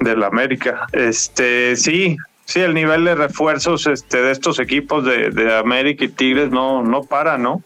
de 0.00 0.16
la 0.16 0.26
América. 0.28 0.86
Este, 0.92 1.76
sí, 1.76 2.16
sí, 2.46 2.60
el 2.60 2.72
nivel 2.72 3.04
de 3.04 3.14
refuerzos 3.14 3.86
este, 3.86 4.22
de 4.22 4.30
estos 4.30 4.58
equipos 4.58 5.04
de, 5.04 5.30
de 5.30 5.56
América 5.56 6.06
y 6.06 6.08
Tigres 6.08 6.50
no, 6.50 6.82
no 6.82 7.02
para, 7.04 7.36
¿no? 7.36 7.62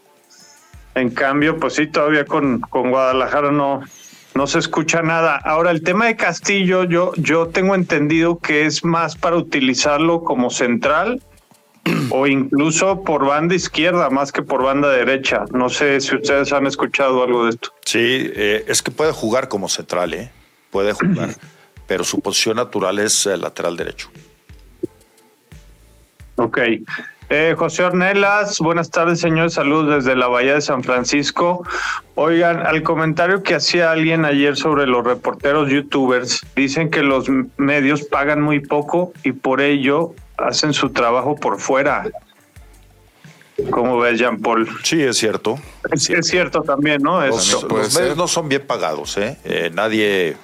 En 0.95 1.11
cambio, 1.11 1.57
pues 1.59 1.75
sí, 1.75 1.87
todavía 1.87 2.25
con, 2.25 2.59
con 2.59 2.89
Guadalajara 2.89 3.51
no, 3.51 3.81
no 4.35 4.47
se 4.47 4.59
escucha 4.59 5.01
nada. 5.01 5.37
Ahora, 5.37 5.71
el 5.71 5.81
tema 5.81 6.05
de 6.05 6.17
Castillo, 6.17 6.83
yo, 6.83 7.13
yo 7.15 7.47
tengo 7.47 7.73
entendido 7.73 8.37
que 8.37 8.65
es 8.65 8.83
más 8.83 9.15
para 9.15 9.37
utilizarlo 9.37 10.23
como 10.23 10.49
central 10.49 11.21
o 12.09 12.27
incluso 12.27 13.03
por 13.03 13.25
banda 13.25 13.55
izquierda 13.55 14.09
más 14.09 14.31
que 14.31 14.41
por 14.41 14.61
banda 14.61 14.89
derecha. 14.89 15.45
No 15.51 15.69
sé 15.69 16.01
si 16.01 16.15
ustedes 16.15 16.51
han 16.51 16.67
escuchado 16.67 17.23
algo 17.23 17.45
de 17.45 17.51
esto. 17.51 17.73
Sí, 17.85 18.29
eh, 18.35 18.65
es 18.67 18.81
que 18.81 18.91
puede 18.91 19.13
jugar 19.13 19.47
como 19.47 19.69
central, 19.69 20.13
¿eh? 20.13 20.31
puede 20.69 20.91
jugar, 20.91 21.29
pero 21.87 22.03
su 22.03 22.19
posición 22.19 22.57
natural 22.57 22.99
es 22.99 23.25
el 23.27 23.41
lateral 23.41 23.77
derecho. 23.77 24.09
Ok. 26.35 26.59
Eh, 27.29 27.55
José 27.57 27.83
Ornelas, 27.83 28.59
buenas 28.59 28.91
tardes, 28.91 29.19
señor. 29.19 29.49
Salud 29.49 29.91
desde 29.91 30.15
la 30.15 30.27
Bahía 30.27 30.53
de 30.55 30.61
San 30.61 30.83
Francisco. 30.83 31.65
Oigan, 32.13 32.65
al 32.65 32.83
comentario 32.83 33.41
que 33.41 33.55
hacía 33.55 33.91
alguien 33.91 34.25
ayer 34.25 34.55
sobre 34.55 34.85
los 34.85 35.03
reporteros 35.03 35.69
youtubers, 35.69 36.45
dicen 36.55 36.91
que 36.91 37.01
los 37.01 37.25
medios 37.57 38.03
pagan 38.03 38.41
muy 38.41 38.59
poco 38.59 39.11
y 39.23 39.31
por 39.31 39.61
ello 39.61 40.13
hacen 40.37 40.73
su 40.73 40.91
trabajo 40.91 41.35
por 41.35 41.59
fuera. 41.59 42.07
¿Cómo 43.71 43.97
ves, 43.99 44.19
Jean 44.19 44.41
Paul? 44.41 44.67
Sí, 44.83 45.01
es 45.01 45.17
cierto. 45.17 45.57
Es, 45.91 46.03
cierto. 46.27 46.61
también, 46.61 47.01
¿no? 47.01 47.25
Los, 47.25 47.65
medios 47.97 48.17
no 48.17 48.27
son 48.27 48.49
bien 48.49 48.63
pagados, 48.67 49.17
¿eh? 49.17 49.37
eh 49.45 49.71
nadie 49.73 50.35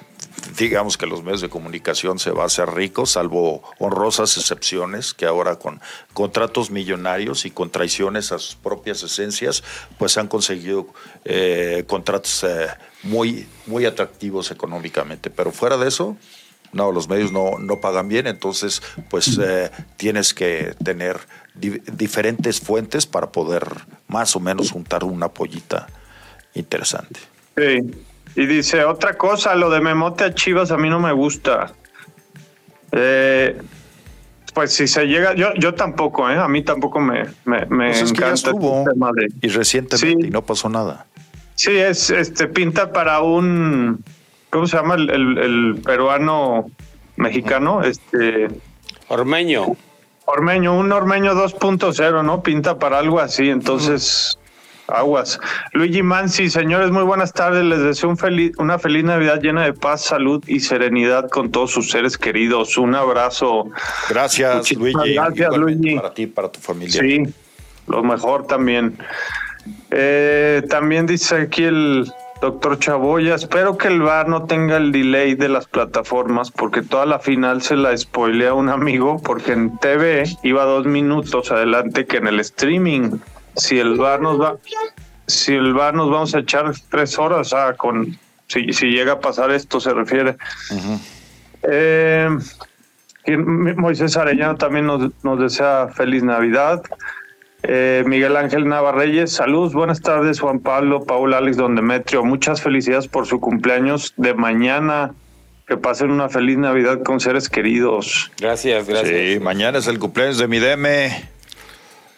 digamos 0.56 0.96
que 0.96 1.06
los 1.06 1.22
medios 1.22 1.40
de 1.40 1.48
comunicación 1.48 2.18
se 2.18 2.30
va 2.30 2.44
a 2.44 2.46
hacer 2.46 2.68
ricos, 2.70 3.12
salvo 3.12 3.62
honrosas 3.78 4.36
excepciones 4.36 5.14
que 5.14 5.26
ahora 5.26 5.56
con 5.56 5.80
contratos 6.12 6.70
millonarios 6.70 7.44
y 7.44 7.50
con 7.50 7.70
traiciones 7.70 8.32
a 8.32 8.38
sus 8.38 8.54
propias 8.54 9.02
esencias, 9.02 9.62
pues 9.98 10.16
han 10.18 10.28
conseguido 10.28 10.86
eh, 11.24 11.84
contratos 11.86 12.44
eh, 12.44 12.68
muy, 13.02 13.46
muy 13.66 13.84
atractivos 13.86 14.50
económicamente. 14.50 15.30
Pero 15.30 15.52
fuera 15.52 15.76
de 15.76 15.88
eso, 15.88 16.16
no, 16.72 16.90
los 16.92 17.08
medios 17.08 17.32
no, 17.32 17.58
no 17.58 17.80
pagan 17.80 18.08
bien, 18.08 18.26
entonces 18.26 18.82
pues 19.10 19.38
eh, 19.42 19.70
tienes 19.96 20.34
que 20.34 20.74
tener 20.82 21.20
diferentes 21.54 22.60
fuentes 22.60 23.06
para 23.06 23.30
poder 23.30 23.66
más 24.08 24.34
o 24.36 24.40
menos 24.40 24.70
juntar 24.70 25.04
una 25.04 25.28
pollita 25.28 25.86
interesante. 26.54 27.20
Sí. 27.56 27.78
Y 28.34 28.46
dice, 28.46 28.84
otra 28.84 29.14
cosa, 29.14 29.54
lo 29.54 29.70
de 29.70 29.80
Memote 29.80 30.24
a 30.24 30.34
Chivas 30.34 30.70
a 30.70 30.76
mí 30.76 30.88
no 30.88 31.00
me 31.00 31.12
gusta. 31.12 31.72
Eh, 32.92 33.60
pues 34.54 34.74
si 34.74 34.86
se 34.86 35.06
llega, 35.06 35.34
yo, 35.34 35.54
yo 35.54 35.74
tampoco, 35.74 36.28
¿eh? 36.30 36.36
a 36.36 36.48
mí 36.48 36.62
tampoco 36.62 37.00
me, 37.00 37.24
me, 37.44 37.66
pues 37.66 38.10
encanta 38.10 38.50
el 38.50 38.84
tema 38.90 39.10
de... 39.14 39.28
Y 39.40 39.48
recientemente 39.48 40.26
y 40.26 40.30
no 40.30 40.42
pasó 40.42 40.68
nada. 40.68 41.06
Sí, 41.54 41.76
es 41.76 42.10
este 42.10 42.48
pinta 42.48 42.92
para 42.92 43.20
un, 43.20 44.02
¿cómo 44.50 44.66
se 44.66 44.76
llama? 44.76 44.94
El, 44.94 45.10
el, 45.38 45.80
peruano 45.84 46.70
mexicano, 47.16 47.82
este... 47.82 48.48
Ormeño. 49.08 49.76
Ormeño, 50.24 50.76
un 50.76 50.92
Ormeño 50.92 51.34
2.0, 51.34 52.24
¿no? 52.24 52.42
Pinta 52.42 52.78
para 52.78 52.98
algo 52.98 53.20
así, 53.20 53.48
entonces... 53.48 54.38
Aguas. 54.92 55.40
Luigi 55.72 56.02
Mansi, 56.02 56.50
señores, 56.50 56.90
muy 56.90 57.02
buenas 57.02 57.32
tardes. 57.32 57.64
Les 57.64 57.80
deseo 57.80 58.10
un 58.10 58.16
feliz, 58.16 58.52
una 58.58 58.78
feliz 58.78 59.04
Navidad 59.04 59.40
llena 59.40 59.64
de 59.64 59.72
paz, 59.72 60.02
salud 60.02 60.42
y 60.46 60.60
serenidad 60.60 61.28
con 61.28 61.50
todos 61.50 61.70
sus 61.70 61.90
seres 61.90 62.18
queridos. 62.18 62.76
Un 62.78 62.94
abrazo. 62.94 63.70
Gracias, 64.08 64.72
Luigi. 64.72 65.14
Gracias, 65.14 65.56
Luigi. 65.56 65.96
Para 65.96 66.14
ti, 66.14 66.26
para 66.26 66.50
tu 66.50 66.60
familia. 66.60 67.00
Sí, 67.00 67.22
lo 67.86 68.02
mejor 68.02 68.46
también. 68.46 68.96
Eh, 69.90 70.62
también 70.68 71.06
dice 71.06 71.36
aquí 71.36 71.64
el 71.64 72.12
doctor 72.42 72.76
Chaboya, 72.80 73.36
espero 73.36 73.78
que 73.78 73.86
el 73.86 74.02
VAR 74.02 74.28
no 74.28 74.46
tenga 74.46 74.76
el 74.76 74.90
delay 74.90 75.36
de 75.36 75.48
las 75.48 75.68
plataformas 75.68 76.50
porque 76.50 76.82
toda 76.82 77.06
la 77.06 77.20
final 77.20 77.62
se 77.62 77.76
la 77.76 77.96
spoilea 77.96 78.52
un 78.52 78.68
amigo 78.68 79.22
porque 79.22 79.52
en 79.52 79.78
TV 79.78 80.24
iba 80.42 80.64
dos 80.64 80.84
minutos 80.84 81.52
adelante 81.52 82.04
que 82.04 82.16
en 82.16 82.26
el 82.26 82.40
streaming 82.40 83.18
si 83.56 83.78
el 83.78 83.96
bar 83.96 84.20
nos 84.20 84.40
va, 84.40 84.56
si 85.26 85.54
el 85.54 85.74
bar 85.74 85.94
nos 85.94 86.10
vamos 86.10 86.34
a 86.34 86.40
echar 86.40 86.72
tres 86.90 87.18
horas, 87.18 87.52
ah, 87.52 87.74
con 87.76 88.18
si, 88.46 88.72
si 88.72 88.86
llega 88.86 89.12
a 89.12 89.20
pasar 89.20 89.50
esto 89.50 89.80
se 89.80 89.92
refiere. 89.94 90.36
Eh, 91.62 92.28
Moisés 93.76 94.16
Arellano 94.16 94.56
también 94.56 94.86
nos, 94.86 95.10
nos 95.22 95.38
desea 95.40 95.88
feliz 95.88 96.22
Navidad. 96.22 96.82
Eh, 97.62 98.02
Miguel 98.06 98.36
Ángel 98.36 98.66
Navarreyes, 98.66 99.32
saludos, 99.32 99.72
buenas 99.72 100.00
tardes, 100.00 100.40
Juan 100.40 100.58
Pablo, 100.58 101.04
Paul, 101.04 101.32
Alex, 101.32 101.56
Don 101.56 101.76
Demetrio, 101.76 102.24
muchas 102.24 102.60
felicidades 102.60 103.06
por 103.06 103.26
su 103.26 103.40
cumpleaños 103.40 104.14
de 104.16 104.34
mañana. 104.34 105.14
Que 105.68 105.76
pasen 105.76 106.10
una 106.10 106.28
feliz 106.28 106.58
Navidad 106.58 107.02
con 107.04 107.20
seres 107.20 107.48
queridos. 107.48 108.32
Gracias, 108.40 108.88
gracias. 108.88 109.16
Sí, 109.16 109.38
mañana 109.38 109.78
es 109.78 109.86
el 109.86 110.00
cumpleaños 110.00 110.36
de 110.38 110.48
mi 110.48 110.58
DM. 110.58 111.31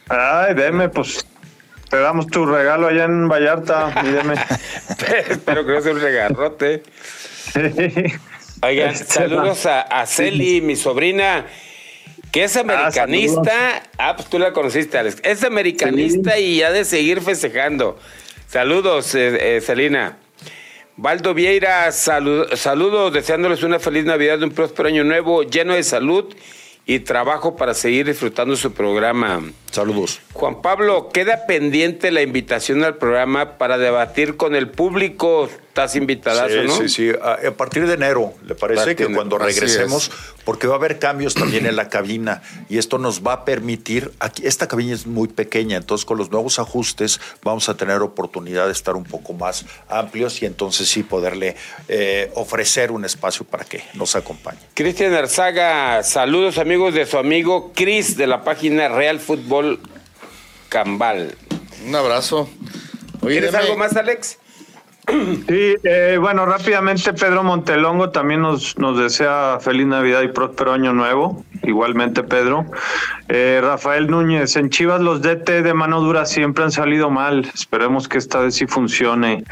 Ay, 0.08 0.54
deme, 0.54 0.88
pues 0.88 1.26
te 1.88 1.98
damos 1.98 2.26
tu 2.26 2.44
regalo 2.44 2.88
allá 2.88 3.04
en 3.04 3.28
Vallarta, 3.28 4.02
deme. 4.02 4.34
Espero 5.28 5.64
que 5.64 5.72
no 5.72 5.80
sea 5.80 5.92
un 5.92 6.00
regarrote. 6.00 6.82
Oigan, 8.62 8.90
este, 8.90 9.04
saludos 9.04 9.66
a, 9.66 9.82
a 9.82 10.06
Celi, 10.06 10.60
mi 10.60 10.76
sobrina, 10.76 11.46
que 12.32 12.44
es 12.44 12.56
ah, 12.56 12.60
americanista. 12.60 13.82
Ah, 13.98 14.16
pues 14.16 14.28
tú 14.28 14.38
la 14.38 14.52
conociste, 14.52 14.98
Alex. 14.98 15.18
Es 15.22 15.44
americanista 15.44 16.38
y 16.38 16.62
ha 16.62 16.70
de 16.70 16.84
seguir 16.84 17.20
festejando. 17.20 17.98
Saludos, 18.48 19.14
eh, 19.14 19.56
eh, 19.56 19.60
Celina. 19.60 20.18
Valdo 20.96 21.34
Vieira, 21.34 21.90
saludos, 21.90 23.12
deseándoles 23.12 23.64
una 23.64 23.80
feliz 23.80 24.04
Navidad, 24.04 24.40
un 24.42 24.50
próspero 24.50 24.88
año 24.88 25.02
nuevo, 25.02 25.42
lleno 25.42 25.74
de 25.74 25.82
salud 25.82 26.32
y 26.86 27.00
trabajo 27.00 27.56
para 27.56 27.74
seguir 27.74 28.06
disfrutando 28.06 28.56
su 28.56 28.72
programa. 28.72 29.42
Saludos. 29.70 30.20
Juan 30.32 30.62
Pablo, 30.62 31.08
queda 31.12 31.46
pendiente 31.46 32.10
la 32.10 32.22
invitación 32.22 32.84
al 32.84 32.96
programa 32.96 33.56
para 33.58 33.78
debatir 33.78 34.36
con 34.36 34.54
el 34.54 34.68
público 34.68 35.48
estás 35.74 35.96
invitada, 35.96 36.48
sí, 36.48 36.54
¿no? 36.64 36.76
Sí, 36.76 36.88
sí, 36.88 37.10
a, 37.10 37.50
partir 37.50 37.84
de 37.88 37.94
enero, 37.94 38.32
¿le 38.46 38.54
parece? 38.54 38.94
Que 38.94 39.12
cuando 39.12 39.38
regresemos, 39.38 40.08
porque 40.44 40.68
va 40.68 40.74
a 40.74 40.76
haber 40.76 41.00
cambios 41.00 41.34
también 41.34 41.66
en 41.66 41.74
la 41.74 41.88
cabina 41.88 42.42
y 42.68 42.78
esto 42.78 42.98
nos 42.98 43.26
va 43.26 43.32
a 43.32 43.44
permitir, 43.44 44.12
aquí 44.20 44.46
esta 44.46 44.68
cabina 44.68 44.94
es 44.94 45.08
muy 45.08 45.26
pequeña, 45.26 45.76
entonces 45.76 46.04
con 46.04 46.16
los 46.16 46.30
nuevos 46.30 46.60
ajustes 46.60 47.20
vamos 47.42 47.68
a 47.68 47.76
tener 47.76 48.02
oportunidad 48.02 48.66
de 48.66 48.72
estar 48.72 48.94
un 48.94 49.02
poco 49.02 49.32
más 49.32 49.66
amplios 49.88 50.40
y 50.42 50.46
entonces 50.46 50.88
sí 50.88 51.02
poderle 51.02 51.56
eh, 51.88 52.30
ofrecer 52.36 52.92
un 52.92 53.04
espacio 53.04 53.44
para 53.44 53.64
que 53.64 53.82
nos 53.94 54.14
acompañe. 54.14 54.60
Cristian 54.74 55.12
Arzaga, 55.12 56.04
saludos 56.04 56.58
amigos 56.58 56.94
de 56.94 57.04
su 57.04 57.18
amigo 57.18 57.72
Cris 57.74 58.16
de 58.16 58.28
la 58.28 58.44
página 58.44 58.86
Real 58.86 59.18
Fútbol 59.18 59.80
Cambal. 60.68 61.34
Un 61.84 61.96
abrazo. 61.96 62.48
¿Quieres 63.20 63.52
algo 63.54 63.76
más, 63.76 63.96
Alex? 63.96 64.38
Sí, 65.06 65.74
eh, 65.84 66.18
bueno, 66.18 66.46
rápidamente 66.46 67.12
Pedro 67.12 67.42
Montelongo 67.42 68.10
también 68.10 68.40
nos, 68.40 68.78
nos 68.78 68.98
desea 68.98 69.58
feliz 69.60 69.86
Navidad 69.86 70.22
y 70.22 70.28
próspero 70.28 70.72
año 70.72 70.92
nuevo. 70.92 71.44
Igualmente, 71.62 72.22
Pedro. 72.22 72.64
Eh, 73.28 73.60
Rafael 73.62 74.06
Núñez, 74.06 74.56
en 74.56 74.70
Chivas 74.70 75.00
los 75.00 75.20
DT 75.20 75.62
de 75.62 75.74
mano 75.74 76.00
dura 76.00 76.24
siempre 76.24 76.64
han 76.64 76.72
salido 76.72 77.10
mal. 77.10 77.50
Esperemos 77.54 78.08
que 78.08 78.18
esta 78.18 78.40
vez 78.40 78.54
sí 78.54 78.66
funcione. 78.66 79.44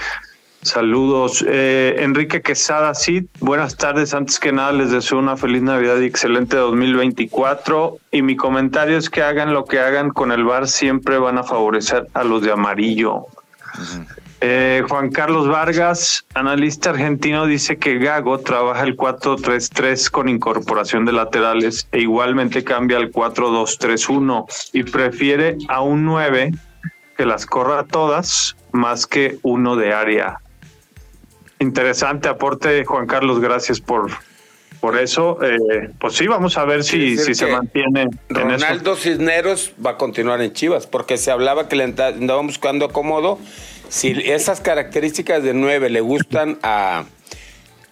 Saludos. 0.62 1.44
Eh, 1.46 1.96
Enrique 1.98 2.40
Quesada, 2.40 2.94
sí, 2.94 3.28
buenas 3.40 3.76
tardes. 3.76 4.14
Antes 4.14 4.38
que 4.38 4.52
nada, 4.52 4.72
les 4.72 4.90
deseo 4.92 5.18
una 5.18 5.36
feliz 5.36 5.60
Navidad 5.60 5.98
y 5.98 6.04
excelente 6.04 6.56
2024. 6.56 7.98
Y 8.12 8.22
mi 8.22 8.36
comentario 8.36 8.96
es 8.96 9.10
que 9.10 9.22
hagan 9.22 9.52
lo 9.52 9.64
que 9.64 9.80
hagan 9.80 10.10
con 10.10 10.30
el 10.30 10.44
bar, 10.44 10.68
siempre 10.68 11.18
van 11.18 11.38
a 11.38 11.42
favorecer 11.42 12.06
a 12.14 12.22
los 12.22 12.42
de 12.42 12.52
amarillo. 12.52 13.26
Eh, 14.44 14.82
Juan 14.88 15.10
Carlos 15.10 15.46
Vargas, 15.46 16.26
analista 16.34 16.90
argentino, 16.90 17.46
dice 17.46 17.78
que 17.78 17.98
Gago 17.98 18.40
trabaja 18.40 18.82
el 18.82 18.96
4-3-3 18.96 20.10
con 20.10 20.28
incorporación 20.28 21.04
de 21.04 21.12
laterales 21.12 21.86
e 21.92 22.00
igualmente 22.00 22.64
cambia 22.64 22.96
al 22.96 23.12
4-2-3-1 23.12 24.46
y 24.72 24.82
prefiere 24.82 25.58
a 25.68 25.80
un 25.80 26.04
9 26.04 26.50
que 27.16 27.24
las 27.24 27.46
corra 27.46 27.84
todas 27.84 28.56
más 28.72 29.06
que 29.06 29.38
uno 29.42 29.76
de 29.76 29.92
área. 29.92 30.40
Interesante 31.60 32.28
aporte, 32.28 32.84
Juan 32.84 33.06
Carlos, 33.06 33.38
gracias 33.38 33.80
por, 33.80 34.10
por 34.80 34.98
eso. 34.98 35.38
Eh, 35.40 35.90
pues 36.00 36.14
sí, 36.14 36.26
vamos 36.26 36.58
a 36.58 36.64
ver 36.64 36.82
si, 36.82 37.16
si 37.16 37.36
se 37.36 37.46
mantiene. 37.46 38.08
Ronaldo 38.28 38.96
Cisneros 38.96 39.72
va 39.84 39.92
a 39.92 39.96
continuar 39.96 40.42
en 40.42 40.52
Chivas, 40.52 40.88
porque 40.88 41.16
se 41.16 41.30
hablaba 41.30 41.68
que 41.68 41.76
le 41.76 41.84
andaban 41.84 42.48
buscando 42.48 42.86
acomodo. 42.86 43.38
Si 43.92 44.08
esas 44.24 44.62
características 44.62 45.42
de 45.42 45.52
nueve 45.52 45.90
le 45.90 46.00
gustan 46.00 46.58
a, 46.62 47.04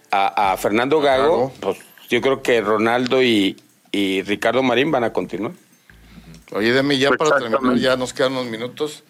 a, 0.09 0.57
Fernando 0.57 0.99
Gago, 0.99 1.53
pues 1.59 1.77
yo 2.09 2.21
creo 2.21 2.41
que 2.41 2.59
Ronaldo 2.59 3.21
y, 3.21 3.55
y 3.91 4.23
Ricardo 4.23 4.63
Marín 4.63 4.89
van 4.89 5.03
a 5.03 5.13
continuar. 5.13 5.51
Oye, 6.53 6.73
Demi, 6.73 6.97
ya 6.97 7.11
para 7.11 7.37
terminar, 7.37 7.77
ya 7.77 7.97
nos 7.97 8.13
quedan 8.13 8.31
unos 8.31 8.47
minutos. 8.47 9.03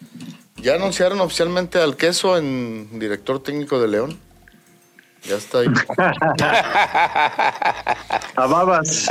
¿Ya 0.56 0.74
anunciaron 0.74 1.22
oficialmente 1.22 1.78
al 1.78 1.96
queso 1.96 2.36
en 2.36 2.98
director 2.98 3.42
técnico 3.42 3.80
de 3.80 3.88
León? 3.88 4.18
Ya 5.24 5.36
está 5.36 5.58
ahí. 5.58 5.68
A 8.34 8.46
babas. 8.46 9.08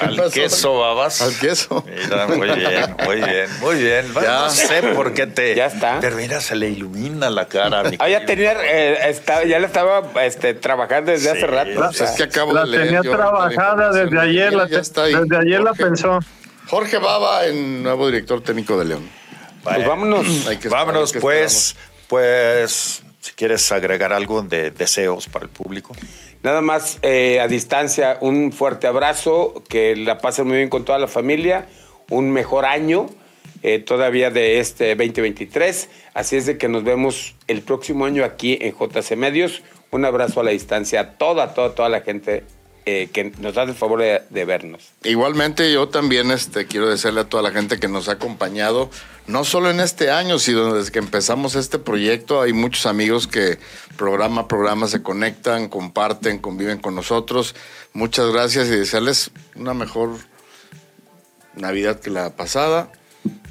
Al 0.00 0.32
queso, 0.32 0.78
babas. 0.78 1.20
Al 1.20 1.38
queso. 1.38 1.84
Mira, 1.86 2.26
muy 2.28 2.48
bien, 2.48 2.96
muy 3.04 3.16
bien, 3.16 3.60
muy 3.60 3.76
bien. 3.76 4.14
Ya. 4.14 4.40
No 4.40 4.50
sé 4.50 4.82
por 4.94 5.12
qué 5.12 5.26
te. 5.26 5.54
Ya 5.54 5.66
está. 5.66 5.98
Pero 6.00 6.16
mira, 6.16 6.40
se 6.40 6.56
le 6.56 6.70
ilumina 6.70 7.28
la 7.28 7.48
cara. 7.48 7.82
Mi 7.84 7.96
ah, 8.00 8.08
ya 8.08 8.24
tenía, 8.24 8.52
eh, 8.64 9.10
estaba, 9.10 9.44
ya 9.44 9.58
le 9.58 9.66
estaba 9.66 10.02
este, 10.22 10.54
trabajando 10.54 11.12
desde 11.12 11.30
hace 11.30 11.46
rato. 11.46 11.72
Pues 11.74 12.00
es 12.00 12.10
que 12.12 12.22
acabo 12.22 12.54
la 12.54 12.62
de 12.62 12.68
leer. 12.68 12.84
tenía 12.86 13.02
trabajada 13.02 13.92
desde 13.92 14.18
ayer. 14.18 14.54
La, 14.54 14.66
desde 14.66 15.36
ayer 15.36 15.60
la 15.60 15.74
pensó. 15.74 16.18
Jorge 16.68 16.96
Baba, 16.96 17.44
en 17.46 17.82
nuevo 17.82 18.06
director 18.06 18.40
técnico 18.40 18.78
de 18.78 18.86
León. 18.86 19.06
pues 19.62 19.86
vámonos. 19.86 20.26
vámonos, 20.70 21.12
pues, 21.12 21.76
pues 22.08 23.02
si 23.24 23.32
quieres 23.32 23.72
agregar 23.72 24.12
algo 24.12 24.42
de 24.42 24.70
deseos 24.70 25.28
para 25.28 25.46
el 25.46 25.50
público. 25.50 25.96
Nada 26.42 26.60
más 26.60 26.98
eh, 27.00 27.40
a 27.40 27.48
distancia, 27.48 28.18
un 28.20 28.52
fuerte 28.52 28.86
abrazo, 28.86 29.64
que 29.66 29.96
la 29.96 30.18
pasen 30.18 30.46
muy 30.46 30.58
bien 30.58 30.68
con 30.68 30.84
toda 30.84 30.98
la 30.98 31.08
familia, 31.08 31.66
un 32.10 32.30
mejor 32.30 32.66
año 32.66 33.06
eh, 33.62 33.78
todavía 33.78 34.28
de 34.28 34.58
este 34.60 34.94
2023. 34.94 35.88
Así 36.12 36.36
es 36.36 36.44
de 36.44 36.58
que 36.58 36.68
nos 36.68 36.84
vemos 36.84 37.34
el 37.46 37.62
próximo 37.62 38.04
año 38.04 38.24
aquí 38.24 38.58
en 38.60 38.74
JC 38.74 39.16
Medios. 39.16 39.62
Un 39.90 40.04
abrazo 40.04 40.40
a 40.40 40.44
la 40.44 40.50
distancia 40.50 41.00
a 41.00 41.10
toda, 41.12 41.54
toda, 41.54 41.74
toda 41.74 41.88
la 41.88 42.02
gente 42.02 42.44
eh, 42.86 43.08
que 43.12 43.32
nos 43.38 43.56
hace 43.56 43.70
el 43.70 43.76
favor 43.76 44.00
de, 44.00 44.44
vernos. 44.44 44.92
Igualmente 45.04 45.72
yo 45.72 45.88
también 45.88 46.30
este, 46.30 46.66
quiero 46.66 46.88
decirle 46.88 47.22
a 47.22 47.28
toda 47.28 47.42
la 47.42 47.50
gente 47.50 47.80
que 47.80 47.88
nos 47.88 48.08
ha 48.08 48.12
acompañado, 48.12 48.90
no 49.26 49.44
solo 49.44 49.70
en 49.70 49.80
este 49.80 50.10
año, 50.10 50.38
sino 50.38 50.74
desde 50.74 50.92
que 50.92 50.98
empezamos 50.98 51.54
este 51.54 51.78
proyecto. 51.78 52.42
Hay 52.42 52.52
muchos 52.52 52.84
amigos 52.86 53.26
que 53.26 53.58
programa 53.96 54.42
a 54.42 54.48
programa 54.48 54.86
se 54.86 55.02
conectan, 55.02 55.68
comparten, 55.68 56.38
conviven 56.38 56.78
con 56.78 56.94
nosotros. 56.94 57.54
Muchas 57.94 58.30
gracias 58.30 58.68
y 58.68 58.72
desearles 58.72 59.30
una 59.56 59.72
mejor 59.72 60.10
Navidad 61.56 62.00
que 62.00 62.10
la 62.10 62.36
pasada. 62.36 62.90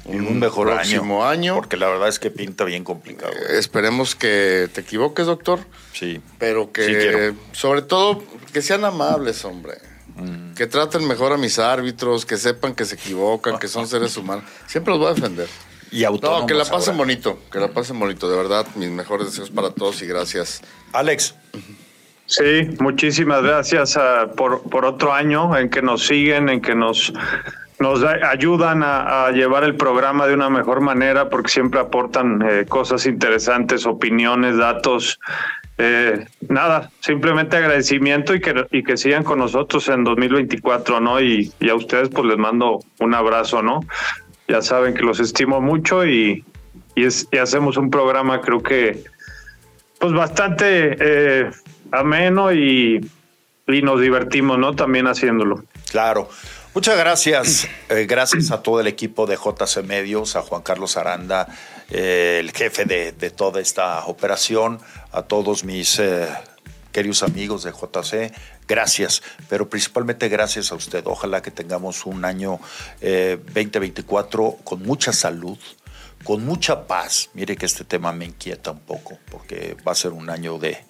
Un, 0.04 0.26
un 0.26 0.38
mejor 0.38 0.70
año, 0.70 1.24
año, 1.24 1.54
Porque 1.54 1.78
la 1.78 1.88
verdad 1.88 2.08
es 2.08 2.18
que 2.18 2.30
pinta 2.30 2.64
bien 2.64 2.84
complicado. 2.84 3.32
Eh, 3.32 3.58
esperemos 3.58 4.14
que 4.14 4.68
te 4.72 4.82
equivoques, 4.82 5.26
doctor. 5.26 5.60
Sí. 5.94 6.20
Pero 6.38 6.72
que, 6.72 7.32
sobre 7.52 7.80
todo, 7.82 8.22
que 8.54 8.62
sean 8.62 8.84
amables, 8.84 9.44
hombre. 9.44 9.74
Mm. 10.16 10.54
Que 10.54 10.66
traten 10.66 11.06
mejor 11.06 11.32
a 11.32 11.36
mis 11.36 11.58
árbitros, 11.58 12.24
que 12.24 12.36
sepan 12.36 12.74
que 12.74 12.84
se 12.84 12.94
equivocan, 12.94 13.58
que 13.58 13.66
son 13.68 13.88
seres 13.88 14.16
humanos. 14.16 14.44
Siempre 14.66 14.92
los 14.92 15.00
voy 15.00 15.10
a 15.10 15.14
defender. 15.14 15.48
Y 15.90 16.04
autónomos 16.04 16.42
No, 16.42 16.46
que 16.46 16.54
la 16.54 16.64
pasen 16.64 16.96
bonito, 16.96 17.40
que 17.50 17.58
la 17.58 17.68
pasen 17.68 17.98
bonito. 17.98 18.30
De 18.30 18.36
verdad, 18.36 18.66
mis 18.76 18.90
mejores 18.90 19.26
deseos 19.26 19.50
para 19.50 19.70
todos 19.70 20.00
y 20.02 20.06
gracias. 20.06 20.62
Alex. 20.92 21.34
Sí, 22.26 22.68
muchísimas 22.78 23.42
gracias 23.42 23.96
ah, 23.96 24.28
por, 24.36 24.62
por 24.62 24.84
otro 24.84 25.12
año 25.12 25.56
en 25.56 25.68
que 25.68 25.82
nos 25.82 26.06
siguen, 26.06 26.48
en 26.48 26.62
que 26.62 26.74
nos 26.74 27.12
nos 27.80 28.02
ayudan 28.04 28.82
a, 28.84 29.30
llevar 29.32 29.64
el 29.64 29.76
programa 29.76 30.26
de 30.26 30.34
una 30.34 30.48
mejor 30.48 30.80
manera 30.80 31.28
porque 31.28 31.50
siempre 31.50 31.80
aportan 31.80 32.40
eh, 32.48 32.66
cosas 32.66 33.04
interesantes, 33.04 33.84
opiniones, 33.84 34.56
datos. 34.56 35.18
Eh, 35.76 36.24
nada, 36.48 36.90
simplemente 37.00 37.56
agradecimiento 37.56 38.34
y 38.34 38.40
que, 38.40 38.66
y 38.70 38.84
que 38.84 38.96
sigan 38.96 39.24
con 39.24 39.40
nosotros 39.40 39.88
en 39.88 40.04
2024, 40.04 41.00
¿no? 41.00 41.20
Y, 41.20 41.52
a 41.68 41.74
ustedes 41.74 42.08
pues 42.10 42.26
les 42.26 42.38
mando 42.38 42.80
un 43.00 43.14
abrazo, 43.14 43.62
¿no? 43.62 43.80
Ya 44.46 44.62
saben 44.62 44.94
que 44.94 45.02
los 45.02 45.18
estimo 45.18 45.60
mucho 45.60 46.06
y, 46.06 46.44
y, 46.94 47.04
es, 47.04 47.28
hacemos 47.40 47.76
un 47.76 47.90
programa 47.90 48.40
creo 48.40 48.62
que 48.62 49.02
pues 49.98 50.12
bastante 50.12 50.96
eh, 51.00 51.50
ameno 51.90 52.52
y, 52.52 53.00
y 53.66 53.82
nos 53.82 54.00
divertimos, 54.00 54.58
¿no? 54.58 54.76
También 54.76 55.06
haciéndolo. 55.06 55.64
Claro. 55.90 56.28
Muchas 56.74 56.98
gracias. 56.98 57.68
Eh, 57.88 58.06
gracias 58.06 58.50
a 58.50 58.60
todo 58.60 58.80
el 58.80 58.88
equipo 58.88 59.26
de 59.26 59.36
JC 59.36 59.84
Medios, 59.84 60.34
a 60.34 60.42
Juan 60.42 60.62
Carlos 60.62 60.96
Aranda, 60.96 61.46
eh, 61.90 62.38
el 62.40 62.52
jefe 62.52 62.84
de, 62.84 63.12
toda 63.30 63.60
esta 63.60 64.04
operación, 64.06 64.80
a 65.12 65.22
todos 65.22 65.64
mis 65.64 65.98
eh, 65.98 66.28
queridos 66.92 67.22
amigos 67.22 67.64
de 67.64 67.72
JC. 67.72 68.32
Gracias, 68.66 69.22
pero 69.48 69.68
principalmente 69.68 70.28
gracias 70.28 70.72
a 70.72 70.74
usted. 70.74 71.04
Ojalá 71.06 71.42
que 71.42 71.50
tengamos 71.50 72.06
un 72.06 72.24
año 72.24 72.60
2024 73.00 74.58
con 74.64 74.82
mucha 74.82 75.12
salud, 75.12 75.58
con 76.24 76.46
mucha 76.46 76.86
paz. 76.86 77.28
Mire 77.34 77.56
que 77.56 77.66
este 77.66 77.84
tema 77.84 78.12
me 78.12 78.24
inquieta 78.24 78.70
un 78.70 78.80
poco, 78.80 79.18
porque 79.30 79.76
va 79.86 79.92
a 79.92 79.94
ser 79.94 80.12
un 80.12 80.30
año 80.30 80.58
de, 80.58 80.82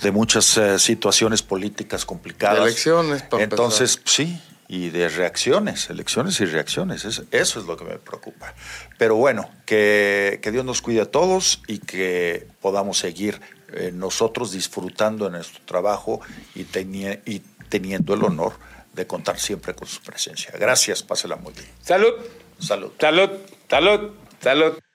de 0.00 0.12
muchas 0.12 0.60
situaciones 0.78 1.42
políticas 1.42 2.04
complicadas. 2.04 2.60
elecciones, 2.60 3.24
Entonces, 3.32 4.00
sí, 4.04 4.40
y 4.68 4.90
de 4.90 5.08
reacciones, 5.08 5.90
elecciones 5.90 6.40
y 6.40 6.46
reacciones. 6.46 7.04
Eso, 7.04 7.24
es 7.30 7.66
lo 7.66 7.76
que 7.76 7.84
me 7.84 7.98
preocupa. 7.98 8.54
Pero 8.98 9.16
bueno, 9.16 9.48
que, 9.64 10.40
Dios 10.50 10.64
nos 10.64 10.82
cuide 10.82 11.02
a 11.02 11.10
todos 11.10 11.62
y 11.66 11.78
que 11.78 12.46
podamos 12.60 12.98
seguir 12.98 13.40
eh, 13.72 13.90
nosotros 13.92 14.52
disfrutando 14.52 15.26
de 15.26 15.32
nuestro 15.32 15.64
trabajo 15.64 16.20
y, 16.54 16.62
y 16.62 17.42
teniendo 17.68 18.14
el 18.14 18.24
honor 18.24 18.54
de 18.92 19.06
contar 19.06 19.38
siempre 19.38 19.74
con 19.74 19.86
su 19.86 20.00
presencia. 20.00 20.52
Gracias, 20.58 21.02
pásela 21.02 21.36
muy 21.36 21.52
bien. 21.52 21.68
Salud. 21.82 22.14
Salud. 22.58 22.92
Salud. 22.98 23.30
Salud. 23.68 24.10
Salud. 24.40 24.85